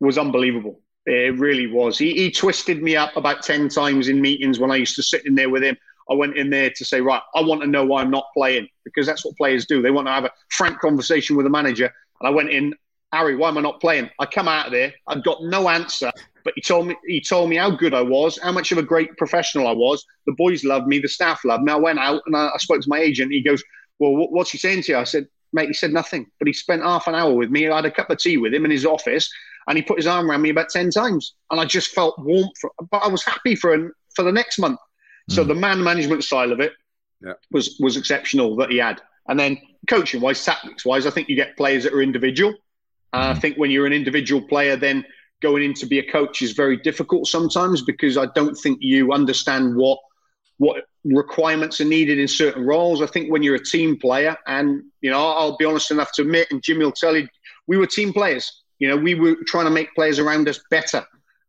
was 0.00 0.18
unbelievable. 0.18 0.80
It 1.06 1.38
really 1.38 1.68
was. 1.68 1.98
He, 1.98 2.12
he 2.14 2.30
twisted 2.30 2.82
me 2.82 2.96
up 2.96 3.16
about 3.16 3.42
10 3.42 3.68
times 3.68 4.08
in 4.08 4.20
meetings 4.20 4.58
when 4.58 4.72
I 4.72 4.76
used 4.76 4.96
to 4.96 5.02
sit 5.02 5.24
in 5.24 5.36
there 5.36 5.48
with 5.48 5.62
him. 5.62 5.76
I 6.10 6.14
went 6.14 6.36
in 6.36 6.50
there 6.50 6.70
to 6.70 6.84
say, 6.84 7.00
right, 7.00 7.22
I 7.34 7.42
want 7.42 7.60
to 7.62 7.66
know 7.66 7.84
why 7.84 8.02
I'm 8.02 8.10
not 8.10 8.26
playing 8.34 8.68
because 8.84 9.06
that's 9.06 9.24
what 9.24 9.36
players 9.36 9.66
do. 9.66 9.82
They 9.82 9.90
want 9.90 10.08
to 10.08 10.12
have 10.12 10.24
a 10.24 10.30
frank 10.50 10.78
conversation 10.80 11.36
with 11.36 11.44
the 11.44 11.50
manager. 11.50 11.92
And 12.20 12.28
I 12.28 12.30
went 12.30 12.50
in, 12.50 12.74
Harry, 13.12 13.36
why 13.36 13.48
am 13.48 13.58
I 13.58 13.60
not 13.60 13.80
playing? 13.80 14.10
I 14.18 14.26
come 14.26 14.48
out 14.48 14.66
of 14.66 14.72
there, 14.72 14.92
I've 15.06 15.24
got 15.24 15.42
no 15.42 15.68
answer. 15.68 16.12
But 16.44 16.54
he 16.54 16.60
told 16.60 16.86
me 16.86 16.96
he 17.06 17.20
told 17.20 17.50
me 17.50 17.56
how 17.56 17.70
good 17.70 17.92
I 17.92 18.02
was, 18.02 18.38
how 18.40 18.52
much 18.52 18.70
of 18.70 18.78
a 18.78 18.82
great 18.82 19.16
professional 19.16 19.66
I 19.66 19.72
was. 19.72 20.04
The 20.26 20.34
boys 20.38 20.64
loved 20.64 20.86
me, 20.86 21.00
the 21.00 21.08
staff 21.08 21.44
loved 21.44 21.64
me. 21.64 21.72
I 21.72 21.76
went 21.76 21.98
out 21.98 22.22
and 22.26 22.36
I, 22.36 22.50
I 22.54 22.58
spoke 22.58 22.80
to 22.82 22.88
my 22.88 22.98
agent. 22.98 23.32
He 23.32 23.42
goes, 23.42 23.64
"Well, 23.98 24.28
what's 24.30 24.50
he 24.50 24.58
saying 24.58 24.82
to 24.82 24.92
you?" 24.92 24.98
I 24.98 25.04
said, 25.04 25.26
"Mate, 25.52 25.66
he 25.66 25.74
said 25.74 25.92
nothing, 25.92 26.30
but 26.38 26.46
he 26.46 26.52
spent 26.52 26.82
half 26.82 27.08
an 27.08 27.16
hour 27.16 27.34
with 27.34 27.50
me. 27.50 27.68
I 27.68 27.74
had 27.74 27.84
a 27.84 27.90
cup 27.90 28.10
of 28.10 28.18
tea 28.18 28.36
with 28.36 28.54
him 28.54 28.64
in 28.64 28.70
his 28.70 28.86
office, 28.86 29.28
and 29.68 29.76
he 29.76 29.82
put 29.82 29.98
his 29.98 30.06
arm 30.06 30.30
around 30.30 30.42
me 30.42 30.50
about 30.50 30.68
10 30.70 30.90
times. 30.90 31.34
And 31.50 31.60
I 31.60 31.64
just 31.64 31.92
felt 31.92 32.18
warmth, 32.18 32.56
but 32.90 33.02
I 33.02 33.08
was 33.08 33.24
happy 33.24 33.56
for 33.56 33.72
him 33.72 33.92
for 34.14 34.22
the 34.22 34.32
next 34.32 34.58
month. 34.58 34.78
So 35.28 35.44
mm. 35.44 35.48
the 35.48 35.54
man 35.54 35.82
management 35.82 36.22
style 36.22 36.52
of 36.52 36.60
it 36.60 36.72
yeah. 37.24 37.32
was, 37.50 37.76
was 37.80 37.96
exceptional 37.96 38.56
that 38.56 38.70
he 38.70 38.78
had. 38.78 39.00
And 39.28 39.38
then 39.38 39.58
coaching 39.88 40.20
wise, 40.20 40.44
tactics 40.44 40.84
wise, 40.84 41.06
I 41.06 41.10
think 41.10 41.28
you 41.28 41.36
get 41.36 41.56
players 41.56 41.84
that 41.84 41.92
are 41.92 42.02
individual. 42.02 42.54
Uh, 43.12 43.30
I 43.30 43.34
hmm. 43.34 43.40
think 43.40 43.56
when 43.56 43.70
you're 43.70 43.86
an 43.86 43.92
individual 43.92 44.42
player, 44.42 44.76
then 44.76 45.04
going 45.42 45.62
in 45.62 45.74
to 45.74 45.86
be 45.86 45.98
a 45.98 46.10
coach 46.10 46.42
is 46.42 46.52
very 46.52 46.76
difficult 46.76 47.26
sometimes 47.26 47.82
because 47.82 48.16
I 48.16 48.26
don't 48.34 48.54
think 48.54 48.78
you 48.80 49.12
understand 49.12 49.76
what 49.76 49.98
what 50.58 50.84
requirements 51.04 51.80
are 51.80 51.84
needed 51.84 52.18
in 52.18 52.26
certain 52.26 52.64
roles. 52.64 53.02
I 53.02 53.06
think 53.06 53.30
when 53.30 53.42
you're 53.42 53.56
a 53.56 53.64
team 53.64 53.98
player, 53.98 54.36
and 54.46 54.82
you 55.02 55.10
know, 55.10 55.18
I'll 55.18 55.56
be 55.56 55.66
honest 55.66 55.90
enough 55.90 56.12
to 56.12 56.22
admit, 56.22 56.48
and 56.50 56.62
Jimmy 56.62 56.84
will 56.84 56.92
tell 56.92 57.16
you, 57.16 57.28
we 57.66 57.76
were 57.76 57.86
team 57.86 58.12
players. 58.12 58.62
You 58.78 58.88
know, 58.88 58.96
we 58.96 59.14
were 59.14 59.36
trying 59.46 59.66
to 59.66 59.70
make 59.70 59.94
players 59.94 60.18
around 60.18 60.48
us 60.48 60.60
better. 60.70 61.04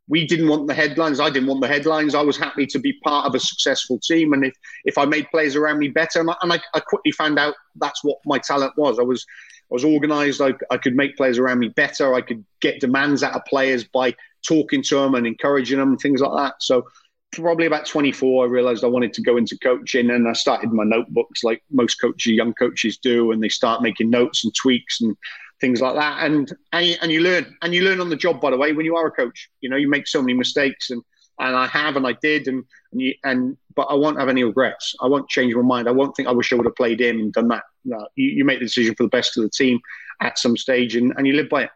We 0.08 0.26
didn't 0.26 0.48
want 0.48 0.66
the 0.66 0.74
headlines. 0.74 1.20
I 1.20 1.28
didn't 1.28 1.48
want 1.48 1.60
the 1.60 1.68
headlines. 1.68 2.14
I 2.14 2.22
was 2.22 2.38
happy 2.38 2.66
to 2.66 2.78
be 2.78 2.94
part 3.04 3.26
of 3.26 3.34
a 3.34 3.40
successful 3.40 3.98
team. 4.02 4.32
And 4.32 4.44
if, 4.44 4.54
if 4.84 4.96
I 4.96 5.04
made 5.04 5.30
players 5.30 5.54
around 5.54 5.78
me 5.78 5.88
better, 5.88 6.20
and, 6.20 6.30
I, 6.30 6.36
and 6.40 6.52
I, 6.52 6.60
I 6.72 6.80
quickly 6.80 7.12
found 7.12 7.38
out 7.38 7.54
that's 7.76 8.02
what 8.02 8.18
my 8.24 8.38
talent 8.38 8.72
was. 8.76 8.98
I 8.98 9.02
was 9.02 9.26
I 9.70 9.74
was 9.74 9.84
organised. 9.84 10.40
I, 10.40 10.54
I 10.70 10.78
could 10.78 10.96
make 10.96 11.16
players 11.16 11.38
around 11.38 11.58
me 11.58 11.68
better. 11.68 12.14
I 12.14 12.22
could 12.22 12.42
get 12.60 12.80
demands 12.80 13.22
out 13.22 13.34
of 13.34 13.44
players 13.44 13.84
by 13.84 14.14
talking 14.46 14.82
to 14.84 14.94
them 14.96 15.14
and 15.14 15.26
encouraging 15.26 15.78
them 15.78 15.90
and 15.90 16.00
things 16.00 16.22
like 16.22 16.32
that. 16.42 16.62
So 16.62 16.86
probably 17.32 17.66
about 17.66 17.86
24, 17.86 18.44
I 18.44 18.48
realised 18.48 18.82
I 18.82 18.88
wanted 18.88 19.12
to 19.14 19.22
go 19.22 19.36
into 19.36 19.58
coaching, 19.58 20.10
and 20.10 20.26
I 20.26 20.32
started 20.32 20.72
my 20.72 20.84
notebooks 20.84 21.44
like 21.44 21.62
most 21.70 21.96
coaches, 21.96 22.32
young 22.32 22.54
coaches 22.54 22.96
do, 22.98 23.32
and 23.32 23.42
they 23.42 23.48
start 23.48 23.82
making 23.82 24.10
notes 24.10 24.44
and 24.44 24.54
tweaks 24.54 25.00
and 25.00 25.16
things 25.60 25.80
like 25.80 25.94
that. 25.94 26.24
And, 26.24 26.52
and 26.72 26.86
you, 26.86 26.96
and 27.02 27.12
you 27.12 27.20
learn, 27.20 27.56
and 27.62 27.74
you 27.74 27.82
learn 27.82 28.00
on 28.00 28.08
the 28.08 28.16
job. 28.16 28.40
By 28.40 28.50
the 28.50 28.56
way, 28.56 28.72
when 28.72 28.86
you 28.86 28.96
are 28.96 29.06
a 29.06 29.10
coach, 29.10 29.48
you 29.60 29.68
know 29.68 29.76
you 29.76 29.88
make 29.88 30.06
so 30.06 30.22
many 30.22 30.34
mistakes, 30.34 30.90
and 30.90 31.02
and 31.40 31.54
I 31.54 31.66
have, 31.68 31.96
and 31.96 32.06
I 32.06 32.14
did, 32.20 32.48
and 32.48 32.64
and, 32.92 33.00
you, 33.00 33.14
and 33.24 33.56
but 33.76 33.84
I 33.84 33.94
won't 33.94 34.18
have 34.18 34.28
any 34.28 34.44
regrets. 34.44 34.94
I 35.00 35.06
won't 35.06 35.28
change 35.28 35.54
my 35.54 35.62
mind. 35.62 35.88
I 35.88 35.92
won't 35.92 36.16
think 36.16 36.28
I 36.28 36.32
wish 36.32 36.52
I 36.52 36.56
would 36.56 36.66
have 36.66 36.76
played 36.76 37.00
in 37.00 37.20
and 37.20 37.32
done 37.32 37.48
that. 37.48 37.62
No, 37.84 38.06
you, 38.16 38.28
you 38.30 38.44
make 38.44 38.58
the 38.58 38.66
decision 38.66 38.94
for 38.94 39.04
the 39.04 39.08
best 39.08 39.36
of 39.36 39.44
the 39.44 39.50
team 39.50 39.80
at 40.20 40.38
some 40.38 40.56
stage, 40.56 40.96
and, 40.96 41.12
and 41.16 41.26
you 41.26 41.34
live 41.34 41.48
by 41.48 41.64
it. 41.64 41.70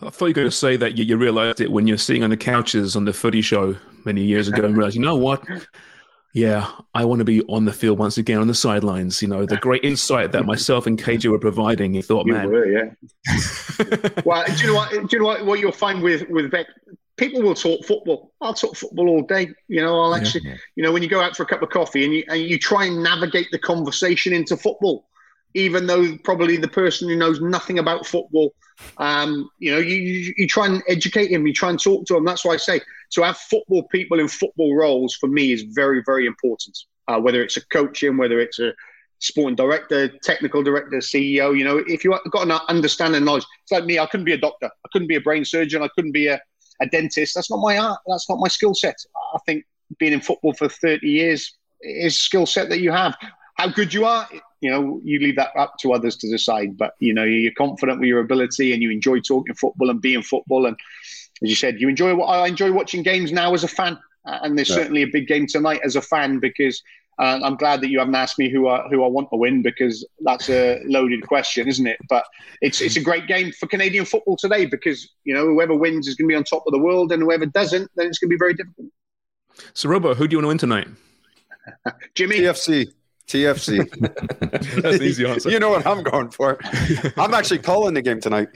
I 0.00 0.10
thought 0.10 0.26
you 0.26 0.30
were 0.30 0.34
going 0.34 0.48
to 0.48 0.50
say 0.50 0.76
that 0.76 0.98
you, 0.98 1.04
you 1.04 1.16
realized 1.16 1.60
it 1.60 1.70
when 1.70 1.86
you're 1.86 1.96
sitting 1.96 2.24
on 2.24 2.30
the 2.30 2.36
couches 2.36 2.96
on 2.96 3.04
the 3.04 3.12
footy 3.12 3.40
show 3.40 3.76
many 4.04 4.22
years 4.22 4.48
ago 4.48 4.64
and 4.64 4.76
realized, 4.76 4.96
you 4.96 5.02
know 5.02 5.16
what? 5.16 5.44
Yeah, 6.32 6.70
I 6.94 7.04
want 7.04 7.18
to 7.18 7.24
be 7.24 7.42
on 7.42 7.66
the 7.66 7.72
field 7.72 7.98
once 7.98 8.16
again 8.16 8.38
on 8.38 8.46
the 8.46 8.54
sidelines. 8.54 9.20
You 9.20 9.28
know, 9.28 9.44
the 9.44 9.58
great 9.58 9.84
insight 9.84 10.32
that 10.32 10.46
myself 10.46 10.86
and 10.86 10.98
KJ 10.98 11.30
were 11.30 11.38
providing. 11.38 11.92
You 11.92 12.02
thought, 12.02 12.26
you 12.26 12.32
man, 12.32 12.48
were, 12.48 12.66
yeah. 12.66 12.90
well, 14.24 14.44
do 14.46 14.52
you 14.54 14.66
know 14.68 14.74
what? 14.74 14.90
Do 14.90 15.06
you 15.10 15.18
know 15.18 15.26
what? 15.26 15.44
What 15.44 15.60
you'll 15.60 15.72
find 15.72 16.02
with 16.02 16.26
with 16.30 16.50
Beck, 16.50 16.68
people 17.16 17.42
will 17.42 17.54
talk 17.54 17.84
football. 17.84 18.32
I'll 18.40 18.54
talk 18.54 18.76
football 18.76 19.08
all 19.10 19.22
day. 19.22 19.50
You 19.68 19.82
know, 19.82 20.00
I'll 20.00 20.14
actually, 20.14 20.44
yeah. 20.44 20.56
you 20.74 20.82
know, 20.82 20.90
when 20.90 21.02
you 21.02 21.08
go 21.08 21.20
out 21.20 21.36
for 21.36 21.42
a 21.42 21.46
cup 21.46 21.60
of 21.60 21.68
coffee 21.68 22.04
and 22.04 22.14
you 22.14 22.24
and 22.28 22.40
you 22.40 22.58
try 22.58 22.86
and 22.86 23.02
navigate 23.02 23.48
the 23.52 23.58
conversation 23.58 24.32
into 24.32 24.56
football, 24.56 25.06
even 25.52 25.86
though 25.86 26.16
probably 26.24 26.56
the 26.56 26.68
person 26.68 27.10
who 27.10 27.16
knows 27.16 27.42
nothing 27.42 27.78
about 27.78 28.06
football, 28.06 28.54
um, 28.96 29.50
you 29.58 29.70
know, 29.70 29.78
you, 29.78 29.96
you 29.96 30.34
you 30.38 30.46
try 30.46 30.64
and 30.66 30.82
educate 30.88 31.30
him. 31.30 31.46
You 31.46 31.52
try 31.52 31.68
and 31.68 31.78
talk 31.78 32.06
to 32.06 32.16
him. 32.16 32.24
That's 32.24 32.44
why 32.44 32.54
I 32.54 32.56
say 32.56 32.80
to 33.12 33.22
have 33.22 33.36
football 33.36 33.84
people 33.84 34.20
in 34.20 34.28
football 34.28 34.74
roles 34.74 35.14
for 35.14 35.28
me 35.28 35.52
is 35.52 35.62
very, 35.62 36.02
very 36.04 36.26
important. 36.26 36.78
Uh, 37.08 37.18
whether 37.20 37.42
it's 37.42 37.56
a 37.56 37.66
coaching, 37.66 38.16
whether 38.16 38.40
it's 38.40 38.58
a 38.58 38.72
sporting 39.18 39.56
director, 39.56 40.08
technical 40.08 40.62
director, 40.62 40.96
CEO, 40.98 41.56
you 41.56 41.64
know, 41.64 41.82
if 41.86 42.04
you've 42.04 42.18
got 42.30 42.46
an 42.48 42.58
understanding 42.68 43.24
knowledge, 43.24 43.44
it's 43.62 43.72
like 43.72 43.84
me, 43.84 43.98
I 43.98 44.06
couldn't 44.06 44.24
be 44.24 44.32
a 44.32 44.38
doctor. 44.38 44.66
I 44.66 44.88
couldn't 44.92 45.08
be 45.08 45.16
a 45.16 45.20
brain 45.20 45.44
surgeon. 45.44 45.82
I 45.82 45.88
couldn't 45.94 46.12
be 46.12 46.26
a, 46.28 46.40
a 46.80 46.86
dentist. 46.86 47.34
That's 47.34 47.50
not 47.50 47.58
my 47.58 47.78
art. 47.78 48.00
That's 48.06 48.28
not 48.28 48.38
my 48.40 48.48
skill 48.48 48.74
set. 48.74 48.96
I 49.34 49.38
think 49.46 49.64
being 49.98 50.12
in 50.12 50.20
football 50.20 50.54
for 50.54 50.68
30 50.68 51.06
years 51.06 51.56
is 51.80 52.20
skill 52.20 52.46
set 52.46 52.68
that 52.70 52.80
you 52.80 52.92
have. 52.92 53.16
How 53.56 53.68
good 53.68 53.92
you 53.92 54.06
are, 54.06 54.28
you 54.60 54.70
know, 54.70 55.00
you 55.04 55.18
leave 55.18 55.36
that 55.36 55.54
up 55.56 55.74
to 55.80 55.92
others 55.92 56.16
to 56.16 56.30
decide. 56.30 56.78
But, 56.78 56.94
you 57.00 57.12
know, 57.12 57.24
you're 57.24 57.52
confident 57.58 58.00
with 58.00 58.08
your 58.08 58.20
ability 58.20 58.72
and 58.72 58.82
you 58.82 58.90
enjoy 58.90 59.20
talking 59.20 59.54
football 59.54 59.90
and 59.90 60.00
being 60.00 60.22
football. 60.22 60.66
And 60.66 60.76
as 61.42 61.50
you 61.50 61.56
said, 61.56 61.80
you 61.80 61.88
enjoy 61.88 62.14
what 62.14 62.26
I 62.26 62.46
enjoy 62.46 62.72
watching 62.72 63.02
games 63.02 63.32
now 63.32 63.54
as 63.54 63.64
a 63.64 63.68
fan, 63.68 63.98
uh, 64.26 64.38
and 64.42 64.56
there's 64.56 64.68
yeah. 64.68 64.76
certainly 64.76 65.02
a 65.02 65.06
big 65.06 65.26
game 65.26 65.46
tonight 65.46 65.80
as 65.84 65.96
a 65.96 66.02
fan 66.02 66.38
because 66.38 66.82
uh, 67.18 67.40
I'm 67.42 67.56
glad 67.56 67.80
that 67.82 67.90
you 67.90 67.98
haven't 67.98 68.14
asked 68.14 68.38
me 68.38 68.50
who 68.50 68.68
I, 68.68 68.88
who 68.88 69.04
I 69.04 69.08
want 69.08 69.28
to 69.30 69.36
win 69.36 69.62
because 69.62 70.06
that's 70.20 70.48
a 70.48 70.80
loaded 70.86 71.26
question, 71.26 71.68
isn't 71.68 71.86
it? 71.86 71.98
But 72.08 72.24
it's 72.60 72.80
it's 72.80 72.96
a 72.96 73.00
great 73.00 73.26
game 73.26 73.52
for 73.52 73.66
Canadian 73.66 74.04
football 74.04 74.36
today 74.36 74.66
because 74.66 75.08
you 75.24 75.34
know 75.34 75.44
whoever 75.44 75.74
wins 75.74 76.08
is 76.08 76.14
going 76.14 76.28
to 76.28 76.32
be 76.32 76.36
on 76.36 76.44
top 76.44 76.64
of 76.66 76.72
the 76.72 76.80
world, 76.80 77.12
and 77.12 77.22
whoever 77.22 77.46
doesn't, 77.46 77.90
then 77.96 78.06
it's 78.06 78.18
going 78.18 78.30
to 78.30 78.34
be 78.34 78.38
very 78.38 78.54
difficult. 78.54 78.88
So, 79.74 79.88
Robbo, 79.88 80.16
who 80.16 80.26
do 80.26 80.34
you 80.34 80.38
want 80.38 80.44
to 80.44 80.48
win 80.48 80.58
tonight? 80.58 80.88
Jimmy 82.14 82.40
TFC. 82.40 82.92
TFC. 83.28 83.88
That's 84.82 84.96
an 84.96 85.02
easy 85.02 85.26
answer. 85.28 85.50
you 85.50 85.58
know 85.58 85.70
what 85.70 85.86
I'm 85.86 86.02
going 86.02 86.30
for. 86.30 86.58
I'm 87.16 87.34
actually 87.34 87.60
calling 87.60 87.94
the 87.94 88.02
game 88.02 88.20
tonight. 88.20 88.48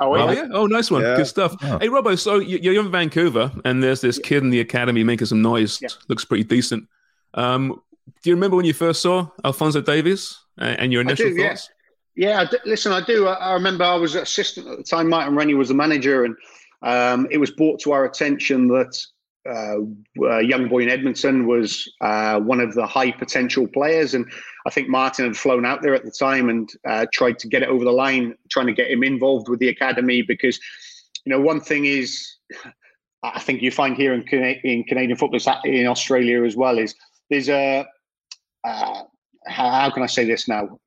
Oh, 0.00 0.14
oh, 0.14 0.30
yeah. 0.30 0.48
Oh, 0.52 0.66
nice 0.66 0.90
one. 0.90 1.02
Yeah. 1.02 1.16
Good 1.16 1.26
stuff. 1.26 1.56
Oh. 1.62 1.78
Hey, 1.78 1.88
Robbo, 1.88 2.18
so 2.18 2.38
you're 2.38 2.80
in 2.80 2.90
Vancouver 2.90 3.50
and 3.64 3.82
there's 3.82 4.00
this 4.00 4.18
kid 4.18 4.42
in 4.42 4.50
the 4.50 4.60
academy 4.60 5.02
making 5.02 5.26
some 5.26 5.42
noise. 5.42 5.80
Yeah. 5.82 5.88
Looks 6.08 6.24
pretty 6.24 6.44
decent. 6.44 6.88
Um, 7.34 7.80
do 8.22 8.30
you 8.30 8.36
remember 8.36 8.56
when 8.56 8.64
you 8.64 8.72
first 8.72 9.02
saw 9.02 9.28
Alphonso 9.44 9.80
Davies 9.80 10.38
and 10.56 10.92
your 10.92 11.02
initial 11.02 11.30
do, 11.30 11.36
thoughts? 11.36 11.70
Yeah, 12.16 12.42
yeah 12.42 12.58
listen, 12.64 12.92
I 12.92 13.04
do. 13.04 13.26
I, 13.26 13.52
remember 13.54 13.84
I 13.84 13.96
was 13.96 14.14
assistant 14.14 14.66
at 14.68 14.78
the 14.78 14.84
time. 14.84 15.08
Martin 15.08 15.36
Rennie 15.36 15.54
was 15.54 15.68
the 15.68 15.74
manager, 15.74 16.24
and 16.24 16.36
um, 16.82 17.26
it 17.30 17.38
was 17.38 17.50
brought 17.50 17.80
to 17.80 17.92
our 17.92 18.04
attention 18.04 18.68
that 18.68 18.98
uh, 19.48 19.78
a 20.26 20.42
young 20.42 20.68
boy 20.68 20.80
in 20.80 20.88
Edmonton 20.88 21.46
was 21.46 21.90
uh, 22.00 22.38
one 22.40 22.60
of 22.60 22.74
the 22.74 22.86
high 22.86 23.10
potential 23.10 23.66
players. 23.66 24.14
And 24.14 24.26
I 24.66 24.70
think 24.70 24.88
Martin 24.88 25.26
had 25.26 25.36
flown 25.36 25.64
out 25.64 25.82
there 25.82 25.94
at 25.94 26.04
the 26.04 26.10
time 26.10 26.48
and 26.48 26.68
uh, 26.86 27.06
tried 27.12 27.38
to 27.40 27.48
get 27.48 27.62
it 27.62 27.68
over 27.68 27.84
the 27.84 27.92
line, 27.92 28.34
trying 28.50 28.66
to 28.66 28.72
get 28.72 28.90
him 28.90 29.02
involved 29.02 29.48
with 29.48 29.60
the 29.60 29.68
academy. 29.68 30.22
Because, 30.22 30.58
you 31.24 31.30
know, 31.30 31.40
one 31.40 31.60
thing 31.60 31.84
is, 31.84 32.36
I 33.22 33.40
think 33.40 33.62
you 33.62 33.70
find 33.70 33.96
here 33.96 34.14
in, 34.14 34.22
in 34.64 34.84
Canadian 34.84 35.16
football, 35.16 35.40
in 35.64 35.86
Australia 35.86 36.44
as 36.44 36.56
well, 36.56 36.78
is 36.78 36.94
there's 37.30 37.48
a, 37.48 37.86
uh, 38.64 39.02
how 39.46 39.90
can 39.90 40.02
I 40.02 40.06
say 40.06 40.24
this 40.24 40.48
now? 40.48 40.78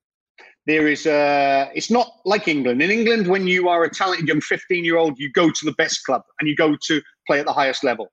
there 0.66 0.86
is 0.86 1.06
a 1.06 1.70
it's 1.74 1.90
not 1.90 2.08
like 2.24 2.46
england 2.46 2.80
in 2.80 2.90
england 2.90 3.26
when 3.26 3.46
you 3.46 3.68
are 3.68 3.84
a 3.84 3.90
talented 3.90 4.28
young 4.28 4.40
15 4.40 4.84
year 4.84 4.96
old 4.96 5.18
you 5.18 5.30
go 5.32 5.50
to 5.50 5.64
the 5.64 5.72
best 5.72 6.04
club 6.04 6.22
and 6.38 6.48
you 6.48 6.54
go 6.54 6.76
to 6.86 7.02
play 7.26 7.40
at 7.40 7.46
the 7.46 7.52
highest 7.52 7.82
level 7.82 8.08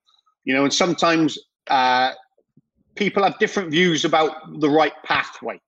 you 0.50 0.56
know 0.56 0.64
and 0.64 0.74
sometimes 0.74 1.38
uh, 1.68 2.12
people 2.96 3.22
have 3.24 3.38
different 3.38 3.70
views 3.70 4.04
about 4.04 4.32
the 4.60 4.70
right 4.70 4.94
pathway 5.06 5.62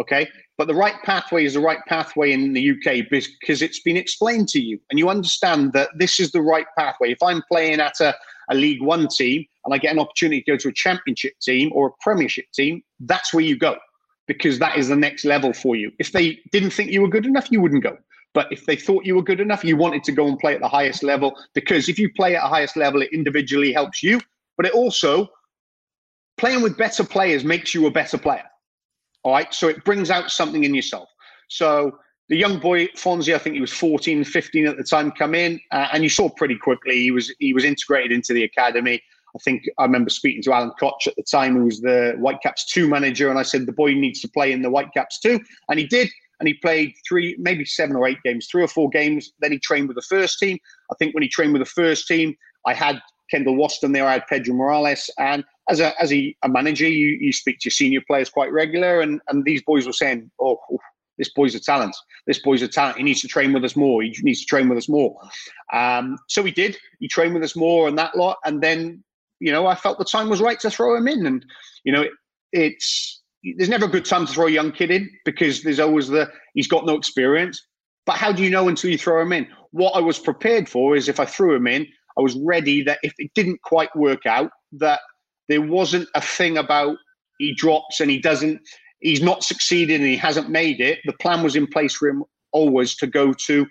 okay 0.00 0.26
but 0.56 0.66
the 0.66 0.74
right 0.74 0.94
pathway 1.04 1.44
is 1.44 1.52
the 1.52 1.60
right 1.60 1.80
pathway 1.86 2.32
in 2.32 2.54
the 2.54 2.70
uk 2.70 3.10
because 3.10 3.60
it's 3.60 3.80
been 3.80 3.96
explained 3.96 4.48
to 4.48 4.58
you 4.58 4.80
and 4.88 4.98
you 4.98 5.10
understand 5.10 5.74
that 5.74 5.90
this 5.98 6.18
is 6.18 6.32
the 6.32 6.40
right 6.40 6.66
pathway 6.78 7.12
if 7.12 7.22
i'm 7.22 7.42
playing 7.52 7.78
at 7.78 8.00
a, 8.00 8.14
a 8.50 8.54
league 8.54 8.80
one 8.80 9.06
team 9.06 9.44
and 9.66 9.74
i 9.74 9.76
get 9.76 9.92
an 9.92 9.98
opportunity 9.98 10.40
to 10.40 10.52
go 10.52 10.56
to 10.56 10.68
a 10.68 10.72
championship 10.72 11.34
team 11.42 11.70
or 11.74 11.88
a 11.88 11.92
premiership 12.00 12.46
team 12.54 12.82
that's 13.00 13.34
where 13.34 13.44
you 13.44 13.56
go 13.58 13.76
because 14.26 14.58
that 14.58 14.76
is 14.76 14.88
the 14.88 14.96
next 14.96 15.24
level 15.24 15.52
for 15.52 15.76
you. 15.76 15.92
If 15.98 16.12
they 16.12 16.40
didn't 16.52 16.70
think 16.70 16.90
you 16.90 17.02
were 17.02 17.08
good 17.08 17.26
enough, 17.26 17.50
you 17.50 17.60
wouldn't 17.60 17.82
go. 17.82 17.96
But 18.36 18.52
if 18.52 18.66
they 18.66 18.76
thought 18.76 19.06
you 19.06 19.14
were 19.14 19.22
good 19.22 19.40
enough, 19.40 19.64
you 19.64 19.78
wanted 19.78 20.04
to 20.04 20.12
go 20.12 20.26
and 20.26 20.38
play 20.38 20.54
at 20.54 20.60
the 20.60 20.68
highest 20.68 21.02
level 21.02 21.34
because 21.54 21.88
if 21.88 21.98
you 21.98 22.12
play 22.12 22.36
at 22.36 22.44
a 22.44 22.48
highest 22.48 22.76
level, 22.76 23.00
it 23.00 23.08
individually 23.10 23.72
helps 23.72 24.02
you, 24.02 24.20
but 24.58 24.66
it 24.66 24.74
also 24.74 25.26
playing 26.36 26.60
with 26.60 26.76
better 26.76 27.02
players 27.02 27.44
makes 27.44 27.72
you 27.72 27.86
a 27.86 27.90
better 27.90 28.18
player. 28.18 28.44
All 29.22 29.32
right. 29.32 29.54
So 29.54 29.68
it 29.68 29.82
brings 29.86 30.10
out 30.10 30.30
something 30.30 30.64
in 30.64 30.74
yourself. 30.74 31.08
So 31.48 31.98
the 32.28 32.36
young 32.36 32.58
boy 32.58 32.88
Fonzie, 32.88 33.34
I 33.34 33.38
think 33.38 33.54
he 33.54 33.60
was 33.62 33.72
14, 33.72 34.22
15 34.22 34.66
at 34.66 34.76
the 34.76 34.84
time, 34.84 35.12
come 35.12 35.34
in, 35.34 35.58
uh, 35.72 35.88
and 35.94 36.02
you 36.02 36.10
saw 36.10 36.28
pretty 36.28 36.58
quickly 36.58 36.96
he 36.96 37.10
was 37.10 37.34
he 37.38 37.54
was 37.54 37.64
integrated 37.64 38.12
into 38.12 38.34
the 38.34 38.44
academy. 38.44 39.02
I 39.34 39.38
think 39.38 39.64
I 39.78 39.84
remember 39.84 40.10
speaking 40.10 40.42
to 40.42 40.52
Alan 40.52 40.72
Koch 40.78 41.06
at 41.06 41.16
the 41.16 41.22
time, 41.22 41.56
who 41.56 41.64
was 41.64 41.80
the 41.80 42.16
Whitecaps 42.18 42.70
2 42.70 42.86
manager, 42.86 43.30
and 43.30 43.38
I 43.38 43.42
said, 43.44 43.64
the 43.64 43.72
boy 43.72 43.94
needs 43.94 44.20
to 44.20 44.28
play 44.28 44.52
in 44.52 44.60
the 44.60 44.70
Whitecaps 44.70 45.20
2. 45.20 45.40
And 45.68 45.78
he 45.78 45.86
did. 45.86 46.10
And 46.38 46.48
he 46.48 46.54
played 46.54 46.94
three, 47.08 47.36
maybe 47.38 47.64
seven 47.64 47.96
or 47.96 48.06
eight 48.06 48.22
games, 48.24 48.46
three 48.50 48.62
or 48.62 48.68
four 48.68 48.90
games. 48.90 49.32
Then 49.40 49.52
he 49.52 49.58
trained 49.58 49.88
with 49.88 49.96
the 49.96 50.02
first 50.02 50.38
team. 50.38 50.58
I 50.90 50.94
think 50.98 51.14
when 51.14 51.22
he 51.22 51.28
trained 51.28 51.52
with 51.52 51.62
the 51.62 51.66
first 51.66 52.06
team, 52.06 52.36
I 52.66 52.74
had 52.74 53.00
Kendall 53.30 53.56
Waston 53.56 53.92
there, 53.92 54.06
I 54.06 54.14
had 54.14 54.26
Pedro 54.28 54.54
Morales. 54.54 55.10
And 55.18 55.44
as 55.68 55.80
a 55.80 56.00
as 56.00 56.12
a, 56.12 56.36
a 56.42 56.48
manager, 56.48 56.88
you, 56.88 57.18
you 57.20 57.32
speak 57.32 57.58
to 57.60 57.66
your 57.66 57.72
senior 57.72 58.00
players 58.06 58.30
quite 58.30 58.52
regular. 58.52 59.00
And, 59.00 59.20
and 59.28 59.44
these 59.44 59.62
boys 59.62 59.86
were 59.86 59.92
saying, 59.92 60.30
oh, 60.40 60.58
this 61.18 61.32
boy's 61.32 61.54
a 61.54 61.60
talent. 61.60 61.96
This 62.26 62.40
boy's 62.40 62.62
a 62.62 62.68
talent. 62.68 62.98
He 62.98 63.02
needs 63.02 63.22
to 63.22 63.28
train 63.28 63.52
with 63.52 63.64
us 63.64 63.74
more. 63.74 64.02
He 64.02 64.14
needs 64.22 64.40
to 64.40 64.46
train 64.46 64.68
with 64.68 64.78
us 64.78 64.88
more. 64.88 65.18
Um, 65.72 66.18
so 66.28 66.44
he 66.44 66.52
did. 66.52 66.76
He 67.00 67.08
trained 67.08 67.34
with 67.34 67.42
us 67.42 67.56
more 67.56 67.88
and 67.88 67.98
that 67.98 68.16
lot. 68.16 68.36
And 68.44 68.62
then 68.62 69.02
you 69.40 69.52
know, 69.52 69.66
I 69.66 69.74
felt 69.74 69.98
the 69.98 70.04
time 70.04 70.28
was 70.28 70.40
right 70.40 70.58
to 70.60 70.70
throw 70.70 70.96
him 70.96 71.08
in. 71.08 71.26
And, 71.26 71.44
you 71.84 71.92
know, 71.92 72.02
it, 72.02 72.12
it's, 72.52 73.22
there's 73.56 73.68
never 73.68 73.86
a 73.86 73.90
good 73.90 74.04
time 74.04 74.26
to 74.26 74.32
throw 74.32 74.46
a 74.46 74.50
young 74.50 74.72
kid 74.72 74.90
in 74.90 75.10
because 75.24 75.62
there's 75.62 75.80
always 75.80 76.08
the, 76.08 76.30
he's 76.54 76.68
got 76.68 76.86
no 76.86 76.96
experience. 76.96 77.60
But 78.04 78.16
how 78.16 78.32
do 78.32 78.42
you 78.42 78.50
know 78.50 78.68
until 78.68 78.90
you 78.90 78.98
throw 78.98 79.20
him 79.20 79.32
in? 79.32 79.48
What 79.72 79.92
I 79.92 80.00
was 80.00 80.18
prepared 80.18 80.68
for 80.68 80.96
is 80.96 81.08
if 81.08 81.20
I 81.20 81.24
threw 81.24 81.54
him 81.54 81.66
in, 81.66 81.86
I 82.18 82.22
was 82.22 82.36
ready 82.36 82.82
that 82.84 82.98
if 83.02 83.12
it 83.18 83.30
didn't 83.34 83.62
quite 83.62 83.94
work 83.96 84.26
out, 84.26 84.50
that 84.72 85.00
there 85.48 85.62
wasn't 85.62 86.08
a 86.14 86.20
thing 86.20 86.56
about 86.56 86.96
he 87.38 87.54
drops 87.54 88.00
and 88.00 88.10
he 88.10 88.18
doesn't, 88.18 88.60
he's 89.00 89.22
not 89.22 89.44
succeeded 89.44 90.00
and 90.00 90.08
he 90.08 90.16
hasn't 90.16 90.48
made 90.48 90.80
it. 90.80 91.00
The 91.04 91.12
plan 91.14 91.42
was 91.42 91.56
in 91.56 91.66
place 91.66 91.94
for 91.94 92.08
him 92.08 92.24
always 92.52 92.96
to 92.96 93.06
go 93.06 93.32
to 93.46 93.66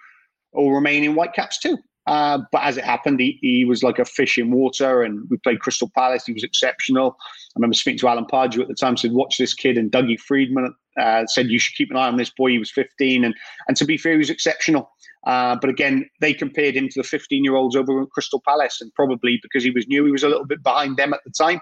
or 0.52 0.76
remain 0.76 1.04
in 1.04 1.14
Whitecaps 1.16 1.60
too. 1.60 1.78
Uh, 2.08 2.40
but 2.52 2.64
as 2.64 2.78
it 2.78 2.84
happened, 2.84 3.20
he, 3.20 3.40
he 3.42 3.66
was 3.66 3.82
like 3.82 3.98
a 3.98 4.06
fish 4.06 4.38
in 4.38 4.52
water, 4.52 5.02
and 5.02 5.28
we 5.30 5.38
played 5.38 5.60
Crystal 5.60 5.92
Palace. 5.96 6.26
He 6.26 6.34
was 6.34 6.44
exceptional. 6.44 7.18
I 7.20 7.54
remember 7.58 7.74
speaking 7.74 8.00
to 8.00 8.08
Alan 8.08 8.26
Pardew 8.26 8.62
at 8.62 8.68
the 8.68 8.76
time, 8.76 8.98
said, 8.98 9.12
"Watch 9.12 9.38
this 9.38 9.54
kid." 9.54 9.78
And 9.78 9.92
Dougie 9.92 10.20
Freedman 10.20 10.74
uh, 11.00 11.26
said, 11.28 11.50
"You 11.50 11.58
should 11.58 11.76
keep 11.76 11.90
an 11.90 11.98
eye 11.98 12.08
on 12.08 12.18
this 12.18 12.30
boy." 12.30 12.52
He 12.52 12.60
was 12.60 12.72
15, 12.72 13.24
and 13.24 13.34
and 13.68 13.78
to 13.78 13.86
be 13.86 13.98
fair, 13.98 14.14
he 14.14 14.20
was 14.20 14.30
exceptional. 14.30 14.92
Uh, 15.26 15.58
but 15.60 15.70
again, 15.70 16.08
they 16.22 16.34
compared 16.34 16.76
him 16.76 16.88
to 16.88 17.00
the 17.00 17.04
15 17.04 17.44
year 17.44 17.56
olds 17.56 17.76
over 17.76 18.04
at 18.04 18.10
Crystal 18.12 18.42
Palace, 18.48 18.80
and 18.82 18.94
probably 18.94 19.40
because 19.42 19.64
he 19.64 19.72
was 19.72 19.88
new, 19.88 20.06
he 20.06 20.12
was 20.12 20.24
a 20.24 20.30
little 20.30 20.46
bit 20.46 20.62
behind 20.62 20.98
them 20.98 21.14
at 21.14 21.22
the 21.26 21.32
time. 21.32 21.60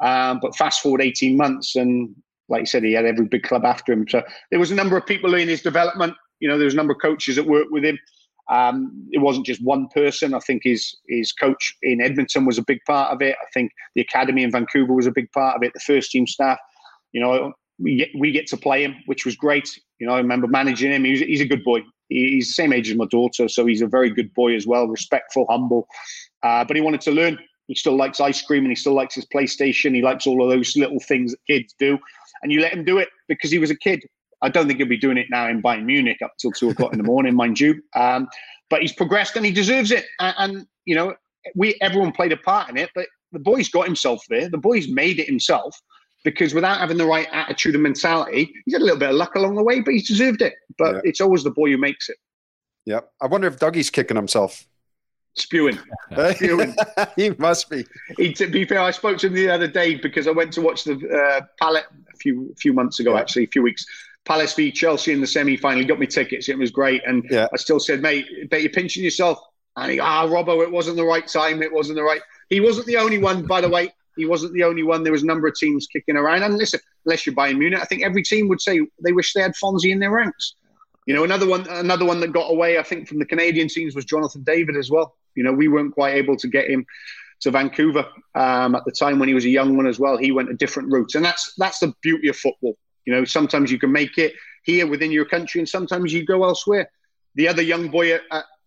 Um, 0.00 0.38
but 0.40 0.56
fast 0.56 0.80
forward 0.80 1.02
18 1.02 1.36
months, 1.36 1.74
and 1.74 2.14
like 2.48 2.60
you 2.60 2.66
said, 2.66 2.84
he 2.84 2.92
had 2.92 3.04
every 3.04 3.26
big 3.26 3.42
club 3.42 3.64
after 3.64 3.92
him. 3.92 4.06
So 4.08 4.22
there 4.50 4.60
was 4.60 4.70
a 4.70 4.74
number 4.74 4.96
of 4.96 5.06
people 5.06 5.34
in 5.34 5.48
his 5.48 5.62
development. 5.62 6.14
You 6.40 6.48
know, 6.48 6.56
there 6.56 6.64
was 6.64 6.74
a 6.74 6.76
number 6.76 6.92
of 6.92 7.00
coaches 7.00 7.36
that 7.36 7.46
worked 7.46 7.70
with 7.70 7.84
him. 7.84 7.98
Um, 8.50 9.08
it 9.12 9.18
wasn't 9.18 9.46
just 9.46 9.62
one 9.62 9.88
person. 9.94 10.34
I 10.34 10.40
think 10.40 10.62
his 10.64 10.96
his 11.08 11.32
coach 11.32 11.74
in 11.82 12.00
Edmonton 12.00 12.44
was 12.44 12.58
a 12.58 12.64
big 12.64 12.78
part 12.86 13.12
of 13.12 13.22
it. 13.22 13.36
I 13.40 13.46
think 13.54 13.70
the 13.94 14.00
academy 14.00 14.42
in 14.42 14.50
Vancouver 14.50 14.92
was 14.92 15.06
a 15.06 15.12
big 15.12 15.30
part 15.32 15.56
of 15.56 15.62
it. 15.62 15.72
The 15.72 15.80
first 15.80 16.10
team 16.10 16.26
staff, 16.26 16.58
you 17.12 17.20
know, 17.20 17.52
we 17.78 17.96
get, 17.96 18.08
we 18.18 18.32
get 18.32 18.46
to 18.48 18.56
play 18.56 18.82
him, 18.84 18.96
which 19.06 19.24
was 19.24 19.36
great. 19.36 19.68
You 19.98 20.06
know, 20.06 20.14
I 20.14 20.18
remember 20.18 20.46
managing 20.46 20.92
him. 20.92 21.04
He's, 21.04 21.20
he's 21.20 21.40
a 21.40 21.46
good 21.46 21.64
boy. 21.64 21.80
He's 22.08 22.48
the 22.48 22.54
same 22.54 22.72
age 22.72 22.90
as 22.90 22.96
my 22.96 23.06
daughter, 23.06 23.48
so 23.48 23.66
he's 23.66 23.82
a 23.82 23.86
very 23.86 24.10
good 24.10 24.34
boy 24.34 24.56
as 24.56 24.66
well. 24.66 24.88
Respectful, 24.88 25.46
humble, 25.48 25.86
uh, 26.42 26.64
but 26.64 26.76
he 26.76 26.82
wanted 26.82 27.00
to 27.02 27.12
learn. 27.12 27.38
He 27.68 27.76
still 27.76 27.96
likes 27.96 28.20
ice 28.20 28.42
cream 28.42 28.64
and 28.64 28.72
he 28.72 28.74
still 28.74 28.94
likes 28.94 29.14
his 29.14 29.26
PlayStation. 29.26 29.94
He 29.94 30.02
likes 30.02 30.26
all 30.26 30.42
of 30.42 30.50
those 30.50 30.76
little 30.76 30.98
things 30.98 31.30
that 31.30 31.38
kids 31.46 31.72
do, 31.78 31.98
and 32.42 32.50
you 32.50 32.60
let 32.60 32.72
him 32.72 32.84
do 32.84 32.98
it 32.98 33.08
because 33.28 33.52
he 33.52 33.58
was 33.58 33.70
a 33.70 33.76
kid. 33.76 34.04
I 34.42 34.48
don't 34.48 34.66
think 34.66 34.78
he'll 34.78 34.88
be 34.88 34.96
doing 34.96 35.18
it 35.18 35.26
now 35.30 35.48
in 35.48 35.62
Bayern 35.62 35.84
Munich 35.84 36.18
up 36.24 36.32
till 36.38 36.52
two 36.52 36.70
o'clock 36.70 36.92
in 36.92 36.98
the 36.98 37.04
morning, 37.04 37.34
mind 37.34 37.60
you. 37.60 37.82
Um, 37.94 38.28
but 38.70 38.80
he's 38.80 38.92
progressed 38.92 39.36
and 39.36 39.44
he 39.44 39.52
deserves 39.52 39.90
it. 39.90 40.06
And, 40.18 40.34
and, 40.38 40.66
you 40.86 40.94
know, 40.94 41.14
we 41.54 41.76
everyone 41.80 42.12
played 42.12 42.32
a 42.32 42.36
part 42.36 42.70
in 42.70 42.76
it, 42.76 42.90
but 42.94 43.06
the 43.32 43.38
boy's 43.38 43.68
got 43.68 43.86
himself 43.86 44.22
there. 44.28 44.48
The 44.48 44.58
boy's 44.58 44.88
made 44.88 45.18
it 45.18 45.26
himself 45.26 45.78
because 46.24 46.54
without 46.54 46.78
having 46.78 46.98
the 46.98 47.06
right 47.06 47.26
attitude 47.32 47.74
and 47.74 47.82
mentality, 47.82 48.52
he's 48.64 48.74
had 48.74 48.82
a 48.82 48.84
little 48.84 48.98
bit 48.98 49.10
of 49.10 49.16
luck 49.16 49.34
along 49.34 49.56
the 49.56 49.64
way, 49.64 49.80
but 49.80 49.94
he's 49.94 50.06
deserved 50.06 50.42
it. 50.42 50.54
But 50.78 50.96
yeah. 50.96 51.00
it's 51.04 51.20
always 51.20 51.44
the 51.44 51.50
boy 51.50 51.70
who 51.70 51.78
makes 51.78 52.08
it. 52.08 52.16
Yeah. 52.86 53.00
I 53.20 53.26
wonder 53.26 53.46
if 53.46 53.58
Dougie's 53.58 53.90
kicking 53.90 54.16
himself. 54.16 54.66
Spewing. 55.36 55.78
Spewing. 56.34 56.74
he 57.16 57.30
must 57.38 57.70
be. 57.70 57.86
He, 58.16 58.32
to 58.34 58.46
be 58.46 58.64
fair, 58.64 58.80
I 58.80 58.90
spoke 58.90 59.18
to 59.18 59.28
him 59.28 59.34
the 59.34 59.48
other 59.48 59.68
day 59.68 59.94
because 59.94 60.26
I 60.26 60.32
went 60.32 60.52
to 60.54 60.60
watch 60.60 60.84
the 60.84 60.94
uh, 60.94 61.42
Palace 61.60 61.84
a 62.12 62.16
few 62.16 62.54
few 62.58 62.72
months 62.72 62.98
ago, 62.98 63.14
yeah. 63.14 63.20
actually, 63.20 63.44
a 63.44 63.48
few 63.48 63.62
weeks. 63.62 63.86
Palace 64.24 64.54
v 64.54 64.70
Chelsea 64.70 65.12
in 65.12 65.20
the 65.20 65.26
semi 65.26 65.56
final. 65.56 65.80
He 65.80 65.86
got 65.86 65.98
me 65.98 66.06
tickets. 66.06 66.48
It 66.48 66.58
was 66.58 66.70
great. 66.70 67.02
And 67.06 67.26
yeah. 67.30 67.48
I 67.52 67.56
still 67.56 67.80
said, 67.80 68.02
mate, 68.02 68.26
bet 68.50 68.62
you're 68.62 68.70
pinching 68.70 69.02
yourself. 69.02 69.40
And 69.76 69.92
he, 69.92 70.00
ah, 70.00 70.26
Robbo, 70.26 70.62
it 70.62 70.70
wasn't 70.70 70.96
the 70.96 71.04
right 71.04 71.26
time. 71.26 71.62
It 71.62 71.72
wasn't 71.72 71.96
the 71.96 72.02
right. 72.02 72.20
He 72.48 72.60
wasn't 72.60 72.86
the 72.86 72.96
only 72.96 73.18
one, 73.18 73.46
by 73.46 73.60
the 73.60 73.68
way. 73.68 73.92
He 74.16 74.26
wasn't 74.26 74.52
the 74.52 74.64
only 74.64 74.82
one. 74.82 75.02
There 75.02 75.12
was 75.12 75.22
a 75.22 75.26
number 75.26 75.46
of 75.46 75.54
teams 75.54 75.86
kicking 75.86 76.16
around. 76.16 76.42
And 76.42 76.56
listen, 76.56 76.80
unless 77.06 77.24
you're 77.24 77.34
Bayern 77.34 77.58
Munich, 77.58 77.80
I 77.80 77.84
think 77.84 78.02
every 78.02 78.22
team 78.22 78.48
would 78.48 78.60
say 78.60 78.80
they 79.02 79.12
wish 79.12 79.32
they 79.32 79.40
had 79.40 79.54
Fonzie 79.54 79.92
in 79.92 80.00
their 80.00 80.10
ranks. 80.10 80.56
You 81.06 81.14
know, 81.14 81.24
another 81.24 81.48
one, 81.48 81.66
another 81.68 82.04
one 82.04 82.20
that 82.20 82.32
got 82.32 82.50
away, 82.50 82.78
I 82.78 82.82
think, 82.82 83.08
from 83.08 83.18
the 83.18 83.24
Canadian 83.24 83.68
teams 83.68 83.94
was 83.94 84.04
Jonathan 84.04 84.42
David 84.42 84.76
as 84.76 84.90
well. 84.90 85.16
You 85.34 85.42
know, 85.42 85.52
we 85.52 85.68
weren't 85.68 85.94
quite 85.94 86.14
able 86.16 86.36
to 86.36 86.48
get 86.48 86.68
him 86.68 86.84
to 87.40 87.50
Vancouver 87.50 88.06
um, 88.34 88.74
at 88.74 88.84
the 88.84 88.92
time 88.92 89.18
when 89.18 89.28
he 89.28 89.34
was 89.34 89.44
a 89.44 89.48
young 89.48 89.76
one 89.76 89.86
as 89.86 89.98
well. 89.98 90.18
He 90.18 90.30
went 90.32 90.50
a 90.50 90.54
different 90.54 90.92
route, 90.92 91.14
and 91.14 91.24
that's 91.24 91.54
that's 91.56 91.78
the 91.78 91.94
beauty 92.02 92.28
of 92.28 92.36
football. 92.36 92.76
You 93.06 93.14
know, 93.14 93.24
sometimes 93.24 93.70
you 93.70 93.78
can 93.78 93.92
make 93.92 94.18
it 94.18 94.34
here 94.64 94.86
within 94.86 95.10
your 95.10 95.24
country, 95.24 95.60
and 95.60 95.68
sometimes 95.68 96.12
you 96.12 96.24
go 96.24 96.44
elsewhere. 96.44 96.90
The 97.34 97.48
other 97.48 97.62
young 97.62 97.88
boy 97.88 98.14
at, 98.14 98.22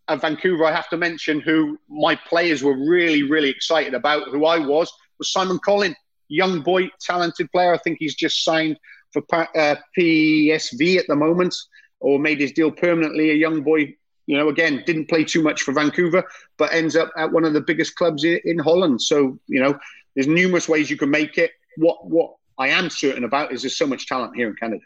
at, 0.08 0.22
Vancouver, 0.22 0.66
I 0.66 0.72
have 0.72 0.90
to 0.90 0.98
mention, 0.98 1.40
who 1.40 1.78
my 1.90 2.16
players 2.16 2.64
were 2.64 2.78
really, 2.78 3.24
really 3.24 3.50
excited 3.50 3.94
about, 3.94 4.30
who 4.30 4.46
I 4.46 4.60
was, 4.60 4.92
was 5.20 5.32
Simon 5.32 5.60
Colyn. 5.60 5.96
Young 6.30 6.62
boy, 6.62 6.90
talented 7.02 7.52
player. 7.52 7.74
I 7.74 7.78
think 7.78 7.98
he's 8.00 8.16
just 8.16 8.44
signed 8.44 8.78
for 9.12 9.24
uh, 9.32 9.76
PSV 9.98 10.98
at 10.98 11.08
the 11.08 11.16
moment, 11.16 11.56
or 12.00 12.20
made 12.20 12.40
his 12.40 12.52
deal 12.52 12.72
permanently. 12.72 13.32
A 13.32 13.36
young 13.36 13.62
boy, 13.62 13.94
you 14.26 14.38
know, 14.38 14.50
again, 14.50 14.84
didn't 14.86 15.10
play 15.10 15.24
too 15.24 15.44
much 15.44 15.62
for 15.62 15.74
Vancouver, 15.74 16.24
but 16.58 16.74
ends 16.74 16.96
up 16.96 17.12
at 17.18 17.32
one 17.32 17.46
of 17.46 17.54
the 17.54 17.62
biggest 17.62 17.96
clubs 17.96 18.24
in 18.24 18.58
Holland. 18.60 19.02
So, 19.02 19.40
you 19.48 19.62
know, 19.62 19.78
there's 20.16 20.28
numerous 20.28 20.68
ways 20.68 20.90
you 20.90 20.98
can 20.98 21.10
make 21.10 21.38
it. 21.38 21.52
What 21.78 22.06
what 22.08 22.36
I 22.58 22.70
am 22.70 22.90
certain 22.90 23.24
about 23.24 23.52
is 23.52 23.62
there's 23.62 23.78
so 23.78 23.88
much 23.88 24.08
talent 24.08 24.36
here 24.36 24.48
in 24.48 24.56
Canada. 24.56 24.84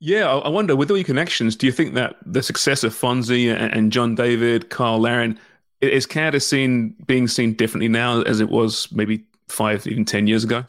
Yeah, 0.00 0.28
I 0.28 0.48
wonder 0.48 0.76
with 0.76 0.90
all 0.90 0.96
your 0.96 1.04
connections, 1.04 1.56
do 1.56 1.66
you 1.66 1.72
think 1.72 1.94
that 1.94 2.16
the 2.24 2.42
success 2.42 2.84
of 2.84 2.94
Fonzie 2.94 3.52
and 3.52 3.90
John 3.90 4.14
David, 4.14 4.70
Cyle 4.70 5.00
Larin, 5.00 5.38
is 5.80 6.06
Canada 6.06 6.38
seen 6.38 6.94
being 7.06 7.26
seen 7.26 7.54
differently 7.54 7.88
now 7.88 8.22
as 8.22 8.40
it 8.40 8.48
was 8.48 8.90
maybe 8.92 9.24
five, 9.48 9.86
even 9.86 10.04
ten 10.04 10.26
years 10.26 10.44
ago? 10.44 10.64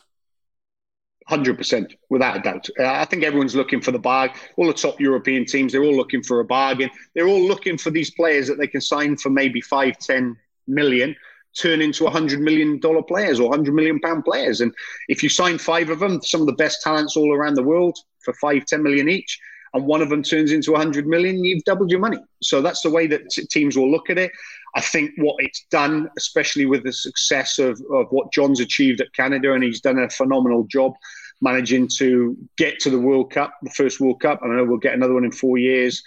Hundred 1.27 1.59
percent, 1.59 1.93
without 2.09 2.37
a 2.37 2.39
doubt. 2.39 2.67
Uh, 2.79 2.87
I 2.87 3.05
think 3.05 3.23
everyone's 3.23 3.55
looking 3.55 3.81
for 3.81 3.91
the 3.91 3.99
bag. 3.99 4.31
All 4.57 4.65
the 4.65 4.73
top 4.73 4.99
European 4.99 5.45
teams, 5.45 5.71
they're 5.71 5.83
all 5.83 5.95
looking 5.95 6.23
for 6.23 6.39
a 6.39 6.45
bargain. 6.45 6.89
They're 7.13 7.27
all 7.27 7.47
looking 7.47 7.77
for 7.77 7.91
these 7.91 8.09
players 8.09 8.47
that 8.47 8.57
they 8.57 8.65
can 8.65 8.81
sign 8.81 9.15
for 9.15 9.29
maybe 9.29 9.61
five, 9.61 9.99
ten 9.99 10.37
million 10.67 11.15
turn 11.57 11.81
into 11.81 12.03
$100 12.03 12.39
million 12.39 12.79
players 12.79 13.39
or 13.39 13.51
£100 13.51 13.73
million 13.73 13.99
players. 14.23 14.61
And 14.61 14.73
if 15.07 15.23
you 15.23 15.29
sign 15.29 15.57
five 15.57 15.89
of 15.89 15.99
them, 15.99 16.21
some 16.21 16.41
of 16.41 16.47
the 16.47 16.53
best 16.53 16.81
talents 16.81 17.15
all 17.15 17.33
around 17.33 17.55
the 17.55 17.63
world 17.63 17.97
for 18.23 18.33
five, 18.35 18.65
10 18.65 18.83
million 18.83 19.09
each, 19.09 19.39
and 19.73 19.85
one 19.85 20.01
of 20.01 20.09
them 20.09 20.23
turns 20.23 20.51
into 20.51 20.71
100 20.71 21.05
million, 21.05 21.43
you've 21.43 21.63
doubled 21.63 21.91
your 21.91 21.99
money. 21.99 22.17
So 22.41 22.61
that's 22.61 22.81
the 22.81 22.89
way 22.89 23.07
that 23.07 23.29
teams 23.51 23.77
will 23.77 23.91
look 23.91 24.09
at 24.09 24.17
it. 24.17 24.31
I 24.75 24.81
think 24.81 25.11
what 25.17 25.35
it's 25.39 25.65
done, 25.71 26.09
especially 26.17 26.65
with 26.65 26.83
the 26.83 26.93
success 26.93 27.59
of, 27.59 27.81
of 27.91 28.07
what 28.09 28.31
John's 28.31 28.59
achieved 28.59 29.01
at 29.01 29.13
Canada, 29.13 29.53
and 29.53 29.63
he's 29.63 29.81
done 29.81 29.99
a 29.99 30.09
phenomenal 30.09 30.65
job 30.65 30.93
managing 31.41 31.87
to 31.97 32.35
get 32.57 32.79
to 32.79 32.89
the 32.89 32.99
World 32.99 33.31
Cup, 33.31 33.53
the 33.61 33.69
first 33.71 33.99
World 33.99 34.21
Cup. 34.21 34.41
And 34.41 34.51
I 34.51 34.57
know 34.57 34.65
we'll 34.65 34.77
get 34.77 34.93
another 34.93 35.13
one 35.13 35.23
in 35.23 35.31
four 35.31 35.57
years 35.57 36.03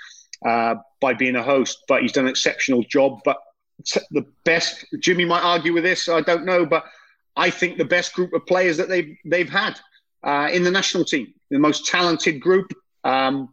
uh, 0.46 0.76
by 1.00 1.14
being 1.14 1.36
a 1.36 1.42
host, 1.42 1.78
but 1.88 2.02
he's 2.02 2.12
done 2.12 2.24
an 2.24 2.30
exceptional 2.30 2.82
job. 2.84 3.20
But 3.24 3.38
the 4.10 4.24
best, 4.44 4.84
Jimmy 5.00 5.24
might 5.24 5.42
argue 5.42 5.72
with 5.72 5.84
this, 5.84 6.08
I 6.08 6.20
don't 6.20 6.44
know, 6.44 6.66
but 6.66 6.84
I 7.36 7.50
think 7.50 7.78
the 7.78 7.84
best 7.84 8.14
group 8.14 8.32
of 8.32 8.46
players 8.46 8.76
that 8.76 8.88
they've 8.88 9.16
they've 9.24 9.48
had 9.48 9.78
uh, 10.22 10.48
in 10.52 10.62
the 10.62 10.70
national 10.70 11.04
team, 11.04 11.32
the 11.50 11.58
most 11.58 11.86
talented 11.86 12.40
group. 12.40 12.72
Um, 13.04 13.48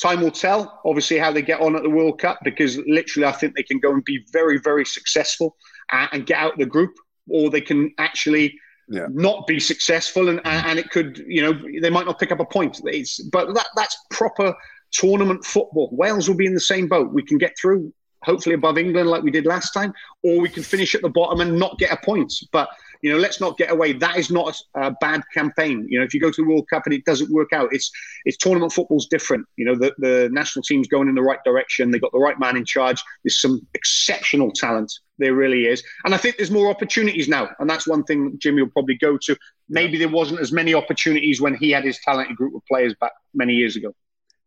time 0.00 0.20
will 0.20 0.30
tell, 0.30 0.80
obviously, 0.84 1.18
how 1.18 1.32
they 1.32 1.42
get 1.42 1.60
on 1.60 1.76
at 1.76 1.82
the 1.82 1.90
World 1.90 2.18
Cup 2.18 2.38
because 2.44 2.78
literally, 2.86 3.26
I 3.26 3.32
think 3.32 3.54
they 3.54 3.62
can 3.62 3.78
go 3.78 3.92
and 3.92 4.04
be 4.04 4.24
very, 4.32 4.58
very 4.58 4.84
successful 4.84 5.56
and, 5.92 6.08
and 6.12 6.26
get 6.26 6.38
out 6.38 6.58
the 6.58 6.66
group, 6.66 6.94
or 7.28 7.50
they 7.50 7.60
can 7.60 7.92
actually 7.98 8.58
yeah. 8.88 9.06
not 9.10 9.46
be 9.46 9.60
successful, 9.60 10.28
and 10.28 10.40
and 10.44 10.78
it 10.78 10.90
could, 10.90 11.24
you 11.26 11.42
know, 11.42 11.52
they 11.80 11.90
might 11.90 12.06
not 12.06 12.18
pick 12.18 12.32
up 12.32 12.40
a 12.40 12.44
point. 12.44 12.80
It's, 12.84 13.22
but 13.22 13.54
that 13.54 13.66
that's 13.76 13.96
proper 14.10 14.54
tournament 14.92 15.44
football. 15.44 15.88
Wales 15.92 16.28
will 16.28 16.36
be 16.36 16.46
in 16.46 16.54
the 16.54 16.60
same 16.60 16.88
boat. 16.88 17.12
We 17.12 17.24
can 17.24 17.38
get 17.38 17.54
through, 17.60 17.92
hopefully 18.24 18.54
above 18.54 18.78
England 18.78 19.08
like 19.08 19.22
we 19.22 19.30
did 19.30 19.46
last 19.46 19.72
time, 19.72 19.92
or 20.22 20.40
we 20.40 20.48
can 20.48 20.62
finish 20.62 20.94
at 20.94 21.02
the 21.02 21.08
bottom 21.08 21.40
and 21.40 21.58
not 21.58 21.78
get 21.78 21.92
a 21.92 22.04
point. 22.04 22.32
But 22.52 22.68
you 23.04 23.12
know, 23.12 23.18
let's 23.18 23.38
not 23.38 23.58
get 23.58 23.70
away. 23.70 23.92
That 23.92 24.16
is 24.16 24.30
not 24.30 24.56
a, 24.74 24.80
a, 24.86 24.90
bad 24.92 25.22
campaign. 25.34 25.86
You 25.90 25.98
know, 25.98 26.06
if 26.06 26.14
you 26.14 26.20
go 26.20 26.30
to 26.30 26.42
the 26.42 26.48
World 26.48 26.66
Cup 26.70 26.84
and 26.86 26.94
it 26.94 27.04
doesn't 27.04 27.30
work 27.30 27.52
out, 27.52 27.68
it's 27.70 27.90
it's 28.24 28.38
tournament 28.38 28.72
football's 28.72 29.06
different. 29.08 29.46
You 29.56 29.66
know, 29.66 29.74
the, 29.74 29.94
the 29.98 30.30
national 30.32 30.62
team's 30.62 30.88
going 30.88 31.08
in 31.08 31.14
the 31.14 31.22
right 31.22 31.38
direction. 31.44 31.90
They 31.90 31.98
got 31.98 32.12
the 32.12 32.18
right 32.18 32.40
man 32.40 32.56
in 32.56 32.64
charge. 32.64 33.02
There's 33.22 33.38
some 33.38 33.60
exceptional 33.74 34.50
talent. 34.52 34.90
There 35.18 35.34
really 35.34 35.66
is, 35.66 35.84
and 36.06 36.14
I 36.14 36.16
think 36.16 36.38
there's 36.38 36.50
more 36.50 36.70
opportunities 36.70 37.28
now. 37.28 37.50
And 37.58 37.68
that's 37.68 37.86
one 37.86 38.04
thing 38.04 38.38
Jimmy 38.38 38.62
will 38.62 38.70
probably 38.70 38.96
go 38.96 39.18
to. 39.18 39.36
Maybe 39.68 39.98
there 39.98 40.08
wasn't 40.08 40.40
as 40.40 40.50
many 40.50 40.72
opportunities 40.72 41.42
when 41.42 41.54
he 41.54 41.70
had 41.70 41.84
his 41.84 41.98
talented 42.00 42.36
group 42.36 42.54
of 42.54 42.62
players 42.66 42.94
back 43.00 43.12
many 43.34 43.52
years 43.52 43.76
ago. 43.76 43.94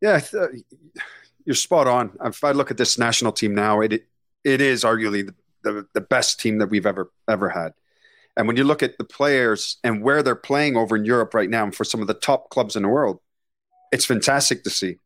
Yeah, 0.01 0.19
you're 1.48 1.56
spot 1.56 1.88
on. 1.88 2.12
If 2.26 2.43
I 2.43 2.52
look 2.52 2.70
at 2.70 2.78
this 2.78 3.00
national 3.00 3.32
team 3.32 3.56
now, 3.56 3.80
it 3.80 4.06
it 4.43 4.62
is 4.62 4.84
arguably 4.84 5.26
the, 5.26 5.36
the, 5.64 5.88
the 5.93 6.02
best 6.02 6.39
team 6.39 6.58
that 6.60 6.68
we've 6.68 6.86
ever 6.86 7.10
ever 7.28 7.50
had. 7.50 7.74
And 8.36 8.48
when 8.48 8.58
you 8.58 8.66
look 8.66 8.84
at 8.84 8.98
the 8.98 9.06
players 9.06 9.78
and 9.84 10.04
where 10.04 10.22
they're 10.22 10.36
playing 10.36 10.76
over 10.76 10.95
in 10.95 11.06
Europe 11.06 11.34
right 11.34 11.50
now, 11.50 11.64
and 11.64 11.74
for 11.74 11.86
some 11.86 12.02
of 12.02 12.08
the 12.08 12.14
top 12.14 12.50
clubs 12.50 12.76
in 12.76 12.84
the 12.84 12.89
world, 12.89 13.20
it's 13.91 14.06
fantastic 14.06 14.64
to 14.66 14.70
see. 14.70 14.98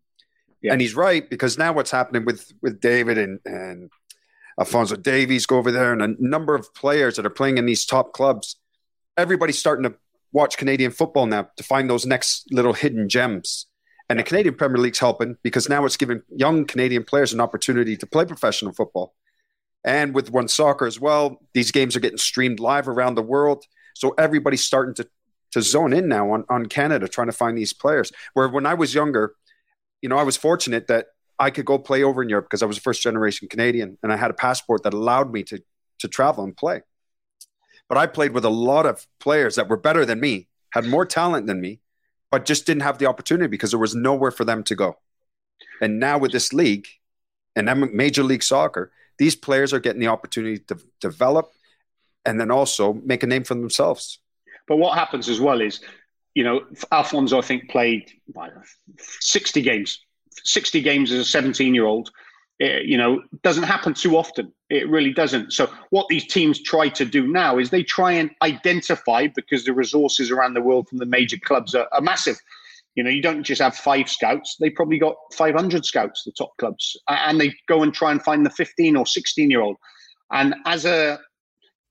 Yeah. 0.62 0.74
And 0.74 0.82
he's 0.82 0.96
right 0.96 1.30
because 1.30 1.58
now 1.58 1.74
what's 1.74 1.92
happening 1.92 2.26
with 2.26 2.52
with 2.62 2.82
David 2.82 3.20
and 3.20 3.39
and 3.46 3.92
Alphonso 4.60 4.96
Davies 4.96 5.46
go 5.46 5.60
over 5.60 5.72
there, 5.72 5.94
and 5.94 6.02
a 6.02 6.16
number 6.20 6.56
of 6.56 6.74
players 6.74 7.18
that 7.18 7.26
are 7.26 7.30
playing 7.30 7.60
in 7.60 7.68
these 7.68 7.86
top 7.86 8.14
clubs. 8.14 8.58
Everybody's 9.16 9.60
starting 9.60 9.84
to 9.84 9.96
watch 10.32 10.58
Canadian 10.58 10.92
football 10.92 11.28
now 11.28 11.50
to 11.58 11.64
find 11.64 11.88
those 11.88 12.06
next 12.08 12.52
little 12.52 12.74
hidden 12.74 13.10
gems. 13.10 13.68
And 14.12 14.20
the 14.20 14.24
Canadian 14.24 14.55
Premier 14.55 14.78
League's 14.78 14.99
helping 14.99 15.38
because 15.41 15.70
now 15.70 15.86
it's 15.86 15.95
giving 15.95 16.22
young 16.36 16.66
Canadian 16.66 17.05
players 17.05 17.32
an 17.32 17.39
opportunity 17.39 17.95
to 17.95 18.05
play 18.05 18.26
professional 18.26 18.74
football. 18.74 19.16
And 19.86 20.14
with 20.14 20.34
OneSoccer 20.34 20.86
as 20.86 20.99
well, 20.99 21.39
these 21.53 21.72
games 21.72 21.95
are 21.95 22.01
getting 22.01 22.18
streamed 22.18 22.59
live 22.59 22.89
around 22.89 23.16
the 23.16 23.22
world. 23.22 23.64
So 23.95 24.14
everybody's 24.18 24.66
starting 24.66 24.95
to 24.95 25.07
to 25.51 25.62
zone 25.62 25.93
in 25.93 26.09
now 26.09 26.30
on, 26.32 26.43
on 26.49 26.66
Canada, 26.66 27.07
trying 27.07 27.28
to 27.28 27.34
find 27.34 27.57
these 27.57 27.72
players. 27.72 28.12
Where 28.34 28.49
when 28.49 28.66
I 28.66 28.74
was 28.74 28.93
younger, 28.93 29.34
you 30.01 30.09
know, 30.09 30.18
I 30.18 30.24
was 30.24 30.36
fortunate 30.36 30.88
that 30.88 31.07
I 31.39 31.49
could 31.49 31.66
go 31.66 31.80
play 31.80 32.03
over 32.03 32.22
in 32.22 32.28
Europe 32.28 32.47
because 32.47 32.64
I 32.64 32.66
was 32.66 32.80
a 32.80 32.82
first 32.82 33.01
generation 33.01 33.47
Canadian 33.47 33.97
and 34.03 34.12
I 34.12 34.18
had 34.18 34.30
a 34.30 34.34
passport 34.34 34.84
that 34.84 34.93
allowed 34.93 35.32
me 35.32 35.43
to 35.43 35.64
to 35.99 36.09
travel 36.09 36.43
and 36.43 36.57
play. 36.57 36.82
But 37.88 37.97
I 37.97 38.07
played 38.07 38.34
with 38.34 38.43
a 38.43 38.49
lot 38.49 38.86
of 38.86 39.07
players 39.22 39.55
that 39.55 39.70
were 39.70 39.78
better 39.78 40.05
than 40.05 40.20
me, 40.20 40.49
had 40.74 40.84
more 40.84 41.05
talent 41.05 41.47
than 41.47 41.62
me, 41.62 41.80
but 42.32 42.45
just 42.45 42.65
didn't 42.65 42.84
have 42.84 42.97
the 42.97 43.05
opportunity 43.05 43.47
because 43.47 43.71
there 43.71 43.79
was 43.79 43.93
nowhere 43.93 44.32
for 44.32 44.45
them 44.45 44.63
to 44.63 44.75
go. 44.75 44.97
And 45.82 45.99
now 45.99 46.17
with 46.17 46.32
this 46.32 46.53
league 46.53 46.88
and 47.55 47.93
Major 47.93 48.23
League 48.23 48.43
Soccer, 48.43 48.91
these 49.17 49.36
players 49.36 49.73
are 49.73 49.79
getting 49.79 49.99
the 49.99 50.07
opportunity 50.07 50.59
to 50.59 50.79
develop 50.99 51.51
and 52.25 52.39
then 52.39 52.49
also 52.49 52.93
make 52.93 53.23
a 53.23 53.27
name 53.27 53.43
for 53.43 53.55
themselves. 53.55 54.19
But 54.67 54.77
what 54.77 54.97
happens 54.97 55.27
as 55.27 55.41
well 55.41 55.59
is, 55.59 55.82
you 56.34 56.43
know, 56.43 56.61
Alphonso, 56.91 57.38
I 57.38 57.41
think, 57.41 57.69
played 57.69 58.11
60 58.97 59.61
games. 59.61 59.99
60 60.43 60.82
games 60.82 61.11
as 61.11 61.19
a 61.19 61.25
17 61.25 61.75
year 61.75 61.86
old, 61.86 62.09
eh, 62.61 62.79
you 62.86 62.97
know, 62.97 63.21
doesn't 63.43 63.63
happen 63.63 63.93
too 63.93 64.17
often. 64.17 64.53
It 64.72 64.89
really 64.89 65.13
doesn't. 65.13 65.53
So, 65.53 65.69
what 65.89 66.07
these 66.07 66.26
teams 66.26 66.61
try 66.61 66.89
to 66.89 67.05
do 67.05 67.28
now 67.28 67.57
is 67.57 67.69
they 67.69 67.84
try 67.84 68.13
and 68.13 68.32
identify 68.41 69.28
because 69.28 69.65
the 69.65 69.74
resources 69.74 70.32
around 70.32 70.53
the 70.53 70.61
world 70.61 70.88
from 70.88 70.97
the 70.99 71.05
major 71.05 71.38
clubs 71.38 71.76
are, 71.76 71.88
are 71.91 72.01
massive 72.01 72.39
you 72.95 73.03
know, 73.03 73.09
you 73.09 73.22
don't 73.22 73.43
just 73.43 73.61
have 73.61 73.76
five 73.76 74.09
scouts. 74.09 74.57
They 74.59 74.69
probably 74.69 74.99
got 74.99 75.15
500 75.34 75.86
scouts, 75.86 76.24
the 76.24 76.32
top 76.32 76.55
clubs, 76.57 76.97
and 77.07 77.39
they 77.39 77.53
go 77.67 77.84
and 77.84 77.93
try 77.93 78.11
and 78.11 78.22
find 78.22 78.45
the 78.45 78.49
15 78.49 78.97
or 78.97 79.05
16 79.05 79.49
year 79.49 79.61
old. 79.61 79.78
And 80.32 80.55
as 80.65 80.86
a 80.86 81.19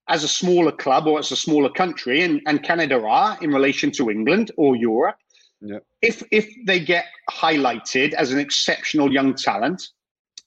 as 0.08 0.24
a 0.24 0.28
smaller 0.28 0.72
club 0.72 1.06
or 1.06 1.20
as 1.20 1.30
a 1.30 1.36
smaller 1.36 1.70
country, 1.70 2.22
and, 2.22 2.40
and 2.46 2.62
Canada 2.64 3.00
are 3.00 3.38
in 3.40 3.50
relation 3.50 3.92
to 3.92 4.10
England 4.10 4.50
or 4.56 4.74
Europe, 4.76 5.16
yeah. 5.60 5.78
if 6.02 6.22
if 6.30 6.48
they 6.66 6.80
get 6.80 7.06
highlighted 7.30 8.12
as 8.14 8.32
an 8.32 8.38
exceptional 8.38 9.12
young 9.12 9.34
talent 9.34 9.88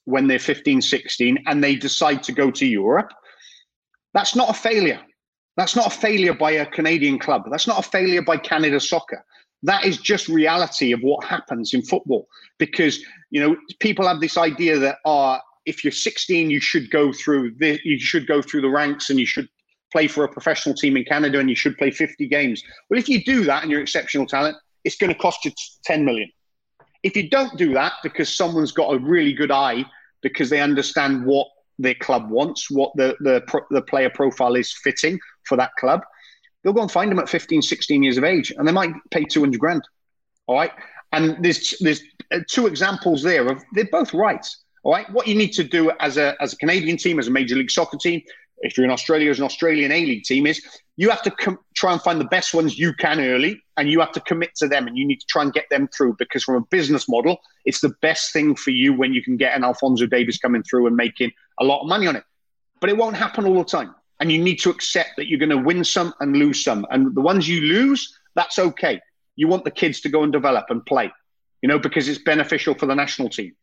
when 0.04 0.26
they're 0.26 0.38
15, 0.38 0.82
16, 0.82 1.38
and 1.46 1.62
they 1.62 1.76
decide 1.76 2.22
to 2.24 2.32
go 2.32 2.50
to 2.50 2.66
Europe, 2.66 3.12
that's 4.12 4.36
not 4.36 4.50
a 4.50 4.54
failure. 4.54 5.00
That's 5.56 5.76
not 5.76 5.86
a 5.86 5.90
failure 5.90 6.34
by 6.34 6.52
a 6.52 6.66
Canadian 6.66 7.18
club. 7.18 7.44
That's 7.50 7.66
not 7.66 7.78
a 7.78 7.88
failure 7.88 8.22
by 8.22 8.36
Canada 8.36 8.80
Soccer 8.80 9.24
that 9.64 9.84
is 9.84 9.96
just 9.96 10.28
reality 10.28 10.92
of 10.92 11.00
what 11.00 11.24
happens 11.24 11.74
in 11.74 11.82
football 11.82 12.28
because 12.58 13.02
you 13.30 13.40
know 13.40 13.56
people 13.80 14.06
have 14.06 14.20
this 14.20 14.38
idea 14.38 14.78
that 14.78 14.98
uh, 15.04 15.38
if 15.66 15.82
you're 15.82 15.90
16 15.92 16.50
you 16.50 16.60
should 16.60 16.90
go 16.90 17.12
through 17.12 17.54
the 17.58 17.80
you 17.82 17.98
should 17.98 18.26
go 18.26 18.40
through 18.40 18.60
the 18.60 18.68
ranks 18.68 19.10
and 19.10 19.18
you 19.18 19.26
should 19.26 19.48
play 19.90 20.06
for 20.06 20.24
a 20.24 20.28
professional 20.28 20.74
team 20.74 20.96
in 20.96 21.04
Canada 21.04 21.38
and 21.38 21.48
you 21.48 21.56
should 21.56 21.76
play 21.76 21.90
50 21.90 22.28
games 22.28 22.62
well 22.88 23.00
if 23.00 23.08
you 23.08 23.24
do 23.24 23.44
that 23.44 23.62
and 23.62 23.72
you're 23.72 23.80
exceptional 23.80 24.26
talent 24.26 24.56
it's 24.84 24.96
going 24.96 25.12
to 25.12 25.18
cost 25.18 25.44
you 25.44 25.50
10 25.84 26.04
million 26.04 26.30
if 27.04 27.16
you 27.16 27.28
don't 27.30 27.56
do 27.56 27.72
that 27.74 27.92
because 28.02 28.34
someone's 28.34 28.72
got 28.72 28.92
a 28.92 28.98
really 28.98 29.32
good 29.32 29.52
eye 29.52 29.84
because 30.22 30.50
they 30.50 30.60
understand 30.60 31.24
what 31.24 31.46
their 31.78 31.94
club 31.94 32.30
wants 32.30 32.70
what 32.70 32.92
the 32.96 33.16
the, 33.20 33.62
the 33.70 33.82
player 33.82 34.10
profile 34.10 34.54
is 34.56 34.72
fitting 34.72 35.18
for 35.44 35.56
that 35.56 35.70
club 35.78 36.02
they'll 36.64 36.72
go 36.72 36.82
and 36.82 36.90
find 36.90 37.10
them 37.10 37.18
at 37.18 37.28
15, 37.28 37.62
16 37.62 38.02
years 38.02 38.16
of 38.16 38.24
age, 38.24 38.50
and 38.56 38.66
they 38.66 38.72
might 38.72 38.92
pay 39.10 39.24
200 39.24 39.60
grand. 39.60 39.82
All 40.46 40.56
right. 40.56 40.72
And 41.12 41.44
there's 41.44 41.76
there's 41.80 42.02
uh, 42.32 42.40
two 42.48 42.66
examples 42.66 43.22
there 43.22 43.46
of 43.46 43.62
they're 43.74 43.84
both 43.84 44.12
right. 44.12 44.44
All 44.82 44.92
right. 44.92 45.08
What 45.12 45.28
you 45.28 45.36
need 45.36 45.52
to 45.52 45.64
do 45.64 45.92
as 46.00 46.16
a 46.16 46.34
as 46.40 46.54
a 46.54 46.56
Canadian 46.56 46.96
team, 46.96 47.18
as 47.18 47.28
a 47.28 47.30
Major 47.30 47.54
League 47.54 47.70
Soccer 47.70 47.98
team, 47.98 48.20
if 48.58 48.76
you're 48.76 48.84
in 48.84 48.90
Australia 48.90 49.30
as 49.30 49.38
an 49.38 49.44
Australian 49.44 49.92
A 49.92 50.04
League 50.04 50.24
team, 50.24 50.46
is 50.46 50.62
you 50.96 51.10
have 51.10 51.22
to 51.22 51.30
com- 51.30 51.58
try 51.74 51.92
and 51.92 52.00
find 52.00 52.20
the 52.20 52.26
best 52.26 52.54
ones 52.54 52.78
you 52.78 52.92
can 52.94 53.20
early, 53.20 53.62
and 53.76 53.88
you 53.88 54.00
have 54.00 54.12
to 54.12 54.20
commit 54.20 54.54
to 54.56 54.68
them, 54.68 54.86
and 54.86 54.96
you 54.96 55.06
need 55.06 55.20
to 55.20 55.26
try 55.26 55.42
and 55.42 55.52
get 55.52 55.68
them 55.70 55.88
through 55.88 56.16
because 56.18 56.44
from 56.44 56.56
a 56.56 56.66
business 56.70 57.08
model, 57.08 57.38
it's 57.64 57.80
the 57.80 57.94
best 58.00 58.32
thing 58.32 58.54
for 58.54 58.70
you 58.70 58.92
when 58.92 59.12
you 59.12 59.22
can 59.22 59.36
get 59.36 59.56
an 59.56 59.64
Alphonso 59.64 60.06
Davies 60.06 60.38
coming 60.38 60.62
through 60.62 60.86
and 60.86 60.96
making 60.96 61.32
a 61.60 61.64
lot 61.64 61.82
of 61.82 61.88
money 61.88 62.06
on 62.06 62.16
it. 62.16 62.24
But 62.80 62.90
it 62.90 62.96
won't 62.96 63.16
happen 63.16 63.46
all 63.46 63.58
the 63.58 63.64
time 63.64 63.94
and 64.20 64.30
you 64.30 64.42
need 64.42 64.56
to 64.60 64.70
accept 64.70 65.10
that 65.16 65.28
you're 65.28 65.38
going 65.38 65.50
to 65.50 65.58
win 65.58 65.84
some 65.84 66.14
and 66.20 66.36
lose 66.36 66.62
some. 66.62 66.86
And 66.90 67.14
the 67.14 67.20
ones 67.20 67.48
you 67.48 67.60
lose, 67.62 68.18
that's 68.34 68.58
okay. 68.58 69.00
You 69.36 69.48
want 69.48 69.64
the 69.64 69.70
kids 69.70 70.00
to 70.02 70.08
go 70.08 70.22
and 70.22 70.32
develop 70.32 70.66
and 70.70 70.84
play, 70.86 71.12
you 71.62 71.68
know, 71.68 71.78
because 71.78 72.08
it's 72.08 72.22
beneficial 72.22 72.74
for 72.74 72.86
the 72.86 72.94
national 72.94 73.28
team. 73.28 73.54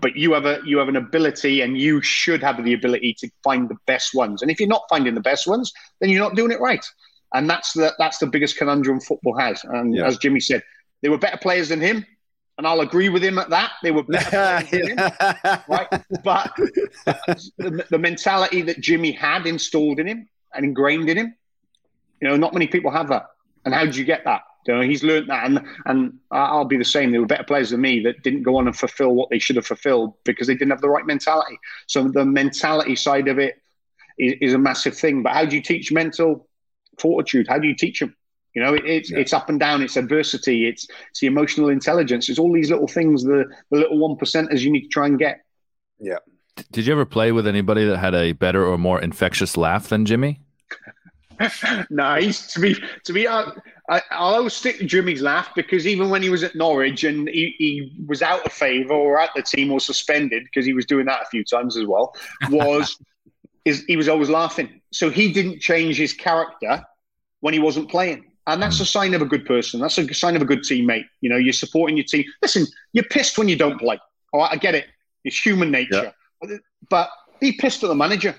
But 0.00 0.16
you 0.16 0.32
have 0.32 0.46
a 0.46 0.60
you 0.64 0.78
have 0.78 0.88
an 0.88 0.96
ability, 0.96 1.60
and 1.60 1.78
you 1.78 2.00
should 2.00 2.42
have 2.42 2.62
the 2.62 2.74
ability 2.74 3.14
to 3.20 3.30
find 3.44 3.68
the 3.68 3.76
best 3.86 4.14
ones. 4.14 4.42
And 4.42 4.50
if 4.50 4.58
you're 4.60 4.68
not 4.68 4.84
finding 4.88 5.14
the 5.14 5.20
best 5.20 5.46
ones, 5.46 5.72
then 6.00 6.10
you're 6.10 6.22
not 6.22 6.36
doing 6.36 6.52
it 6.52 6.60
right. 6.60 6.84
And 7.34 7.48
that's 7.48 7.72
the 7.72 7.92
that's 7.98 8.18
the 8.18 8.26
biggest 8.26 8.56
conundrum 8.56 9.00
football 9.00 9.38
has. 9.38 9.62
And 9.64 9.94
yeah. 9.94 10.06
as 10.06 10.18
Jimmy 10.18 10.40
said, 10.40 10.62
they 11.02 11.08
were 11.08 11.18
better 11.18 11.38
players 11.38 11.68
than 11.68 11.80
him 11.80 12.04
and 12.60 12.66
I'll 12.66 12.80
agree 12.80 13.08
with 13.08 13.24
him 13.24 13.38
at 13.38 13.48
that. 13.48 13.72
They 13.82 13.90
were 13.90 14.02
better 14.02 14.60
him, 14.66 14.94
right? 15.66 15.88
But 16.22 16.52
the, 17.56 17.86
the, 17.88 17.98
mentality 17.98 18.60
that 18.60 18.80
Jimmy 18.80 19.12
had 19.12 19.46
installed 19.46 19.98
in 19.98 20.06
him 20.06 20.28
and 20.52 20.66
ingrained 20.66 21.08
in 21.08 21.16
him, 21.16 21.34
you 22.20 22.28
know, 22.28 22.36
not 22.36 22.52
many 22.52 22.66
people 22.66 22.90
have 22.90 23.08
that. 23.08 23.28
And 23.64 23.72
how 23.72 23.86
did 23.86 23.96
you 23.96 24.04
get 24.04 24.24
that? 24.24 24.42
You 24.70 24.76
know, 24.76 24.82
he's 24.82 25.02
learned 25.02 25.28
that, 25.30 25.46
and 25.46 25.60
and 25.86 26.12
I'll 26.30 26.64
be 26.64 26.76
the 26.76 26.84
same. 26.84 27.10
There 27.10 27.20
were 27.20 27.26
better 27.26 27.42
players 27.42 27.70
than 27.70 27.80
me 27.80 27.98
that 28.04 28.22
didn't 28.22 28.44
go 28.44 28.56
on 28.56 28.68
and 28.68 28.76
fulfill 28.76 29.16
what 29.16 29.28
they 29.28 29.40
should 29.40 29.56
have 29.56 29.66
fulfilled 29.66 30.14
because 30.24 30.46
they 30.46 30.54
didn't 30.54 30.70
have 30.70 30.80
the 30.80 30.88
right 30.88 31.04
mentality. 31.04 31.58
So 31.88 32.06
the 32.06 32.24
mentality 32.24 32.94
side 32.94 33.26
of 33.26 33.40
it 33.40 33.60
is, 34.16 34.34
is 34.40 34.54
a 34.54 34.58
massive 34.58 34.96
thing. 34.96 35.24
But 35.24 35.32
how 35.32 35.44
do 35.44 35.56
you 35.56 35.62
teach 35.62 35.90
mental 35.90 36.48
fortitude? 37.00 37.48
How 37.48 37.58
do 37.58 37.66
you 37.66 37.74
teach 37.74 37.98
them? 37.98 38.14
You 38.54 38.62
know, 38.62 38.74
it, 38.74 38.84
it's 38.84 39.10
yeah. 39.10 39.18
it's 39.18 39.32
up 39.32 39.48
and 39.48 39.58
down. 39.58 39.82
It's 39.82 39.96
adversity. 39.96 40.68
It's 40.68 40.86
it's 41.10 41.18
the 41.18 41.26
emotional 41.26 41.68
intelligence. 41.68 42.28
It's 42.28 42.38
all 42.38 42.52
these 42.52 42.70
little 42.70 42.86
things. 42.86 43.24
The 43.24 43.46
the 43.72 43.78
little 43.78 43.98
one 43.98 44.16
percenters 44.18 44.60
you 44.60 44.70
need 44.70 44.82
to 44.82 44.88
try 44.88 45.06
and 45.06 45.18
get. 45.18 45.40
Yeah. 45.98 46.18
Did 46.70 46.86
you 46.86 46.92
ever 46.92 47.06
play 47.06 47.32
with 47.32 47.48
anybody 47.48 47.86
that 47.86 47.98
had 47.98 48.14
a 48.14 48.34
better 48.34 48.64
or 48.64 48.78
more 48.78 49.00
infectious 49.00 49.56
laugh 49.56 49.88
than 49.88 50.04
Jimmy? 50.04 50.38
he's 52.18 52.46
to 52.48 52.60
be 52.60 52.76
to 53.04 53.12
be. 53.12 53.26
Uh, 53.26 53.50
I, 53.88 54.02
I'll 54.10 54.34
always 54.34 54.52
stick 54.52 54.78
to 54.78 54.84
Jimmy's 54.84 55.22
laugh 55.22 55.50
because 55.54 55.86
even 55.86 56.10
when 56.10 56.22
he 56.22 56.28
was 56.28 56.42
at 56.42 56.54
Norwich 56.54 57.02
and 57.04 57.28
he, 57.28 57.54
he 57.58 58.04
was 58.06 58.22
out 58.22 58.44
of 58.44 58.52
favour 58.52 58.94
or 58.94 59.18
at 59.18 59.30
the 59.34 59.42
team 59.42 59.72
or 59.72 59.80
suspended 59.80 60.44
because 60.44 60.66
he 60.66 60.72
was 60.72 60.86
doing 60.86 61.06
that 61.06 61.22
a 61.22 61.24
few 61.26 61.42
times 61.42 61.76
as 61.76 61.86
well, 61.86 62.14
was 62.50 62.96
is 63.64 63.84
he 63.86 63.96
was 63.96 64.08
always 64.08 64.28
laughing. 64.28 64.80
So 64.92 65.10
he 65.10 65.32
didn't 65.32 65.60
change 65.60 65.96
his 65.96 66.12
character 66.12 66.84
when 67.40 67.54
he 67.54 67.60
wasn't 67.60 67.90
playing. 67.90 68.26
And 68.46 68.60
that's 68.62 68.80
a 68.80 68.86
sign 68.86 69.14
of 69.14 69.22
a 69.22 69.26
good 69.26 69.46
person. 69.46 69.80
That's 69.80 69.96
a 69.98 70.12
sign 70.14 70.36
of 70.36 70.42
a 70.42 70.44
good 70.44 70.60
teammate. 70.60 71.04
You 71.20 71.30
know, 71.30 71.36
you're 71.36 71.52
supporting 71.52 71.96
your 71.96 72.06
team. 72.06 72.24
Listen, 72.42 72.66
you're 72.92 73.04
pissed 73.04 73.38
when 73.38 73.48
you 73.48 73.56
don't 73.56 73.78
play. 73.78 73.98
All 74.32 74.40
right, 74.40 74.50
I 74.52 74.56
get 74.56 74.74
it. 74.74 74.86
It's 75.24 75.38
human 75.38 75.70
nature. 75.70 76.12
Yeah. 76.42 76.56
But 76.88 77.10
be 77.40 77.52
pissed 77.52 77.82
at 77.84 77.88
the 77.88 77.94
manager. 77.94 78.34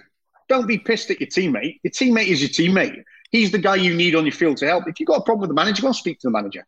Don't 0.52 0.68
be 0.68 0.78
pissed 0.78 1.10
at 1.10 1.22
your 1.22 1.30
teammate. 1.30 1.80
Your 1.82 1.92
teammate 1.92 2.28
is 2.28 2.42
your 2.42 2.50
teammate. 2.50 3.06
He's 3.30 3.52
the 3.52 3.58
guy 3.58 3.78
you 3.78 3.96
need 3.96 4.16
on 4.16 4.26
your 4.26 4.34
field 4.34 4.58
to 4.58 4.68
help. 4.68 4.86
If 4.86 5.00
you've 5.00 5.08
got 5.08 5.20
a 5.20 5.24
problem 5.24 5.40
with 5.40 5.50
the 5.50 5.54
manager, 5.54 5.82
go 5.82 5.88
and 5.88 5.96
speak 5.96 6.20
to 6.20 6.28
the 6.28 6.32
manager. 6.32 6.68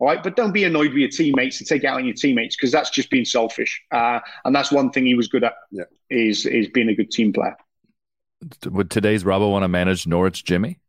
All 0.00 0.08
right, 0.08 0.20
but 0.20 0.34
don't 0.34 0.50
be 0.50 0.64
annoyed 0.64 0.88
with 0.88 0.96
your 0.96 1.10
teammates 1.10 1.60
and 1.60 1.68
take 1.68 1.84
out 1.84 1.96
on 1.98 2.04
your 2.04 2.16
teammates 2.16 2.56
because 2.56 2.72
that's 2.72 2.90
just 2.90 3.08
being 3.08 3.24
selfish. 3.24 3.80
Uh, 3.92 4.18
and 4.44 4.52
that's 4.52 4.72
one 4.72 4.90
thing 4.90 5.06
he 5.06 5.14
was 5.14 5.28
good 5.28 5.44
at 5.44 5.54
yeah. 5.70 5.84
is 6.10 6.44
is 6.44 6.66
being 6.70 6.88
a 6.88 6.94
good 6.96 7.12
team 7.12 7.32
player. 7.32 7.56
Would 8.68 8.90
today's 8.90 9.22
Robbo 9.22 9.48
want 9.52 9.62
to 9.62 9.68
manage 9.68 10.08
Norwich 10.08 10.42
Jimmy? 10.42 10.80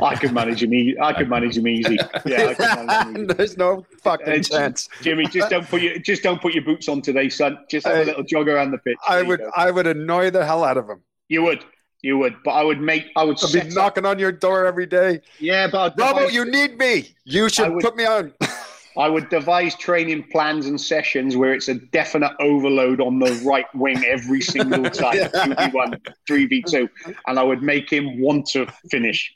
I 0.00 0.14
could 0.14 0.32
manage 0.32 0.62
him. 0.62 0.72
Easy. 0.72 0.96
I 1.00 1.12
could 1.12 1.28
manage 1.28 1.58
him 1.58 1.66
easy. 1.66 1.98
Yeah, 2.24 2.50
I 2.50 2.54
could 2.54 2.86
manage 2.86 3.16
him 3.16 3.16
easy. 3.24 3.34
There's 3.34 3.56
no 3.56 3.84
fucking 4.00 4.44
chance, 4.44 4.88
Jimmy. 5.02 5.26
Just 5.26 5.50
don't 5.50 5.66
put 5.66 5.82
your 5.82 5.98
just 5.98 6.22
don't 6.22 6.40
put 6.40 6.54
your 6.54 6.62
boots 6.62 6.88
on 6.88 7.02
today, 7.02 7.28
son. 7.30 7.58
Just 7.68 7.84
have 7.84 7.96
I, 7.96 8.02
a 8.02 8.04
little 8.04 8.22
jog 8.22 8.48
around 8.48 8.70
the 8.70 8.78
pitch. 8.78 8.96
I 9.08 9.22
would 9.22 9.42
I 9.56 9.72
would 9.72 9.88
annoy 9.88 10.30
the 10.30 10.46
hell 10.46 10.62
out 10.62 10.76
of 10.76 10.88
him. 10.88 11.02
You 11.28 11.42
would. 11.42 11.64
You 12.02 12.18
would, 12.18 12.36
but 12.44 12.50
I 12.50 12.62
would 12.62 12.82
make. 12.82 13.06
I 13.16 13.24
would. 13.24 13.42
I'd 13.42 13.68
be 13.68 13.74
knocking 13.74 14.04
on 14.04 14.18
your 14.18 14.30
door 14.30 14.66
every 14.66 14.84
day. 14.84 15.22
Yeah, 15.38 15.68
but 15.72 15.96
Robbo, 15.96 16.30
you 16.30 16.44
need 16.44 16.76
me. 16.76 17.14
You 17.24 17.48
should 17.48 17.72
would, 17.72 17.82
put 17.82 17.96
me 17.96 18.04
on. 18.04 18.34
I 18.96 19.08
would 19.08 19.28
devise 19.28 19.74
training 19.74 20.24
plans 20.30 20.66
and 20.66 20.80
sessions 20.80 21.36
where 21.36 21.54
it's 21.54 21.68
a 21.68 21.74
definite 21.74 22.32
overload 22.40 23.00
on 23.00 23.18
the 23.18 23.32
right 23.44 23.66
wing 23.74 24.04
every 24.04 24.40
single 24.40 24.84
time, 24.90 25.30
two 25.32 25.54
v 25.54 25.70
one, 25.72 25.98
three 26.26 26.46
v 26.46 26.62
two, 26.62 26.88
and 27.26 27.38
I 27.38 27.42
would 27.42 27.62
make 27.62 27.90
him 27.90 28.20
want 28.20 28.46
to 28.48 28.66
finish. 28.90 29.34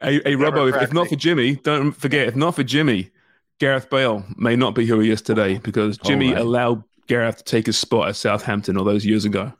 Hey, 0.00 0.20
hey 0.24 0.36
Robbo, 0.36 0.68
if, 0.74 0.80
if, 0.80 0.92
not 0.92 1.08
for 1.08 1.16
Jimmy, 1.16 1.56
don't 1.56 1.92
forget, 1.92 2.28
if 2.28 2.36
not 2.36 2.54
for 2.54 2.62
Jimmy, 2.62 3.10
Gareth 3.58 3.90
Bale 3.90 4.24
may 4.36 4.56
not 4.56 4.74
be 4.74 4.86
who 4.86 5.00
he 5.00 5.10
is 5.10 5.20
today 5.20 5.58
because 5.58 5.98
Jimmy 5.98 6.34
oh, 6.34 6.42
allowed 6.42 6.84
Gareth 7.08 7.38
to 7.38 7.44
take 7.44 7.66
his 7.66 7.76
spot 7.76 8.08
at 8.08 8.16
Southampton 8.16 8.78
all 8.78 8.84
those 8.84 9.04
years 9.04 9.26
ago. 9.26 9.52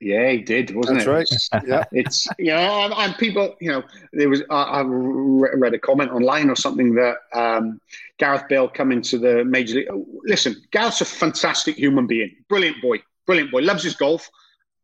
Yeah, 0.00 0.30
he 0.30 0.38
did, 0.38 0.74
wasn't 0.74 0.98
That's 0.98 1.50
it? 1.52 1.54
right. 1.54 1.66
yeah, 1.66 1.84
it's 1.92 2.26
you 2.38 2.46
know, 2.46 2.92
and, 2.94 3.16
people, 3.16 3.56
you 3.60 3.70
know, 3.70 3.82
there 4.12 4.28
was 4.28 4.42
I, 4.50 4.62
I, 4.62 4.82
read 4.84 5.72
a 5.72 5.78
comment 5.78 6.10
online 6.10 6.50
or 6.50 6.56
something 6.56 6.94
that 6.96 7.16
um, 7.32 7.80
Gareth 8.18 8.44
Bale 8.48 8.68
coming 8.68 9.00
to 9.02 9.18
the 9.18 9.44
major 9.44 9.76
league. 9.76 9.88
Listen, 10.24 10.56
Gareth's 10.70 11.00
a 11.00 11.06
fantastic 11.06 11.76
human 11.76 12.06
being, 12.06 12.30
brilliant 12.48 12.82
boy, 12.82 12.98
brilliant 13.24 13.50
boy, 13.50 13.62
loves 13.62 13.82
his 13.82 13.96
golf, 13.96 14.28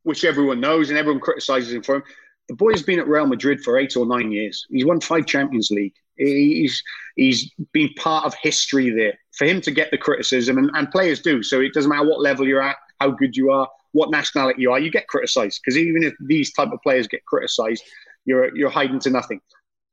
which 0.04 0.24
everyone 0.24 0.60
knows 0.60 0.88
and 0.88 0.98
everyone 0.98 1.20
criticizes 1.20 1.74
him 1.74 1.82
for 1.82 1.96
him. 1.96 2.04
The 2.48 2.56
boy 2.56 2.70
has 2.70 2.82
been 2.82 2.98
at 2.98 3.06
Real 3.06 3.26
Madrid 3.26 3.60
for 3.62 3.78
eight 3.78 3.96
or 3.96 4.06
nine 4.06 4.32
years. 4.32 4.66
He's 4.70 4.86
won 4.86 5.00
five 5.00 5.26
Champions 5.26 5.70
League. 5.70 5.94
He's 6.16 6.82
he's 7.16 7.50
been 7.72 7.90
part 7.98 8.24
of 8.24 8.34
history 8.40 8.88
there. 8.88 9.18
For 9.32 9.46
him 9.46 9.60
to 9.62 9.70
get 9.70 9.90
the 9.90 9.98
criticism, 9.98 10.56
and, 10.56 10.70
and 10.72 10.90
players 10.90 11.20
do, 11.20 11.42
so 11.42 11.60
it 11.60 11.74
doesn't 11.74 11.90
matter 11.90 12.08
what 12.08 12.20
level 12.20 12.46
you're 12.46 12.62
at, 12.62 12.76
how 12.98 13.10
good 13.10 13.36
you 13.36 13.50
are 13.50 13.68
what 13.92 14.10
nationality 14.10 14.62
you 14.62 14.72
are, 14.72 14.80
you 14.80 14.90
get 14.90 15.08
criticised. 15.08 15.60
Because 15.62 15.78
even 15.78 16.02
if 16.02 16.14
these 16.20 16.52
type 16.52 16.72
of 16.72 16.80
players 16.82 17.06
get 17.06 17.24
criticised, 17.24 17.82
you're 18.24 18.54
you're 18.56 18.70
hiding 18.70 19.00
to 19.00 19.10
nothing. 19.10 19.40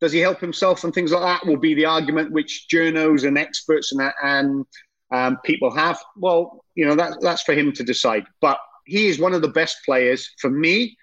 Does 0.01 0.11
he 0.11 0.19
help 0.19 0.39
himself 0.39 0.83
and 0.83 0.93
things 0.93 1.11
like 1.11 1.21
that? 1.21 1.47
Will 1.47 1.57
be 1.57 1.73
the 1.73 1.85
argument 1.85 2.31
which 2.31 2.67
journos 2.71 3.27
and 3.27 3.37
experts 3.37 3.91
and 3.91 4.11
and 4.23 4.65
um, 5.11 5.37
people 5.43 5.71
have. 5.71 5.99
Well, 6.15 6.63
you 6.75 6.85
know 6.85 6.95
that 6.95 7.19
that's 7.21 7.43
for 7.43 7.53
him 7.53 7.71
to 7.73 7.83
decide. 7.83 8.25
But 8.41 8.59
he 8.85 9.07
is 9.07 9.19
one 9.19 9.33
of 9.33 9.41
the 9.41 9.49
best 9.49 9.77
players 9.85 10.29
for 10.39 10.49
me 10.49 10.97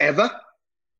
ever. 0.00 0.30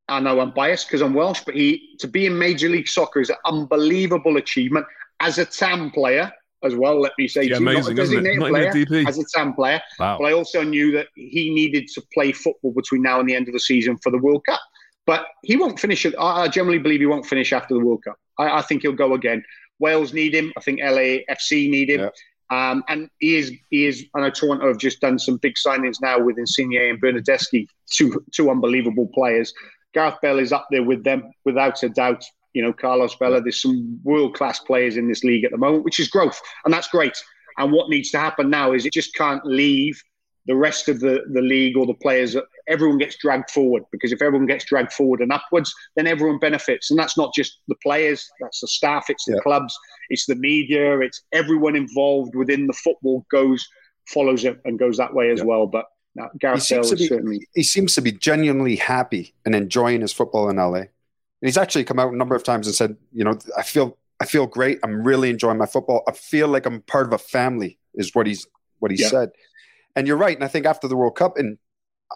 I 0.08 0.20
know 0.20 0.40
I'm 0.40 0.52
biased 0.52 0.86
because 0.86 1.00
I'm 1.00 1.14
Welsh, 1.14 1.40
but 1.46 1.54
he 1.54 1.96
to 2.00 2.08
be 2.08 2.26
in 2.26 2.38
Major 2.38 2.68
League 2.68 2.88
Soccer 2.88 3.20
is 3.20 3.30
an 3.30 3.36
unbelievable 3.46 4.36
achievement 4.36 4.86
as 5.20 5.38
a 5.38 5.46
TAM 5.46 5.90
player 5.90 6.32
as 6.64 6.74
well. 6.74 7.00
Let 7.00 7.12
me 7.18 7.28
say, 7.28 7.44
yeah, 7.44 7.56
amazing, 7.56 7.82
not 7.82 7.92
a 7.92 7.94
designated 7.94 8.40
not 8.40 8.50
player, 8.50 9.06
as 9.06 9.18
a 9.18 9.24
TAM 9.34 9.54
player, 9.54 9.80
wow. 9.98 10.18
but 10.18 10.24
I 10.24 10.32
also 10.32 10.62
knew 10.62 10.92
that 10.92 11.08
he 11.14 11.50
needed 11.54 11.88
to 11.94 12.02
play 12.12 12.32
football 12.32 12.72
between 12.72 13.02
now 13.02 13.20
and 13.20 13.28
the 13.28 13.34
end 13.34 13.48
of 13.48 13.54
the 13.54 13.60
season 13.60 13.98
for 13.98 14.10
the 14.10 14.18
World 14.18 14.44
Cup. 14.46 14.60
But 15.06 15.26
he 15.42 15.56
won't 15.56 15.78
finish 15.78 16.06
it. 16.06 16.14
I 16.18 16.48
generally 16.48 16.78
believe 16.78 17.00
he 17.00 17.06
won't 17.06 17.26
finish 17.26 17.52
after 17.52 17.74
the 17.74 17.80
World 17.80 18.02
Cup. 18.04 18.16
I, 18.38 18.58
I 18.58 18.62
think 18.62 18.82
he'll 18.82 18.92
go 18.92 19.14
again. 19.14 19.44
Wales 19.78 20.14
need 20.14 20.34
him. 20.34 20.52
I 20.56 20.60
think 20.60 20.80
LAFC 20.80 21.68
need 21.68 21.90
him. 21.90 22.00
Yeah. 22.00 22.10
Um, 22.50 22.84
and 22.88 23.10
he 23.18 23.36
is, 23.36 23.52
he 23.70 23.86
is. 23.86 24.04
I 24.14 24.20
know 24.20 24.30
Toronto 24.30 24.68
have 24.68 24.78
just 24.78 25.00
done 25.00 25.18
some 25.18 25.38
big 25.38 25.54
signings 25.54 25.96
now 26.00 26.20
with 26.20 26.38
Insigne 26.38 26.90
and 26.90 27.00
Bernardeschi, 27.00 27.66
two 27.90 28.24
two 28.32 28.50
unbelievable 28.50 29.08
players. 29.14 29.52
Gareth 29.94 30.16
Bale 30.22 30.38
is 30.38 30.52
up 30.52 30.66
there 30.70 30.82
with 30.82 31.04
them 31.04 31.30
without 31.44 31.82
a 31.82 31.88
doubt 31.88 32.24
you 32.54 32.62
know, 32.62 32.72
Carlos 32.72 33.14
Vela. 33.18 33.40
There's 33.40 33.60
some 33.60 34.00
world 34.02 34.34
class 34.34 34.60
players 34.60 34.96
in 34.96 35.08
this 35.08 35.24
league 35.24 35.44
at 35.44 35.50
the 35.50 35.58
moment, 35.58 35.84
which 35.84 36.00
is 36.00 36.08
growth, 36.08 36.40
and 36.64 36.72
that's 36.72 36.88
great. 36.88 37.16
And 37.58 37.72
what 37.72 37.90
needs 37.90 38.10
to 38.12 38.18
happen 38.18 38.50
now 38.50 38.72
is 38.72 38.86
it 38.86 38.92
just 38.92 39.14
can't 39.14 39.44
leave 39.44 40.02
the 40.46 40.56
rest 40.56 40.88
of 40.88 41.00
the, 41.00 41.22
the 41.32 41.40
league 41.40 41.76
or 41.76 41.86
the 41.86 41.94
players. 41.94 42.36
Everyone 42.68 42.98
gets 42.98 43.16
dragged 43.16 43.50
forward 43.50 43.84
because 43.92 44.12
if 44.12 44.20
everyone 44.20 44.46
gets 44.46 44.64
dragged 44.64 44.92
forward 44.92 45.20
and 45.20 45.32
upwards, 45.32 45.72
then 45.96 46.06
everyone 46.06 46.38
benefits. 46.38 46.90
And 46.90 46.98
that's 46.98 47.16
not 47.16 47.32
just 47.34 47.60
the 47.68 47.76
players, 47.82 48.28
that's 48.40 48.60
the 48.60 48.68
staff, 48.68 49.06
it's 49.08 49.24
the 49.24 49.34
yeah. 49.34 49.40
clubs, 49.40 49.78
it's 50.10 50.26
the 50.26 50.34
media, 50.34 50.98
it's 51.00 51.22
everyone 51.32 51.76
involved 51.76 52.34
within 52.34 52.66
the 52.66 52.72
football 52.72 53.24
goes 53.30 53.66
follows 54.08 54.44
it 54.44 54.60
and 54.66 54.78
goes 54.78 54.98
that 54.98 55.14
way 55.14 55.30
as 55.30 55.38
yeah. 55.38 55.44
well. 55.46 55.66
But 55.66 55.86
no, 56.14 56.28
Gareth 56.38 56.68
Bale 56.68 56.84
certainly. 56.84 57.46
He 57.54 57.62
seems 57.62 57.94
to 57.94 58.02
be 58.02 58.12
genuinely 58.12 58.76
happy 58.76 59.34
and 59.44 59.54
enjoying 59.54 60.02
his 60.02 60.12
football 60.12 60.48
in 60.48 60.56
LA. 60.56 60.84
And 61.44 61.48
he's 61.50 61.58
actually 61.58 61.84
come 61.84 61.98
out 61.98 62.10
a 62.10 62.16
number 62.16 62.34
of 62.34 62.42
times 62.42 62.66
and 62.66 62.74
said, 62.74 62.96
you 63.12 63.22
know, 63.22 63.38
I 63.54 63.62
feel 63.62 63.98
I 64.18 64.24
feel 64.24 64.46
great. 64.46 64.78
I'm 64.82 65.04
really 65.06 65.28
enjoying 65.28 65.58
my 65.58 65.66
football. 65.66 66.02
I 66.08 66.12
feel 66.12 66.48
like 66.48 66.64
I'm 66.64 66.80
part 66.80 67.06
of 67.06 67.12
a 67.12 67.18
family, 67.18 67.78
is 67.92 68.14
what 68.14 68.26
he's 68.26 68.46
what 68.78 68.90
he 68.90 68.96
yeah. 68.96 69.08
said. 69.08 69.28
And 69.94 70.06
you're 70.06 70.16
right. 70.16 70.34
And 70.34 70.42
I 70.42 70.48
think 70.48 70.64
after 70.64 70.88
the 70.88 70.96
World 70.96 71.16
Cup, 71.16 71.36
and 71.36 71.58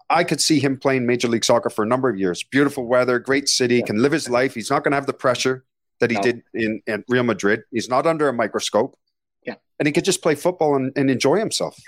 I 0.09 0.25
could 0.25 0.41
see 0.41 0.61
him 0.61 0.79
playing 0.79 1.05
Major 1.05 1.29
League 1.29 1.45
Soccer 1.45 1.69
for 1.69 1.83
a 1.83 1.87
number 1.87 2.09
of 2.09 2.19
years. 2.19 2.43
Beautiful 2.43 2.87
weather, 2.87 3.19
great 3.19 3.51
city, 3.51 3.77
yeah. 3.77 3.85
can 3.85 4.01
live 4.01 4.13
his 4.13 4.31
life. 4.31 4.55
He's 4.55 4.71
not 4.71 4.83
going 4.83 4.93
to 4.93 4.97
have 4.97 5.05
the 5.05 5.13
pressure 5.13 5.63
that 6.01 6.11
he 6.11 6.17
no. 6.17 6.23
did 6.23 6.43
in, 6.55 6.81
in 6.87 7.05
Real 7.07 7.23
Madrid. 7.23 7.65
He's 7.71 7.91
not 7.91 8.07
under 8.07 8.31
a 8.31 8.33
microscope. 8.33 8.99
Yeah. 9.45 9.57
And 9.79 9.87
he 9.87 9.93
could 9.93 10.07
just 10.07 10.23
play 10.23 10.37
football 10.37 10.75
and, 10.75 10.91
and 10.97 11.11
enjoy 11.11 11.39
himself. 11.39 11.79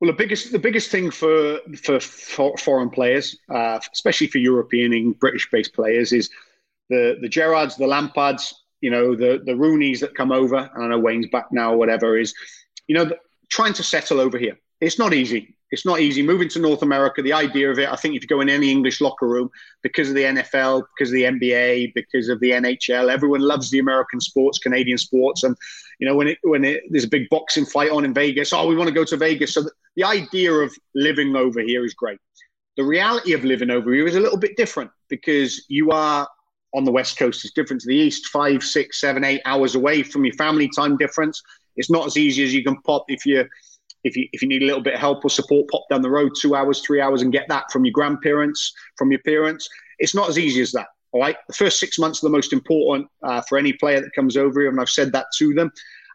Well, 0.00 0.10
the 0.10 0.16
biggest 0.16 0.50
the 0.50 0.58
biggest 0.58 0.90
thing 0.90 1.12
for 1.12 1.60
for, 1.80 2.00
for 2.00 2.56
foreign 2.58 2.90
players, 2.90 3.38
uh, 3.48 3.78
especially 3.92 4.26
for 4.26 4.38
European 4.38 4.92
and 4.92 5.16
British 5.16 5.48
based 5.48 5.72
players, 5.72 6.12
is 6.12 6.28
the 6.90 7.18
the 7.20 7.28
Gerrards, 7.28 7.76
the 7.76 7.86
Lampards, 7.86 8.52
you 8.80 8.90
know, 8.90 9.14
the 9.14 9.42
the 9.44 9.52
Rooneys 9.52 10.00
that 10.00 10.14
come 10.14 10.32
over, 10.32 10.70
and 10.74 10.84
I 10.84 10.88
know 10.88 10.98
Wayne's 10.98 11.28
back 11.28 11.46
now 11.50 11.72
or 11.72 11.76
whatever, 11.76 12.16
is, 12.16 12.34
you 12.86 12.94
know, 12.94 13.04
the, 13.04 13.18
trying 13.50 13.72
to 13.74 13.82
settle 13.82 14.20
over 14.20 14.38
here. 14.38 14.58
It's 14.80 14.98
not 14.98 15.14
easy. 15.14 15.56
It's 15.72 15.84
not 15.84 15.98
easy 16.00 16.22
moving 16.22 16.48
to 16.50 16.60
North 16.60 16.82
America. 16.82 17.22
The 17.22 17.32
idea 17.32 17.70
of 17.70 17.78
it, 17.78 17.88
I 17.88 17.96
think, 17.96 18.14
if 18.14 18.22
you 18.22 18.28
go 18.28 18.40
in 18.40 18.48
any 18.48 18.70
English 18.70 19.00
locker 19.00 19.26
room, 19.26 19.50
because 19.82 20.08
of 20.08 20.14
the 20.14 20.22
NFL, 20.22 20.84
because 20.96 21.10
of 21.10 21.14
the 21.14 21.24
NBA, 21.24 21.92
because 21.94 22.28
of 22.28 22.38
the 22.38 22.52
NHL, 22.52 23.10
everyone 23.10 23.40
loves 23.40 23.70
the 23.70 23.80
American 23.80 24.20
sports, 24.20 24.58
Canadian 24.58 24.98
sports, 24.98 25.42
and 25.42 25.56
you 25.98 26.06
know 26.06 26.14
when 26.14 26.28
it 26.28 26.38
when 26.42 26.64
it, 26.64 26.82
there's 26.90 27.04
a 27.04 27.08
big 27.08 27.28
boxing 27.30 27.66
fight 27.66 27.90
on 27.90 28.04
in 28.04 28.14
Vegas, 28.14 28.52
oh, 28.52 28.66
we 28.66 28.76
want 28.76 28.88
to 28.88 28.94
go 28.94 29.04
to 29.04 29.16
Vegas. 29.16 29.54
So 29.54 29.62
the, 29.62 29.72
the 29.96 30.04
idea 30.04 30.52
of 30.52 30.72
living 30.94 31.34
over 31.34 31.60
here 31.60 31.84
is 31.84 31.94
great. 31.94 32.18
The 32.76 32.84
reality 32.84 33.32
of 33.32 33.42
living 33.42 33.70
over 33.70 33.92
here 33.92 34.06
is 34.06 34.16
a 34.16 34.20
little 34.20 34.38
bit 34.38 34.56
different 34.56 34.90
because 35.08 35.64
you 35.68 35.90
are 35.90 36.28
on 36.76 36.84
the 36.84 36.92
west 36.92 37.18
coast. 37.18 37.44
Is 37.44 37.52
different 37.52 37.82
to 37.82 37.88
the 37.88 37.96
east 37.96 38.26
five 38.26 38.62
six 38.62 39.00
seven 39.00 39.24
eight 39.24 39.42
hours 39.44 39.74
away 39.74 40.02
from 40.02 40.24
your 40.24 40.34
family 40.34 40.68
time 40.68 40.96
difference. 40.96 41.42
It's 41.76 41.90
not 41.90 42.06
as 42.06 42.16
easy 42.16 42.44
as 42.44 42.54
you 42.54 42.62
can 42.62 42.80
pop 42.82 43.04
if 43.08 43.26
you 43.26 43.44
if 44.04 44.16
you 44.16 44.28
if 44.32 44.42
you 44.42 44.48
need 44.48 44.62
a 44.62 44.66
little 44.66 44.82
bit 44.82 44.94
of 44.94 45.00
help 45.00 45.24
or 45.24 45.30
support 45.30 45.68
pop 45.68 45.82
down 45.90 46.02
the 46.02 46.10
road 46.10 46.32
two 46.38 46.54
hours 46.54 46.80
three 46.80 47.00
hours 47.00 47.22
and 47.22 47.32
get 47.32 47.48
that 47.48 47.64
from 47.72 47.84
your 47.84 47.92
grandparents 47.92 48.72
from 48.96 49.10
your 49.10 49.20
parents. 49.22 49.68
It's 49.98 50.14
not 50.14 50.28
as 50.28 50.38
easy 50.38 50.60
as 50.60 50.72
that 50.72 50.88
all 51.16 51.22
right? 51.22 51.36
The 51.46 51.54
first 51.54 51.80
six 51.80 51.98
months 51.98 52.22
are 52.22 52.26
the 52.26 52.32
most 52.32 52.52
important 52.52 53.08
uh, 53.22 53.40
for 53.48 53.56
any 53.56 53.72
player 53.72 54.00
that 54.00 54.14
comes 54.14 54.36
over 54.36 54.60
here 54.60 54.70
and 54.70 54.78
i've 54.78 54.90
said 54.90 55.12
that 55.12 55.26
to 55.38 55.54
them. 55.54 55.72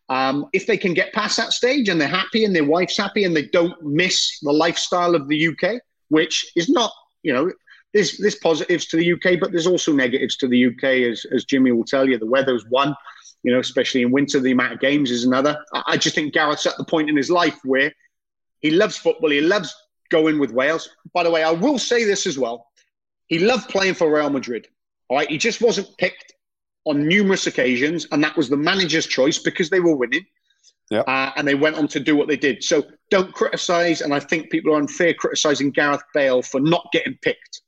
Um, 0.09 0.47
if 0.53 0.68
they 0.68 0.78
can 0.78 0.93
get 0.93 1.14
past 1.14 1.38
that 1.38 1.53
stage 1.53 1.89
and 1.89 1.99
they're 1.99 2.07
happy 2.07 2.43
and 2.45 2.55
their 2.55 2.66
wife's 2.66 2.97
happy 2.97 3.24
and 3.24 3.36
they 3.36 3.47
don't 3.47 3.82
miss 3.82 4.39
the 4.41 4.51
lifestyle 4.51 5.16
of 5.16 5.28
the 5.28 5.47
uk 5.47 5.82
which 6.09 6.51
is 6.55 6.70
not 6.70 6.91
you 7.24 7.34
know 7.34 7.51
there's 7.93 8.17
there's 8.17 8.35
positives 8.35 8.85
to 8.87 8.97
the 8.97 9.13
UK, 9.13 9.39
but 9.39 9.51
there's 9.51 9.67
also 9.67 9.91
negatives 9.91 10.37
to 10.37 10.47
the 10.47 10.67
UK, 10.67 10.83
as 11.11 11.25
as 11.33 11.45
Jimmy 11.45 11.71
will 11.71 11.83
tell 11.83 12.07
you. 12.07 12.17
The 12.17 12.25
weather's 12.25 12.65
one, 12.69 12.95
you 13.43 13.51
know, 13.51 13.59
especially 13.59 14.01
in 14.01 14.11
winter. 14.11 14.39
The 14.39 14.51
amount 14.51 14.73
of 14.73 14.79
games 14.79 15.11
is 15.11 15.25
another. 15.25 15.57
I, 15.73 15.97
just 15.97 16.15
think 16.15 16.33
Gareth's 16.33 16.65
at 16.65 16.77
the 16.77 16.85
point 16.85 17.09
in 17.09 17.17
his 17.17 17.29
life 17.29 17.59
where 17.63 17.93
he 18.59 18.71
loves 18.71 18.97
football. 18.97 19.29
He 19.29 19.41
loves 19.41 19.73
going 20.09 20.39
with 20.39 20.51
Wales. 20.51 20.89
By 21.13 21.23
the 21.23 21.31
way, 21.31 21.43
I 21.43 21.51
will 21.51 21.79
say 21.79 22.03
this 22.03 22.25
as 22.25 22.37
well. 22.37 22.67
He 23.27 23.39
loved 23.39 23.69
playing 23.69 23.95
for 23.95 24.13
Real 24.13 24.29
Madrid. 24.29 24.67
All 25.09 25.17
right, 25.17 25.29
he 25.29 25.37
just 25.37 25.61
wasn't 25.61 25.87
picked 25.97 26.33
on 26.85 27.07
numerous 27.07 27.47
occasions, 27.47 28.07
and 28.11 28.23
that 28.23 28.35
was 28.37 28.49
the 28.49 28.57
manager's 28.57 29.07
choice 29.07 29.37
because 29.37 29.69
they 29.69 29.79
were 29.79 29.95
winning. 29.95 30.25
Yeah. 30.89 31.01
Uh, 31.01 31.31
and 31.37 31.47
they 31.47 31.55
went 31.55 31.77
on 31.77 31.87
to 31.89 32.01
do 32.01 32.17
what 32.17 32.27
they 32.27 32.35
did. 32.35 32.63
So 32.63 32.83
don't 33.09 33.33
criticize, 33.33 34.01
and 34.01 34.13
I 34.13 34.19
think 34.19 34.49
people 34.49 34.73
are 34.73 34.79
unfair 34.79 35.13
criticizing 35.13 35.71
Gareth 35.71 36.03
Bale 36.13 36.41
for 36.41 36.59
not 36.59 36.87
getting 36.91 37.17
picked. 37.21 37.61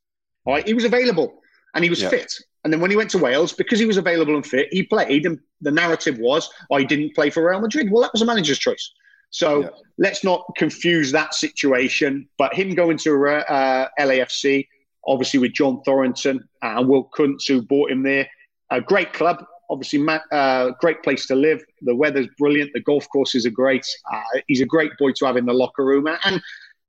All 0.44 0.54
right, 0.54 0.66
he 0.66 0.74
was 0.74 0.84
available 0.84 1.40
and 1.74 1.82
he 1.84 1.90
was 1.90 2.02
Yeah. 2.02 2.10
fit. 2.10 2.32
And 2.64 2.72
then 2.72 2.80
when 2.80 2.90
he 2.90 2.96
went 2.96 3.10
to 3.10 3.18
Wales, 3.18 3.52
because 3.52 3.78
he 3.78 3.84
was 3.86 3.98
available 3.98 4.34
and 4.34 4.46
fit, 4.46 4.68
he 4.70 4.82
played. 4.82 5.26
And 5.26 5.38
the 5.60 5.70
narrative 5.70 6.18
was, 6.18 6.48
oh, 6.70 6.78
didn't 6.84 7.14
play 7.14 7.28
for 7.30 7.48
Real 7.48 7.60
Madrid. 7.60 7.90
Well, 7.90 8.02
that 8.02 8.12
was 8.12 8.22
a 8.22 8.26
manager's 8.26 8.58
choice. 8.58 8.90
So 9.30 9.62
Yeah. 9.62 9.68
let's 9.98 10.24
not 10.24 10.46
confuse 10.56 11.12
that 11.12 11.34
situation. 11.34 12.28
But 12.38 12.54
him 12.54 12.74
going 12.74 12.96
to 12.98 13.26
uh, 13.26 13.88
LAFC, 13.98 14.66
obviously 15.06 15.40
with 15.40 15.52
John 15.52 15.82
Thorrington 15.86 16.40
and 16.62 16.88
Will 16.88 17.04
Kuntz, 17.04 17.46
who 17.46 17.60
bought 17.60 17.90
him 17.90 18.02
there, 18.02 18.28
a 18.70 18.80
great 18.80 19.12
club. 19.12 19.44
Obviously, 19.70 20.06
uh, 20.30 20.70
great 20.80 21.02
place 21.02 21.26
to 21.26 21.34
live. 21.34 21.64
The 21.82 21.96
weather's 21.96 22.28
brilliant. 22.38 22.72
The 22.74 22.80
golf 22.80 23.06
courses 23.10 23.44
are 23.44 23.50
great. 23.50 23.86
Uh, 24.12 24.20
he's 24.46 24.60
a 24.60 24.66
great 24.66 24.92
boy 24.98 25.12
to 25.16 25.26
have 25.26 25.36
in 25.36 25.46
the 25.46 25.54
locker 25.54 25.84
room. 25.84 26.06
And 26.24 26.40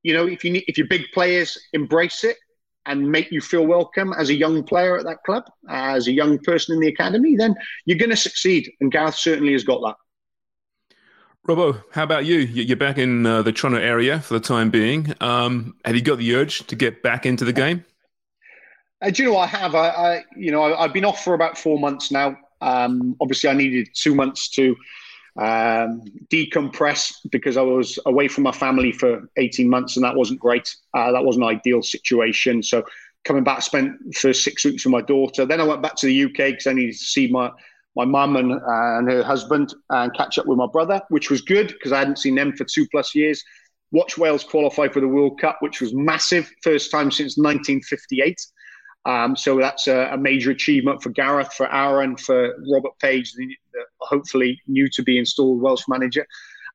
you 0.03 0.13
know, 0.13 0.27
if 0.27 0.43
you 0.43 0.51
need, 0.51 0.65
if 0.67 0.77
your 0.77 0.87
big 0.87 1.03
players 1.13 1.57
embrace 1.73 2.23
it 2.23 2.37
and 2.85 3.09
make 3.11 3.31
you 3.31 3.41
feel 3.41 3.65
welcome 3.65 4.13
as 4.13 4.29
a 4.29 4.33
young 4.35 4.63
player 4.63 4.97
at 4.97 5.05
that 5.05 5.23
club, 5.25 5.43
as 5.69 6.07
a 6.07 6.11
young 6.11 6.37
person 6.39 6.73
in 6.75 6.79
the 6.81 6.87
academy, 6.87 7.35
then 7.35 7.55
you're 7.85 7.97
going 7.97 8.09
to 8.11 8.15
succeed. 8.15 8.71
And 8.81 8.91
Gareth 8.91 9.15
certainly 9.15 9.53
has 9.53 9.63
got 9.63 9.81
that. 9.81 9.95
Robbo, 11.47 11.83
how 11.91 12.03
about 12.03 12.25
you? 12.25 12.37
You- 12.39 12.63
You're 12.63 12.77
back 12.77 12.97
in 12.97 13.25
uh, 13.25 13.41
the 13.41 13.51
Toronto 13.51 13.79
area 13.79 14.19
for 14.19 14.33
the 14.33 14.39
time 14.39 14.69
being. 14.71 15.13
Um, 15.21 15.75
have 15.85 15.95
you 15.95 16.01
got 16.01 16.17
the 16.17 16.35
urge 16.35 16.65
to 16.67 16.75
get 16.75 17.03
back 17.03 17.25
into 17.25 17.45
the 17.45 17.53
game? 17.53 17.85
Uh, 19.01 19.09
do 19.11 19.23
you 19.23 19.29
know 19.29 19.37
I 19.37 19.45
have? 19.47 19.75
I, 19.75 19.89
I 19.89 20.23
you 20.35 20.51
know, 20.51 20.63
I, 20.63 20.83
I've 20.85 20.93
been 20.93 21.05
off 21.05 21.23
for 21.23 21.33
about 21.33 21.57
four 21.57 21.77
months 21.79 22.11
now. 22.11 22.35
Um, 22.61 23.15
obviously, 23.21 23.49
I 23.49 23.53
needed 23.53 23.89
two 23.93 24.15
months 24.15 24.49
to 24.51 24.75
um, 25.37 26.01
decompress 26.29 27.15
because 27.29 27.57
I 27.57 27.61
was 27.61 27.99
away 28.05 28.27
from 28.27 28.43
my 28.43 28.51
family 28.51 28.91
for 28.91 29.29
18 29.37 29.69
months, 29.69 29.97
and 29.97 30.05
that 30.05 30.15
wasn't 30.15 30.39
great. 30.39 30.75
Uh, 30.93 31.11
that 31.11 31.23
wasn't 31.23 31.45
an 31.45 31.55
ideal 31.55 31.81
situation. 31.81 32.63
So, 32.63 32.83
coming 33.25 33.43
back, 33.43 33.57
I 33.57 33.61
spent 33.61 34.15
for 34.15 34.33
six 34.33 34.63
weeks 34.63 34.85
with 34.85 34.91
my 34.91 35.01
daughter. 35.01 35.45
Then 35.45 35.59
I 35.59 35.65
went 35.65 35.81
back 35.81 35.95
to 35.97 36.07
the 36.07 36.23
UK 36.25 36.51
because 36.51 36.67
I 36.67 36.73
needed 36.73 36.93
to 36.93 36.97
see 36.97 37.27
my 37.27 37.51
my 37.95 38.05
mum 38.05 38.35
and, 38.35 38.51
uh, 38.51 38.97
and 38.97 39.09
her 39.09 39.23
husband 39.23 39.73
and 39.89 40.13
catch 40.15 40.37
up 40.37 40.45
with 40.45 40.57
my 40.57 40.67
brother, 40.67 41.01
which 41.09 41.29
was 41.29 41.41
good 41.41 41.69
because 41.69 41.91
I 41.91 41.99
hadn't 41.99 42.19
seen 42.19 42.35
them 42.35 42.53
for 42.55 42.65
two 42.65 42.85
plus 42.89 43.15
years. 43.15 43.43
Watch 43.91 44.17
Wales 44.17 44.43
qualify 44.43 44.89
for 44.89 44.99
the 44.99 45.07
World 45.07 45.39
Cup, 45.39 45.57
which 45.61 45.79
was 45.79 45.93
massive, 45.93 46.51
first 46.61 46.91
time 46.91 47.09
since 47.09 47.37
1958. 47.37 48.35
Um, 49.05 49.35
so 49.35 49.57
that's 49.57 49.87
a, 49.87 50.09
a 50.11 50.17
major 50.17 50.51
achievement 50.51 51.03
for 51.03 51.09
Gareth, 51.09 51.53
for 51.53 51.71
Aaron, 51.71 52.17
for 52.17 52.55
Robert 52.71 52.97
Page, 52.99 53.33
the, 53.33 53.47
the 53.73 53.79
hopefully 54.01 54.59
new 54.67 54.89
to 54.89 55.03
be 55.03 55.19
installed 55.19 55.61
Welsh 55.61 55.83
manager. 55.87 56.25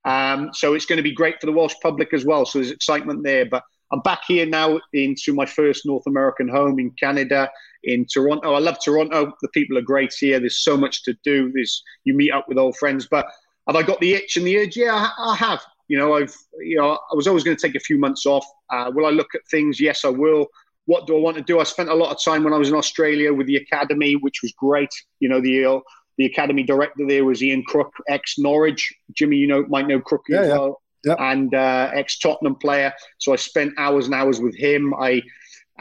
Um, 0.05 0.51
so 0.53 0.75
it's 0.75 0.87
going 0.87 0.99
to 0.99 1.03
be 1.03 1.13
great 1.13 1.41
for 1.41 1.47
the 1.47 1.53
Welsh 1.53 1.75
public 1.83 2.15
as 2.15 2.25
well. 2.25 2.47
So 2.47 2.59
there's 2.59 2.71
excitement 2.71 3.25
there. 3.25 3.47
But 3.47 3.65
I'm 3.93 4.01
back 4.01 4.21
here 4.27 4.47
now 4.47 4.79
into 4.93 5.35
my 5.35 5.47
first 5.47 5.85
North 5.85 6.07
American 6.07 6.49
home 6.49 6.79
in 6.79 6.93
Canada, 6.93 7.51
in 7.83 8.07
Toronto. 8.07 8.55
I 8.55 8.61
love 8.61 8.79
Toronto. 8.83 9.33
The 9.43 9.49
people 9.49 9.77
are 9.77 9.83
great 9.83 10.15
here. 10.19 10.39
There's 10.39 10.63
so 10.63 10.77
much 10.77 11.03
to 11.05 11.15
do. 11.25 11.51
There's 11.53 11.83
you 12.05 12.15
meet 12.15 12.31
up 12.31 12.49
with 12.49 12.59
old 12.59 12.77
friends. 12.77 13.09
But 13.11 13.27
have 13.67 13.77
I 13.77 13.83
got 13.83 14.01
the 14.01 14.15
itch 14.15 14.37
and 14.37 14.47
the 14.47 14.59
urge? 14.59 14.77
Yeah, 14.77 14.95
I, 14.95 15.33
I 15.33 15.37
have. 15.37 15.61
You 15.89 15.99
know, 15.99 16.15
I've 16.15 16.35
you 16.61 16.77
know 16.77 16.93
I 17.11 17.15
was 17.15 17.27
always 17.27 17.43
going 17.43 17.57
to 17.57 17.67
take 17.67 17.75
a 17.75 17.81
few 17.81 17.99
months 17.99 18.27
off. 18.27 18.47
Uh, 18.71 18.93
will 18.95 19.07
I 19.07 19.11
look 19.11 19.35
at 19.35 19.41
things? 19.51 19.81
Yes, 19.81 20.05
I 20.05 20.09
will 20.09 20.47
what 20.91 21.07
do 21.07 21.17
I 21.17 21.21
want 21.27 21.37
to 21.37 21.43
do? 21.51 21.61
I 21.61 21.65
spent 21.75 21.89
a 21.89 21.95
lot 22.03 22.11
of 22.15 22.19
time 22.29 22.43
when 22.45 22.53
I 22.57 22.59
was 22.63 22.69
in 22.73 22.75
Australia 22.83 23.33
with 23.39 23.47
the 23.47 23.57
academy, 23.65 24.13
which 24.25 24.39
was 24.43 24.53
great. 24.67 24.93
You 25.21 25.29
know, 25.31 25.41
the 25.49 25.55
uh, 25.73 25.81
the 26.19 26.27
academy 26.33 26.65
director 26.73 27.05
there 27.13 27.25
was 27.31 27.43
Ian 27.43 27.63
Crook, 27.71 27.93
ex 28.09 28.23
Norwich. 28.39 28.83
Jimmy, 29.17 29.37
you 29.43 29.47
know, 29.53 29.61
might 29.75 29.87
know 29.91 30.01
Crook 30.01 30.25
Yeah, 30.29 30.41
as 30.41 30.49
yeah. 30.49 30.59
well, 30.59 30.73
Yep. 31.09 31.17
and 31.33 31.55
uh, 31.55 31.91
ex 32.01 32.19
Tottenham 32.19 32.57
player. 32.65 32.91
So 33.19 33.33
I 33.33 33.37
spent 33.37 33.73
hours 33.85 34.05
and 34.07 34.15
hours 34.21 34.39
with 34.47 34.57
him. 34.67 34.93
I 35.09 35.23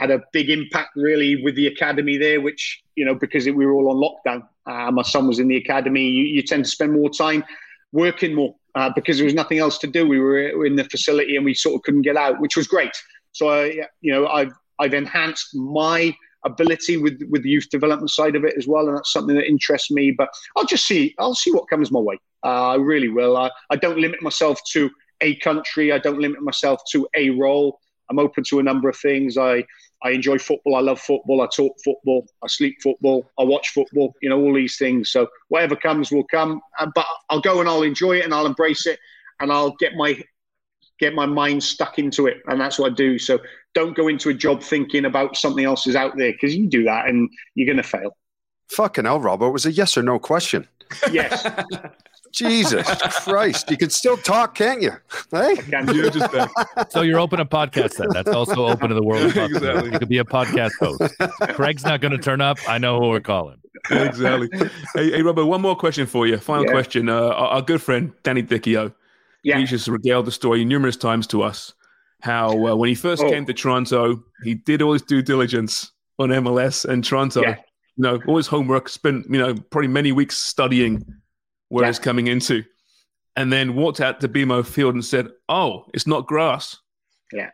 had 0.02 0.12
a 0.12 0.20
big 0.32 0.48
impact 0.50 0.92
really 0.96 1.32
with 1.44 1.56
the 1.56 1.68
academy 1.74 2.16
there, 2.26 2.40
which 2.48 2.62
you 2.96 3.04
know 3.06 3.16
because 3.24 3.44
we 3.60 3.66
were 3.66 3.74
all 3.78 3.88
on 3.94 3.98
lockdown. 4.08 4.42
Uh, 4.72 4.92
my 5.00 5.06
son 5.14 5.24
was 5.32 5.40
in 5.44 5.48
the 5.54 5.58
academy. 5.66 6.06
You, 6.18 6.24
you 6.36 6.42
tend 6.52 6.64
to 6.66 6.70
spend 6.78 6.94
more 6.94 7.10
time 7.10 7.44
working 7.92 8.34
more 8.40 8.54
uh, 8.76 8.90
because 8.96 9.18
there 9.18 9.26
was 9.26 9.34
nothing 9.34 9.58
else 9.66 9.78
to 9.80 9.88
do. 9.88 10.08
We 10.08 10.20
were 10.20 10.66
in 10.70 10.76
the 10.76 10.86
facility 10.96 11.36
and 11.36 11.44
we 11.50 11.54
sort 11.66 11.76
of 11.76 11.82
couldn't 11.86 12.04
get 12.04 12.18
out, 12.26 12.40
which 12.44 12.56
was 12.56 12.68
great. 12.76 12.92
So 13.32 13.44
I, 13.50 13.64
you 14.06 14.12
know, 14.14 14.28
I've 14.28 14.54
I've 14.80 14.94
enhanced 14.94 15.56
my 15.56 16.16
ability 16.46 16.98
with 16.98 17.22
with 17.30 17.44
the 17.44 17.50
youth 17.50 17.70
development 17.70 18.10
side 18.10 18.36
of 18.36 18.44
it 18.46 18.56
as 18.58 18.68
well, 18.68 18.88
and 18.88 18.98
that's 18.98 19.12
something 19.12 19.36
that 19.36 19.48
interests 19.48 19.92
me. 19.92 20.12
But 20.12 20.30
I'll 20.56 20.66
just 20.66 20.88
see. 20.88 21.16
I'll 21.20 21.36
see 21.36 21.52
what 21.52 21.70
comes 21.70 21.92
my 21.92 22.00
way. 22.00 22.18
Uh, 22.44 22.70
I 22.70 22.76
really 22.76 23.10
will. 23.10 23.36
I, 23.38 23.52
I 23.70 23.76
don't 23.76 24.00
limit 24.00 24.22
myself 24.22 24.60
to 24.72 24.90
a 25.22 25.36
country. 25.38 25.92
I 25.92 26.00
don't 26.00 26.20
limit 26.20 26.42
myself 26.42 26.82
to 26.92 27.08
a 27.16 27.30
role. 27.32 27.80
I'm 28.10 28.20
open 28.20 28.44
to 28.46 28.60
a 28.60 28.64
number 28.64 28.90
of 28.90 28.98
things. 28.98 29.38
I 29.38 29.64
I 30.04 30.12
enjoy 30.12 30.38
football. 30.38 30.76
I 30.76 30.80
love 30.82 31.00
football. 31.00 31.42
I 31.42 31.48
talk 31.54 31.76
football. 31.84 32.26
I 32.44 32.48
sleep 32.48 32.78
football. 32.82 33.30
I 33.38 33.44
watch 33.44 33.70
football. 33.70 34.14
You 34.22 34.30
know 34.30 34.40
all 34.40 34.54
these 34.54 34.78
things. 34.78 35.12
So 35.12 35.28
whatever 35.50 35.76
comes 35.76 36.12
will 36.12 36.26
come. 36.32 36.62
Uh, 36.80 36.88
but 36.96 37.06
I'll 37.30 37.42
go 37.42 37.60
and 37.60 37.68
I'll 37.68 37.84
enjoy 37.84 38.18
it 38.18 38.26
and 38.26 38.34
I'll 38.34 38.46
embrace 38.46 38.86
it 38.86 39.00
and 39.40 39.52
I'll 39.52 39.76
get 39.80 39.96
my 39.96 40.22
get 41.00 41.16
my 41.16 41.26
mind 41.26 41.64
stuck 41.64 41.98
into 41.98 42.28
it, 42.28 42.38
and 42.48 42.60
that's 42.60 42.78
what 42.78 42.92
I 42.92 42.96
do. 42.96 43.18
So 43.18 43.40
don't 43.76 43.96
go 43.96 44.08
into 44.08 44.30
a 44.30 44.34
job 44.34 44.62
thinking 44.64 45.06
about 45.06 45.38
something 45.38 45.64
else 45.66 45.86
is 45.88 45.96
out 45.96 46.18
there 46.18 46.32
because 46.32 46.56
you 46.56 46.68
do 46.68 46.84
that 46.84 47.08
and 47.08 47.30
you're 47.56 47.68
going 47.68 47.78
to 47.78 47.84
fail. 47.84 48.16
Fucking 48.72 49.06
hell, 49.06 49.20
Robert, 49.20 49.48
It 49.48 49.52
was 49.52 49.66
a 49.66 49.72
yes 49.72 49.98
or 49.98 50.04
no 50.04 50.20
question. 50.20 50.68
Yes, 51.12 51.46
Jesus 52.34 52.88
Christ. 53.24 53.70
You 53.72 53.78
can 53.78 53.90
still 53.90 54.18
talk, 54.18 54.56
can't 54.56 54.82
you? 54.82 54.92
Hey? 55.32 55.56
can 55.56 55.94
You're 55.96 56.10
just 56.10 56.32
back. 56.32 56.50
So 56.92 57.02
you're 57.02 57.20
open 57.20 57.40
to 57.40 57.46
podcast 57.46 57.98
then. 57.98 58.08
That's 58.12 58.30
also 58.30 58.68
open 58.68 58.90
to 58.90 58.96
the 58.96 59.04
world. 59.04 59.26
Of. 59.26 59.38
Exactly. 59.50 59.92
You 59.92 60.00
could 60.00 60.10
be 60.10 60.18
a 60.20 60.24
podcast 60.24 60.72
host. 60.80 61.02
Craig's 61.56 61.84
not 61.84 62.02
going 62.02 62.12
to 62.12 62.18
turn 62.18 62.42
up. 62.42 62.58
I 62.68 62.78
know 62.78 63.00
who 63.00 63.10
we're 63.10 63.20
calling. 63.20 63.58
exactly. 63.90 64.50
Hey, 64.96 65.12
hey, 65.12 65.22
Robert, 65.22 65.46
one 65.46 65.62
more 65.62 65.76
question 65.76 66.06
for 66.06 66.28
you. 66.28 66.38
Final 66.38 66.66
Yeah. 66.66 66.72
question. 66.72 67.10
Uh, 67.10 67.14
our, 67.16 67.48
our 67.48 67.62
good 67.62 67.82
friend 67.82 68.12
Danny 68.24 68.44
Dichio, 68.44 68.94
Yeah. 69.44 69.58
he 69.58 69.66
just 69.66 69.88
regaled 69.88 70.26
the 70.26 70.32
story 70.32 70.66
numerous 70.66 70.98
times 70.98 71.26
to 71.28 71.42
us. 71.44 71.74
How 72.22 72.50
uh, 72.68 72.76
when 72.76 72.90
he 72.90 72.96
first 72.96 73.24
Oh. 73.24 73.30
came 73.30 73.46
to 73.46 73.54
Toronto, 73.54 74.24
he 74.44 74.54
did 74.56 74.82
all 74.82 74.94
his 74.94 75.02
due 75.04 75.22
diligence 75.22 75.92
on 76.18 76.30
MLS 76.30 76.84
and 76.86 77.04
Toronto. 77.04 77.42
Yeah. 77.42 77.56
You 77.96 78.04
know, 78.04 78.20
all 78.28 78.38
his 78.38 78.48
homework. 78.48 78.90
Spent 78.90 79.26
you 79.30 79.40
know 79.40 79.54
probably 79.72 79.88
many 79.88 80.12
weeks 80.12 80.38
studying 80.38 81.06
where 81.70 81.86
Yeah. 81.86 81.90
it's 81.90 82.00
coming 82.00 82.28
into, 82.28 82.64
and 83.36 83.52
then 83.54 83.76
walked 83.76 84.02
out 84.02 84.20
to 84.22 84.28
BMO 84.28 84.64
Field 84.66 84.96
and 84.96 85.06
said, 85.06 85.28
"Oh, 85.48 85.86
it's 85.94 86.08
not 86.08 86.28
grass." 86.28 86.78
Yeah. 87.32 87.52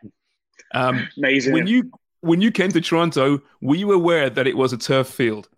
Um, 0.74 1.08
Amazing. 1.16 1.52
when 1.52 1.66
you 1.68 1.90
when 2.22 2.40
you 2.40 2.50
came 2.50 2.70
to 2.72 2.80
Toronto, 2.80 3.40
were 3.60 3.76
you 3.76 3.92
aware 3.92 4.28
that 4.30 4.46
it 4.48 4.56
was 4.56 4.72
a 4.72 4.76
turf 4.78 5.06
field? 5.08 5.48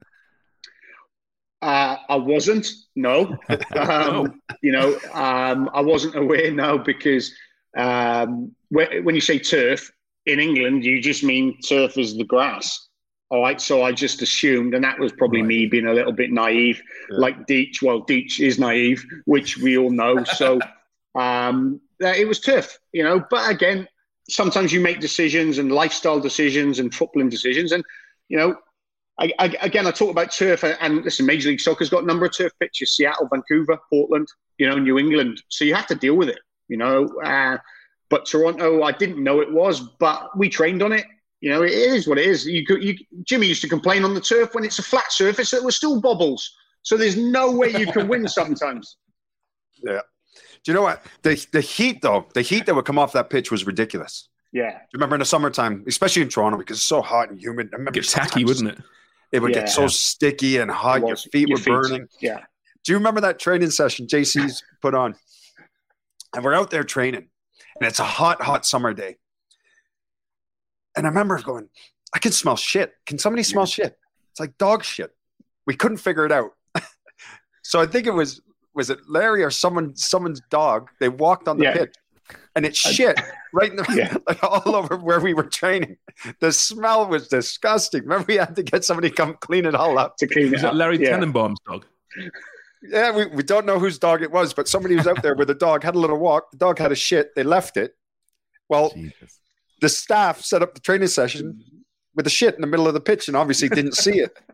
Uh, 1.62 1.96
I 2.08 2.16
wasn't. 2.16 2.66
No. 2.94 3.36
um, 3.76 4.40
You 4.62 4.72
know, 4.72 4.96
um, 5.14 5.70
I 5.72 5.80
wasn't 5.80 6.14
aware. 6.16 6.50
now 6.52 6.76
because 6.78 7.32
um, 7.76 8.54
when, 8.70 9.04
when 9.04 9.14
you 9.14 9.20
say 9.20 9.38
turf 9.38 9.90
in 10.26 10.40
England, 10.40 10.84
you 10.84 11.00
just 11.00 11.22
mean 11.24 11.58
turf 11.60 11.96
as 11.98 12.14
the 12.16 12.24
grass. 12.24 12.88
All 13.30 13.42
right. 13.42 13.60
So 13.60 13.82
I 13.82 13.92
just 13.92 14.22
assumed, 14.22 14.74
and 14.74 14.82
that 14.84 14.98
was 14.98 15.12
probably 15.12 15.42
me 15.42 15.66
being 15.66 15.86
a 15.86 15.92
little 15.92 16.12
bit 16.12 16.30
naive, 16.30 16.80
Yeah. 17.10 17.18
like 17.18 17.46
Deech. 17.46 17.82
Well, 17.82 18.02
Deech 18.06 18.40
is 18.40 18.58
naive, 18.58 19.04
which 19.26 19.58
we 19.58 19.76
all 19.76 19.90
know. 19.90 20.24
So 20.36 20.58
um, 21.14 21.80
it 22.00 22.26
was 22.26 22.40
turf. 22.40 22.78
You 22.92 23.02
know, 23.04 23.24
but 23.30 23.50
again, 23.50 23.86
sometimes 24.30 24.72
you 24.72 24.80
make 24.80 25.00
decisions 25.00 25.58
and 25.58 25.70
lifestyle 25.72 26.20
decisions 26.20 26.78
and 26.78 26.90
footballing 26.90 27.30
decisions, 27.30 27.72
and 27.72 27.84
you 28.28 28.38
know, 28.38 28.56
I, 29.20 29.32
I, 29.38 29.56
again, 29.62 29.86
I 29.86 29.90
talk 29.90 30.10
about 30.10 30.30
turf, 30.32 30.62
and, 30.64 30.76
and 30.80 31.04
listen, 31.04 31.26
Major 31.26 31.48
League 31.48 31.60
Soccer's 31.60 31.90
got 31.90 32.04
a 32.04 32.06
number 32.06 32.24
of 32.26 32.34
turf 32.36 32.52
pitches: 32.60 32.94
Seattle, 32.96 33.28
Vancouver, 33.30 33.78
Portland, 33.90 34.28
you 34.58 34.68
know, 34.68 34.78
New 34.78 34.98
England. 34.98 35.42
So 35.48 35.64
you 35.64 35.74
have 35.74 35.86
to 35.88 35.94
deal 35.94 36.14
with 36.14 36.28
it, 36.28 36.38
you 36.68 36.76
know. 36.76 37.06
Uh, 37.22 37.58
but 38.10 38.26
Toronto, 38.26 38.82
I 38.82 38.92
didn't 38.92 39.22
know 39.22 39.40
it 39.40 39.52
was, 39.52 39.80
but 39.80 40.36
we 40.36 40.48
trained 40.48 40.82
on 40.82 40.92
it. 40.92 41.04
You 41.40 41.50
know, 41.50 41.62
it 41.62 41.70
is 41.72 42.08
what 42.08 42.18
it 42.18 42.26
is. 42.26 42.46
You, 42.46 42.64
could- 42.66 42.82
you, 42.82 42.96
Jimmy 43.24 43.46
used 43.46 43.62
to 43.62 43.68
complain 43.68 44.04
on 44.04 44.14
the 44.14 44.20
turf 44.20 44.54
when 44.54 44.64
it's 44.64 44.78
a 44.78 44.82
flat 44.82 45.12
surface; 45.12 45.52
it 45.52 45.62
was 45.62 45.76
still 45.76 46.00
bobbles. 46.00 46.50
So 46.82 46.96
there's 46.96 47.16
no 47.16 47.50
way 47.50 47.70
you 47.76 47.86
can 47.92 48.08
win 48.08 48.26
sometimes. 48.28 48.96
Yeah. 49.84 50.00
Do 50.64 50.72
you 50.72 50.74
know 50.74 50.82
what? 50.82 51.04
The 51.22 51.46
the 51.52 51.60
heat 51.60 52.02
though, 52.02 52.26
the 52.34 52.42
heat 52.42 52.66
that 52.66 52.74
would 52.74 52.84
come 52.84 52.98
off 52.98 53.12
that 53.12 53.30
pitch 53.30 53.52
was 53.52 53.64
ridiculous. 53.64 54.28
Yeah, 54.52 54.70
Do 54.72 54.76
you 54.76 54.80
remember 54.94 55.14
in 55.14 55.20
the 55.20 55.24
summertime, 55.24 55.84
especially 55.86 56.22
in 56.22 56.28
Toronto, 56.30 56.58
because 56.58 56.78
it's 56.78 56.84
so 56.86 57.00
hot 57.00 57.30
and 57.30 57.38
humid. 57.40 57.68
I 57.72 57.76
remember 57.76 57.92
Get 57.92 58.08
tacky, 58.08 58.44
wouldn't 58.44 58.70
it? 58.70 58.78
It 59.30 59.40
would 59.40 59.52
Yeah. 59.54 59.60
get 59.60 59.68
so 59.68 59.86
sticky 59.86 60.56
and 60.56 60.68
hot. 60.68 61.02
It 61.02 61.06
Your 61.06 61.16
feet 61.16 61.48
Your 61.48 61.58
were 61.58 61.62
feet. 61.62 61.70
burning. 61.70 62.08
Yeah, 62.20 62.40
Do 62.82 62.90
you 62.92 62.98
remember 62.98 63.20
that 63.20 63.38
training 63.38 63.70
session 63.70 64.08
JC's 64.08 64.64
put 64.82 64.94
on? 64.96 65.14
And 66.34 66.44
we're 66.44 66.54
out 66.54 66.70
there 66.70 66.82
training, 66.82 67.28
and 67.80 67.88
it's 67.88 68.00
a 68.00 68.04
hot, 68.04 68.42
hot 68.42 68.66
summer 68.66 68.92
day. 68.94 69.16
And 70.96 71.06
I 71.06 71.10
remember 71.10 71.40
going, 71.40 71.68
I 72.14 72.18
can 72.18 72.32
smell 72.32 72.56
shit. 72.56 72.92
Can 73.06 73.18
somebody 73.18 73.42
smell 73.42 73.66
shit? 73.66 73.96
It's 74.32 74.40
like 74.40 74.56
dog 74.58 74.84
shit. 74.84 75.14
We 75.66 75.74
couldn't 75.74 75.98
figure 75.98 76.24
it 76.24 76.32
out. 76.32 76.50
so 77.62 77.80
I 77.80 77.86
think 77.86 78.06
it 78.06 78.12
was 78.14 78.40
was 78.74 78.90
it 78.90 78.98
Larry 79.08 79.42
or 79.42 79.50
someone 79.50 79.94
someone's 79.96 80.40
dog. 80.50 80.88
They 81.00 81.08
walked 81.08 81.48
on 81.48 81.58
the 81.58 81.64
Yeah. 81.64 81.72
pitch 81.74 81.94
and 82.56 82.64
it 82.66 82.76
shit 82.76 83.20
right 83.52 83.70
in 83.70 83.76
the 83.76 83.86
Yeah. 83.96 84.16
like 84.26 84.42
all 84.42 84.74
over 84.74 84.96
where 84.96 85.20
we 85.20 85.34
were 85.34 85.44
training. 85.44 85.96
The 86.40 86.52
smell 86.52 87.06
was 87.08 87.28
disgusting. 87.28 88.02
Remember, 88.02 88.24
we 88.28 88.36
had 88.36 88.56
to 88.56 88.62
get 88.62 88.84
somebody 88.84 89.10
to 89.10 89.14
come 89.14 89.36
clean 89.40 89.66
it 89.66 89.74
all 89.74 89.98
up. 89.98 90.16
to 90.18 90.26
clean 90.26 90.46
Is 90.46 90.52
it 90.54 90.62
that 90.62 90.68
up. 90.68 90.74
Larry 90.74 90.98
yeah. 91.02 91.10
Tannenbaum's 91.10 91.60
dog? 91.66 91.84
Yeah, 92.82 93.10
we, 93.14 93.26
we 93.26 93.42
don't 93.42 93.66
know 93.66 93.78
whose 93.78 93.98
dog 93.98 94.22
it 94.22 94.30
was, 94.30 94.54
but 94.54 94.68
somebody 94.68 94.94
was 94.96 95.06
out 95.06 95.22
there 95.22 95.34
with 95.34 95.50
a 95.50 95.54
dog, 95.54 95.82
had 95.82 95.94
a 95.94 95.98
little 95.98 96.18
walk. 96.18 96.50
The 96.52 96.58
dog 96.58 96.78
had 96.78 96.92
a 96.92 96.96
shit. 96.96 97.34
They 97.34 97.42
left 97.42 97.76
it. 97.76 97.96
Well, 98.68 98.90
Jesus. 98.94 99.40
the 99.80 99.88
staff 99.88 100.40
set 100.42 100.62
up 100.62 100.74
the 100.74 100.80
training 100.80 101.08
session 101.08 101.62
with 102.14 102.24
the 102.24 102.30
shit 102.30 102.54
in 102.54 102.60
the 102.60 102.66
middle 102.66 102.86
of 102.86 102.94
the 102.94 103.00
pitch 103.00 103.28
and 103.28 103.36
obviously 103.36 103.68
didn't 103.68 103.94
see 103.96 104.18
it. 104.20 104.36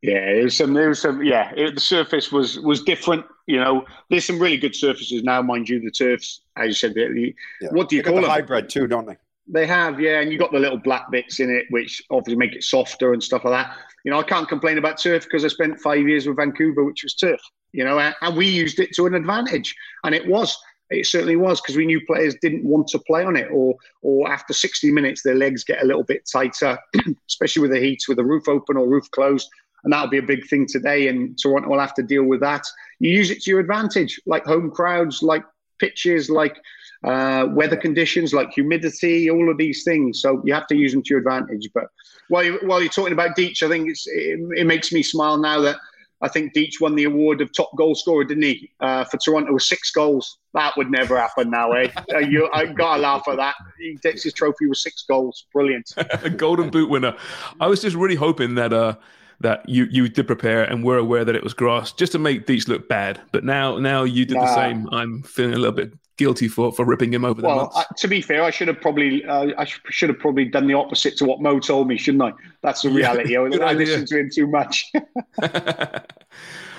Yeah, 0.00 0.30
it 0.30 0.44
was 0.44 0.56
some. 0.56 0.74
There 0.74 0.88
was 0.90 1.00
some. 1.00 1.24
Yeah, 1.24 1.52
it, 1.56 1.74
the 1.74 1.80
surface 1.80 2.30
was 2.30 2.60
was 2.60 2.82
different. 2.84 3.26
You 3.46 3.58
know, 3.58 3.84
there's 4.10 4.24
some 4.24 4.38
really 4.38 4.56
good 4.56 4.76
surfaces 4.76 5.24
now, 5.24 5.42
mind 5.42 5.68
you. 5.68 5.80
The 5.80 5.90
turfs, 5.90 6.42
as 6.56 6.68
you 6.68 6.72
said, 6.74 6.94
the, 6.94 7.08
the- 7.12 7.34
Yeah. 7.60 7.70
what 7.72 7.88
do 7.88 7.96
you 7.96 8.02
They 8.02 8.04
got 8.06 8.10
call 8.12 8.20
the 8.20 8.28
them? 8.28 8.30
hybrid 8.30 8.68
too, 8.68 8.86
don't 8.86 9.06
they? 9.06 9.16
They 9.48 9.66
have, 9.66 9.98
yeah, 9.98 10.20
and 10.20 10.30
you 10.30 10.38
got 10.38 10.52
the 10.52 10.58
little 10.60 10.78
black 10.78 11.10
bits 11.10 11.40
in 11.40 11.50
it, 11.50 11.64
which 11.70 12.00
obviously 12.10 12.36
make 12.36 12.54
it 12.54 12.62
softer 12.62 13.12
and 13.12 13.20
stuff 13.20 13.44
like 13.44 13.66
that. 13.66 13.76
You 14.08 14.14
know, 14.14 14.20
I 14.20 14.22
can't 14.22 14.48
complain 14.48 14.78
about 14.78 14.96
turf 14.96 15.24
because 15.24 15.44
I 15.44 15.48
spent 15.48 15.78
five 15.80 16.08
years 16.08 16.26
with 16.26 16.38
Vancouver, 16.38 16.82
which 16.82 17.02
was 17.02 17.14
turf. 17.14 17.42
You 17.72 17.84
know, 17.84 17.98
and, 17.98 18.34
we 18.34 18.46
used 18.48 18.80
it 18.80 18.94
to 18.94 19.04
an 19.04 19.12
advantage, 19.12 19.76
and 20.02 20.14
it 20.14 20.26
was. 20.26 20.56
It 20.88 21.04
certainly 21.04 21.36
was 21.36 21.60
because 21.60 21.76
we 21.76 21.84
knew 21.84 22.00
players 22.06 22.34
didn't 22.40 22.64
want 22.64 22.88
to 22.88 22.98
play 23.00 23.22
on 23.22 23.36
it, 23.36 23.50
or 23.52 23.76
or 24.00 24.32
after 24.32 24.54
60 24.54 24.90
minutes 24.92 25.20
their 25.22 25.34
legs 25.34 25.62
get 25.62 25.82
a 25.82 25.86
little 25.86 26.04
bit 26.04 26.26
tighter, 26.32 26.78
especially 27.28 27.60
with 27.60 27.72
the 27.72 27.80
heat, 27.80 28.02
with 28.08 28.16
the 28.16 28.24
roof 28.24 28.48
open 28.48 28.78
or 28.78 28.88
roof 28.88 29.10
closed, 29.10 29.46
and 29.84 29.92
that'll 29.92 30.08
be 30.08 30.16
a 30.16 30.22
big 30.22 30.48
thing 30.48 30.66
today. 30.66 31.08
And 31.08 31.38
Toronto 31.38 31.68
will 31.68 31.78
have 31.78 31.94
to 31.96 32.02
deal 32.02 32.24
with 32.24 32.40
that. 32.40 32.64
You 33.00 33.10
use 33.10 33.30
it 33.30 33.42
to 33.42 33.50
your 33.50 33.60
advantage, 33.60 34.18
like 34.24 34.46
home 34.46 34.70
crowds, 34.70 35.22
like 35.22 35.44
pitches, 35.78 36.30
like 36.30 36.56
uh, 37.04 37.46
weather 37.50 37.76
conditions 37.76 38.32
like 38.32 38.52
humidity, 38.52 39.28
all 39.28 39.50
of 39.50 39.58
these 39.58 39.84
things. 39.84 40.22
So 40.22 40.40
you 40.46 40.54
have 40.54 40.66
to 40.68 40.76
use 40.76 40.92
them 40.92 41.02
to 41.02 41.10
your 41.10 41.18
advantage. 41.18 41.68
But 41.74 41.88
while, 42.28 42.44
you, 42.44 42.58
while 42.62 42.80
you're 42.80 42.90
talking 42.90 43.12
about 43.12 43.36
Deech, 43.36 43.62
I 43.62 43.68
think 43.68 43.88
it's, 43.88 44.06
it, 44.06 44.40
it 44.56 44.66
makes 44.66 44.92
me 44.92 45.02
smile 45.02 45.38
now 45.38 45.60
that 45.60 45.76
I 46.20 46.28
think 46.28 46.52
Deech 46.52 46.80
won 46.80 46.94
the 46.94 47.04
award 47.04 47.40
of 47.40 47.52
top 47.52 47.70
goal 47.76 47.94
scorer, 47.94 48.24
didn't 48.24 48.42
he? 48.42 48.70
Uh, 48.80 49.04
for 49.04 49.18
Toronto 49.18 49.52
with 49.52 49.62
six 49.62 49.90
goals. 49.90 50.38
That 50.52 50.76
would 50.76 50.90
never 50.90 51.18
happen 51.18 51.50
now, 51.50 51.72
eh? 51.72 51.90
Uh, 52.12 52.18
you, 52.18 52.48
I 52.52 52.66
gotta 52.66 53.00
laugh 53.00 53.28
at 53.28 53.36
that. 53.36 53.54
He 53.78 53.96
takes 53.98 54.22
his 54.22 54.32
trophy 54.32 54.66
with 54.66 54.78
six 54.78 55.04
goals. 55.06 55.46
Brilliant. 55.52 55.92
a 56.22 56.30
golden 56.30 56.70
boot 56.70 56.90
winner. 56.90 57.16
I 57.60 57.66
was 57.66 57.80
just 57.80 57.94
really 57.94 58.14
hoping 58.14 58.54
that 58.56 58.72
uh 58.72 58.96
that 59.40 59.68
you 59.68 59.86
you 59.90 60.08
did 60.08 60.26
prepare 60.26 60.64
and 60.64 60.82
were 60.82 60.96
aware 60.96 61.24
that 61.24 61.36
it 61.36 61.44
was 61.44 61.54
grass 61.54 61.92
just 61.92 62.12
to 62.12 62.18
make 62.18 62.46
Deech 62.46 62.66
look 62.66 62.88
bad. 62.88 63.20
But 63.30 63.44
now 63.44 63.78
now 63.78 64.04
you 64.04 64.24
did 64.24 64.38
the 64.38 64.54
same. 64.54 64.88
I'm 64.90 65.22
feeling 65.22 65.54
a 65.54 65.58
little 65.58 65.72
bit 65.76 65.92
guilty 66.18 66.48
for 66.48 66.70
for 66.72 66.84
ripping 66.84 67.12
him 67.14 67.24
over 67.24 67.40
the 67.40 67.48
Well, 67.48 67.56
nuts. 67.56 67.76
uh, 67.78 67.84
to 67.96 68.08
be 68.08 68.20
fair, 68.20 68.42
I 68.42 68.50
should 68.50 68.68
have 68.68 68.80
probably 68.80 69.24
uh, 69.24 69.52
I 69.56 69.64
sh- 69.64 69.80
should 69.88 70.10
have 70.10 70.18
probably 70.18 70.44
done 70.44 70.66
the 70.66 70.74
opposite 70.74 71.16
to 71.18 71.24
what 71.24 71.40
Mo 71.40 71.58
told 71.58 71.88
me, 71.88 71.96
shouldn't 71.96 72.22
I? 72.22 72.32
That's 72.62 72.82
the 72.82 72.90
Yeah, 72.90 73.14
reality. 73.14 73.36
I, 73.36 73.40
I 73.70 73.72
listened 73.72 74.08
to 74.08 74.18
him 74.18 74.28
too 74.32 74.46
much. 74.46 74.84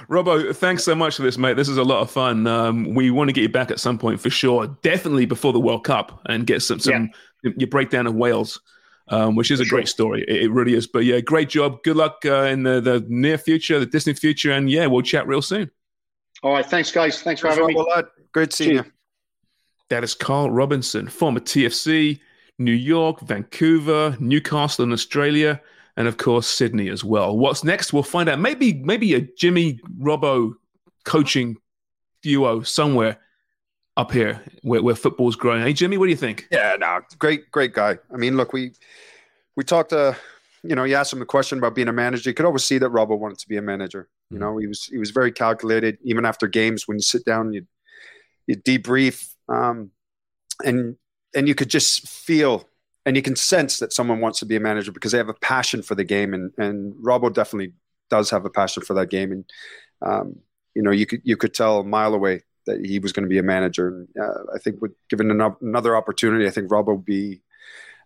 Robbo, 0.09 0.55
thanks 0.55 0.83
so 0.83 0.95
much 0.95 1.17
for 1.17 1.21
this, 1.21 1.37
mate. 1.37 1.55
This 1.55 1.69
is 1.69 1.77
a 1.77 1.83
lot 1.83 2.01
of 2.01 2.09
fun. 2.09 2.47
Um, 2.47 2.95
we 2.95 3.11
want 3.11 3.29
to 3.29 3.33
get 3.33 3.41
you 3.41 3.49
back 3.49 3.69
at 3.71 3.79
some 3.79 3.97
point 3.99 4.19
for 4.19 4.29
sure. 4.29 4.67
Definitely 4.81 5.25
before 5.25 5.53
the 5.53 5.59
World 5.59 5.83
Cup 5.83 6.21
and 6.27 6.45
get 6.47 6.61
some 6.61 6.79
some 6.79 7.11
your 7.43 7.67
breakdown 7.67 8.07
of 8.07 8.15
Wales, 8.15 8.59
um, 9.09 9.35
which 9.35 9.51
is 9.51 9.59
a 9.59 9.65
great 9.65 9.87
story. 9.87 10.25
It, 10.27 10.43
it 10.43 10.51
really 10.51 10.73
is. 10.73 10.87
But 10.87 11.05
yeah, 11.05 11.19
great 11.21 11.47
job. 11.49 11.83
Good 11.83 11.95
luck 11.95 12.17
uh, 12.25 12.43
in 12.45 12.63
the, 12.63 12.81
the 12.81 13.05
near 13.07 13.37
future, 13.37 13.79
the 13.79 13.85
distant 13.85 14.17
future, 14.19 14.51
and 14.51 14.69
yeah, 14.69 14.87
we'll 14.87 15.03
chat 15.03 15.27
real 15.27 15.41
soon. 15.43 15.69
All 16.41 16.53
right, 16.53 16.65
thanks, 16.65 16.91
guys. 16.91 17.21
Thanks 17.21 17.41
for 17.41 17.49
having 17.49 17.67
me. 17.67 17.75
Well, 17.75 17.85
lad, 17.85 18.05
Great 18.31 18.51
seeing 18.53 18.77
you. 18.77 18.85
That 19.89 20.03
is 20.03 20.13
Carl 20.13 20.51
Robinson, 20.51 21.07
former 21.07 21.39
TFC, 21.39 22.19
New 22.59 22.73
York, 22.73 23.21
Vancouver, 23.21 24.15
Newcastle 24.19 24.85
in 24.85 24.91
Australia, 24.91 25.61
and 25.97 26.07
of 26.07 26.17
course 26.17 26.47
Sydney 26.47 26.89
as 26.89 27.03
well. 27.03 27.37
What's 27.37 27.63
next? 27.63 27.91
We'll 27.91 28.03
find 28.03 28.29
out. 28.29 28.39
Maybe 28.39 28.73
maybe 28.73 29.13
a 29.15 29.21
Jimmy 29.21 29.79
Robbo 29.99 30.53
coaching 31.05 31.57
duo 32.21 32.61
somewhere 32.61 33.17
up 33.97 34.11
here 34.11 34.41
where, 34.61 34.83
where 34.83 34.95
football's 34.95 35.35
growing. 35.35 35.61
Hey 35.61 35.73
Jimmy, 35.73 35.97
what 35.97 36.05
do 36.05 36.11
you 36.11 36.17
think? 36.17 36.47
Yeah, 36.51 36.75
no, 36.79 37.01
great, 37.17 37.49
great 37.51 37.73
guy. 37.73 37.97
I 38.13 38.17
mean, 38.17 38.37
look, 38.37 38.53
we 38.53 38.71
we 39.55 39.63
talked. 39.63 39.93
Uh, 39.93 40.13
you 40.61 40.75
know, 40.75 40.83
you 40.83 40.95
asked 40.95 41.13
him 41.13 41.21
a 41.21 41.25
question 41.25 41.57
about 41.57 41.73
being 41.73 41.87
a 41.87 41.93
manager. 41.93 42.29
You 42.29 42.33
could 42.33 42.45
always 42.45 42.65
see 42.65 42.77
that 42.79 42.91
Robbo 42.91 43.17
wanted 43.17 43.39
to 43.39 43.47
be 43.47 43.55
a 43.55 43.61
manager. 43.61 44.09
You 44.29 44.37
know, 44.37 44.57
he 44.57 44.67
was 44.67 44.85
he 44.85 44.97
was 44.97 45.11
very 45.11 45.31
calculated. 45.31 45.97
Even 46.03 46.25
after 46.25 46.47
games, 46.47 46.87
when 46.87 46.97
you 46.97 47.01
sit 47.01 47.25
down, 47.25 47.53
you 47.53 47.65
you 48.45 48.57
debrief, 48.57 49.33
um, 49.49 49.91
and 50.63 50.95
and 51.35 51.47
you 51.47 51.55
could 51.55 51.69
just 51.69 52.07
feel 52.07 52.67
and 53.05 53.15
you 53.15 53.21
can 53.21 53.35
sense 53.35 53.79
that 53.79 53.93
someone 53.93 54.19
wants 54.19 54.39
to 54.39 54.45
be 54.45 54.55
a 54.55 54.59
manager 54.59 54.91
because 54.91 55.11
they 55.11 55.17
have 55.17 55.29
a 55.29 55.33
passion 55.33 55.81
for 55.81 55.95
the 55.95 56.03
game, 56.03 56.33
and 56.33 56.51
and 56.57 56.93
Robbo 56.95 57.33
definitely 57.33 57.73
does 58.09 58.29
have 58.29 58.45
a 58.45 58.49
passion 58.49 58.83
for 58.83 58.93
that 58.95 59.09
game, 59.09 59.31
and 59.31 59.45
um, 60.01 60.35
you 60.75 60.81
know, 60.81 60.91
you 60.91 61.05
could 61.05 61.21
you 61.23 61.37
could 61.37 61.53
tell 61.53 61.79
a 61.79 61.83
mile 61.83 62.13
away 62.13 62.41
that 62.65 62.85
he 62.85 62.99
was 62.99 63.11
going 63.11 63.23
to 63.23 63.29
be 63.29 63.37
a 63.37 63.43
manager. 63.43 63.87
And 63.87 64.07
uh, 64.21 64.55
I 64.55 64.59
think, 64.59 64.81
with 64.81 64.91
given 65.09 65.31
an, 65.31 65.55
another 65.61 65.95
opportunity, 65.95 66.47
I 66.47 66.51
think 66.51 66.69
Robbo 66.69 66.95
would 66.95 67.05
be 67.05 67.41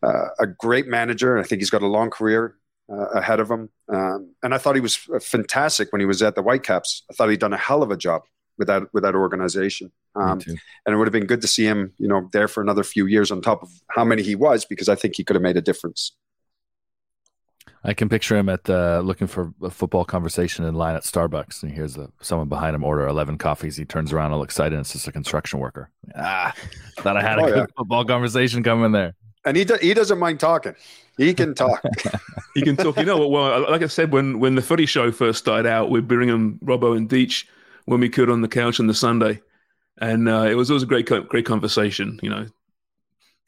uh, 0.01 0.29
a 0.39 0.47
great 0.47 0.87
manager. 0.87 1.35
And 1.35 1.43
I 1.43 1.47
think 1.47 1.61
he's 1.61 1.69
got 1.69 1.81
a 1.81 1.87
long 1.87 2.09
career 2.09 2.55
uh, 2.91 3.09
ahead 3.09 3.39
of 3.39 3.49
him. 3.49 3.69
Um, 3.89 4.33
and 4.41 4.53
I 4.53 4.57
thought 4.57 4.75
he 4.75 4.81
was 4.81 4.95
fantastic 5.21 5.91
when 5.91 5.99
he 5.99 6.05
was 6.05 6.21
at 6.21 6.35
the 6.35 6.41
Whitecaps. 6.41 7.03
I 7.09 7.13
thought 7.13 7.29
he'd 7.29 7.39
done 7.39 7.53
a 7.53 7.57
hell 7.57 7.83
of 7.83 7.91
a 7.91 7.97
job 7.97 8.23
with 8.57 8.67
that 8.67 8.83
with 8.93 9.03
that 9.03 9.15
organization. 9.15 9.91
Um, 10.15 10.39
and 10.45 10.93
it 10.93 10.95
would 10.95 11.07
have 11.07 11.11
been 11.13 11.25
good 11.25 11.41
to 11.41 11.47
see 11.47 11.65
him, 11.65 11.93
you 11.97 12.07
know, 12.07 12.29
there 12.33 12.47
for 12.47 12.61
another 12.61 12.83
few 12.83 13.05
years 13.07 13.31
on 13.31 13.41
top 13.41 13.63
of 13.63 13.69
how 13.89 14.03
many 14.05 14.21
he 14.21 14.35
was, 14.35 14.63
because 14.65 14.87
I 14.89 14.95
think 14.95 15.15
he 15.15 15.23
could 15.23 15.35
have 15.35 15.41
made 15.43 15.57
a 15.57 15.61
difference. 15.61 16.15
I 17.85 17.93
can 17.93 18.07
picture 18.07 18.37
him 18.37 18.47
at 18.47 18.69
uh, 18.69 19.01
looking 19.03 19.27
for 19.27 19.53
a 19.61 19.69
football 19.69 20.05
conversation 20.05 20.63
in 20.63 20.73
line 20.75 20.95
at 20.95 21.03
Starbucks, 21.03 21.61
and 21.63 21.71
he 21.71 21.75
hears 21.75 21.97
someone 22.21 22.47
behind 22.47 22.75
him 22.75 22.83
order 22.83 23.05
eleven 23.07 23.37
coffees. 23.37 23.75
He 23.75 23.83
turns 23.85 24.13
around 24.13 24.31
all 24.31 24.43
excited, 24.43 24.73
and 24.73 24.81
it's 24.81 24.93
just 24.93 25.07
a 25.07 25.11
construction 25.11 25.59
worker. 25.59 25.89
Ah, 26.15 26.53
thought 26.99 27.17
I 27.17 27.21
had 27.21 27.39
a 27.39 27.41
Oh, 27.41 27.47
good 27.47 27.55
yeah. 27.57 27.65
football 27.77 28.05
conversation 28.05 28.63
coming 28.63 28.91
there. 28.93 29.15
And 29.45 29.57
he 29.57 29.65
do, 29.65 29.75
he 29.81 29.93
doesn't 29.93 30.19
mind 30.19 30.39
talking. 30.39 30.75
He 31.17 31.33
can 31.33 31.53
talk. 31.53 31.83
He 32.55 32.61
can 32.61 32.77
talk. 32.77 32.97
You 32.97 33.05
know 33.05 33.17
what? 33.17 33.31
Well, 33.31 33.71
like 33.71 33.81
I 33.81 33.87
said, 33.87 34.11
when 34.13 34.39
when 34.39 34.53
the 34.55 34.61
footy 34.61 34.85
show 34.85 35.11
first 35.11 35.39
started 35.39 35.67
out, 35.67 35.89
we'd 35.89 36.07
bring 36.07 36.29
him 36.29 36.59
Robbo 36.63 36.95
and 36.95 37.09
Deech 37.09 37.45
when 37.85 37.99
we 37.99 38.09
could 38.09 38.29
on 38.29 38.41
the 38.41 38.47
couch 38.47 38.79
on 38.79 38.87
the 38.87 38.93
Sunday, 38.93 39.41
and 39.99 40.27
uh, 40.27 40.47
it 40.49 40.55
was 40.55 40.69
always 40.69 40.83
a 40.83 40.87
great 40.87 41.05
great 41.05 41.45
conversation. 41.45 42.19
You 42.21 42.29
know, 42.29 42.45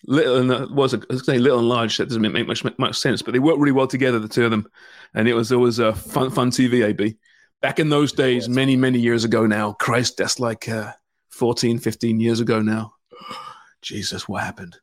little 0.08 0.38
and 0.38 0.52
uh, 0.52 0.68
was 0.72 0.94
I 0.94 1.00
was 1.10 1.26
saying 1.26 1.42
little 1.42 1.60
and 1.60 1.70
large. 1.70 1.98
That 1.98 2.10
doesn't 2.10 2.22
make 2.22 2.48
much 2.48 2.64
much 2.78 2.98
sense, 2.98 3.22
but 3.22 3.34
they 3.34 3.40
worked 3.40 3.60
really 3.60 3.72
well 3.72 3.88
together, 3.88 4.20
the 4.20 4.28
two 4.28 4.46
of 4.46 4.52
them, 4.52 4.68
and 5.14 5.28
it 5.28 5.34
was 5.34 5.52
always 5.52 5.80
a 5.80 5.94
fun 5.94 6.32
fun 6.32 6.52
TV. 6.52 6.88
Ab 6.88 7.16
back 7.62 7.80
in 7.80 7.90
those 7.90 8.12
days, 8.12 8.48
many 8.48 8.76
many 8.76 9.00
years 9.00 9.24
ago 9.24 9.46
now. 9.46 9.74
Christ, 9.74 10.18
that's 10.18 10.40
like 10.40 10.70
uh, 10.70 10.92
14, 11.30 11.80
15 11.80 12.20
years 12.20 12.40
ago 12.40 12.62
now. 12.62 12.94
Jesus, 13.82 14.28
what 14.28 14.44
happened? 14.44 14.78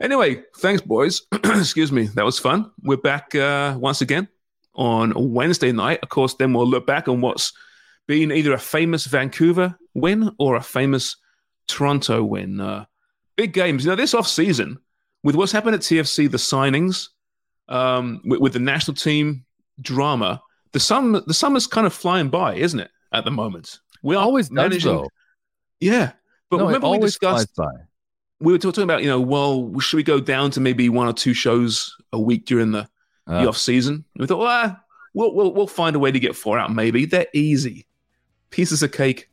Anyway, 0.00 0.42
thanks, 0.56 0.82
boys. 0.82 1.22
Excuse 1.44 1.92
me. 1.92 2.04
That 2.06 2.24
was 2.24 2.38
fun. 2.38 2.70
We're 2.82 2.96
back 2.96 3.34
uh, 3.34 3.76
once 3.78 4.00
again 4.00 4.28
on 4.74 5.12
Wednesday 5.32 5.72
night. 5.72 6.00
Of 6.02 6.08
course, 6.08 6.34
then 6.34 6.52
we'll 6.52 6.66
look 6.66 6.86
back 6.86 7.08
on 7.08 7.20
what's 7.20 7.52
been 8.06 8.32
either 8.32 8.52
a 8.52 8.58
famous 8.58 9.06
Vancouver 9.06 9.76
win 9.94 10.30
or 10.38 10.56
a 10.56 10.62
famous 10.62 11.16
Toronto 11.68 12.22
win. 12.24 12.60
Uh, 12.60 12.84
big 13.36 13.52
games. 13.52 13.84
You 13.84 13.90
know, 13.90 13.96
this 13.96 14.14
off 14.14 14.26
season, 14.28 14.78
with 15.22 15.36
what's 15.36 15.52
happened 15.52 15.74
at 15.74 15.80
TFC, 15.82 16.30
the 16.30 16.36
signings, 16.36 17.08
um, 17.68 18.20
with, 18.24 18.40
with 18.40 18.52
the 18.52 18.58
national 18.58 18.94
team 18.96 19.44
drama, 19.80 20.42
the 20.72 20.80
summer 20.80 21.20
the 21.26 21.34
summer's 21.34 21.66
kind 21.66 21.86
of 21.86 21.92
flying 21.92 22.28
by, 22.28 22.54
isn't 22.54 22.80
it? 22.80 22.90
At 23.12 23.24
the 23.24 23.30
moment, 23.30 23.78
we 24.02 24.16
are 24.16 24.22
Always 24.24 24.50
managing. 24.50 24.92
though. 24.92 25.08
Yeah, 25.80 26.12
but 26.50 26.58
no, 26.58 26.66
remember 26.66 26.88
we 26.90 26.98
discussed 26.98 27.50
we 28.40 28.52
were 28.52 28.58
talking 28.58 28.82
about, 28.82 29.02
you 29.02 29.08
know, 29.08 29.20
well, 29.20 29.78
should 29.78 29.96
we 29.98 30.02
go 30.02 30.18
down 30.18 30.50
to 30.50 30.60
maybe 30.60 30.88
one 30.88 31.06
or 31.06 31.12
two 31.12 31.32
shows 31.32 31.94
a 32.12 32.18
week 32.18 32.44
during 32.44 32.72
the, 32.72 32.88
the 33.26 33.34
Uh, 33.44 33.48
off 33.48 33.56
season? 33.56 34.04
We 34.16 34.26
thought, 34.26 34.38
well, 34.40 34.80
we'll, 35.14 35.32
we'll 35.34 35.54
we'll 35.54 35.66
find 35.68 35.94
a 35.94 35.98
way 36.00 36.10
to 36.10 36.18
get 36.18 36.34
four 36.34 36.58
out. 36.58 36.74
Maybe 36.74 37.04
they're 37.06 37.28
easy, 37.32 37.86
pieces 38.52 38.82
of 38.84 38.92
cake. 38.92 39.28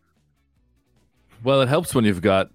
Well, 1.44 1.62
it 1.62 1.70
helps 1.70 1.94
when 1.94 2.04
you've 2.04 2.22
got, 2.22 2.50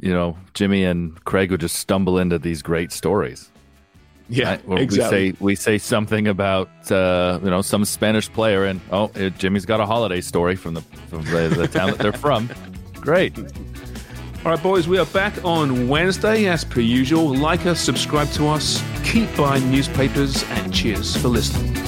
you 0.00 0.12
know, 0.12 0.36
Jimmy 0.52 0.84
and 0.84 1.24
Craig 1.24 1.50
who 1.50 1.56
just 1.56 1.76
stumble 1.76 2.18
into 2.18 2.38
these 2.38 2.62
great 2.62 2.92
stories. 2.92 3.50
Yeah, 4.28 4.50
right? 4.50 4.68
Where 4.68 4.78
exactly. 4.78 5.32
We 5.32 5.32
say 5.32 5.36
we 5.40 5.54
say 5.54 5.78
something 5.78 6.28
about 6.28 6.68
uh, 6.92 7.40
you 7.42 7.48
know 7.48 7.62
some 7.62 7.86
Spanish 7.86 8.30
player, 8.30 8.66
and 8.66 8.78
oh, 8.92 9.10
uh, 9.14 9.30
Jimmy's 9.30 9.64
got 9.64 9.80
a 9.80 9.86
holiday 9.86 10.20
story 10.20 10.54
from 10.54 10.74
the 10.74 10.82
from 10.82 11.24
the, 11.24 11.48
the 11.56 11.66
town 11.66 11.92
that 11.92 11.98
they're 11.98 12.12
from. 12.12 12.50
Great. 12.94 13.38
All 14.44 14.52
right, 14.52 14.62
boys, 14.62 14.86
we 14.86 14.98
are 14.98 15.06
back 15.06 15.44
on 15.44 15.88
Wednesday 15.88 16.46
as 16.46 16.64
per 16.64 16.80
usual. 16.80 17.34
Like 17.34 17.64
us, 17.66 17.80
subscribe 17.80 18.30
to 18.32 18.48
us, 18.48 18.82
keep 19.02 19.34
buying 19.34 19.70
newspapers, 19.70 20.44
and 20.44 20.72
cheers 20.72 21.16
for 21.16 21.28
listening. 21.28 21.87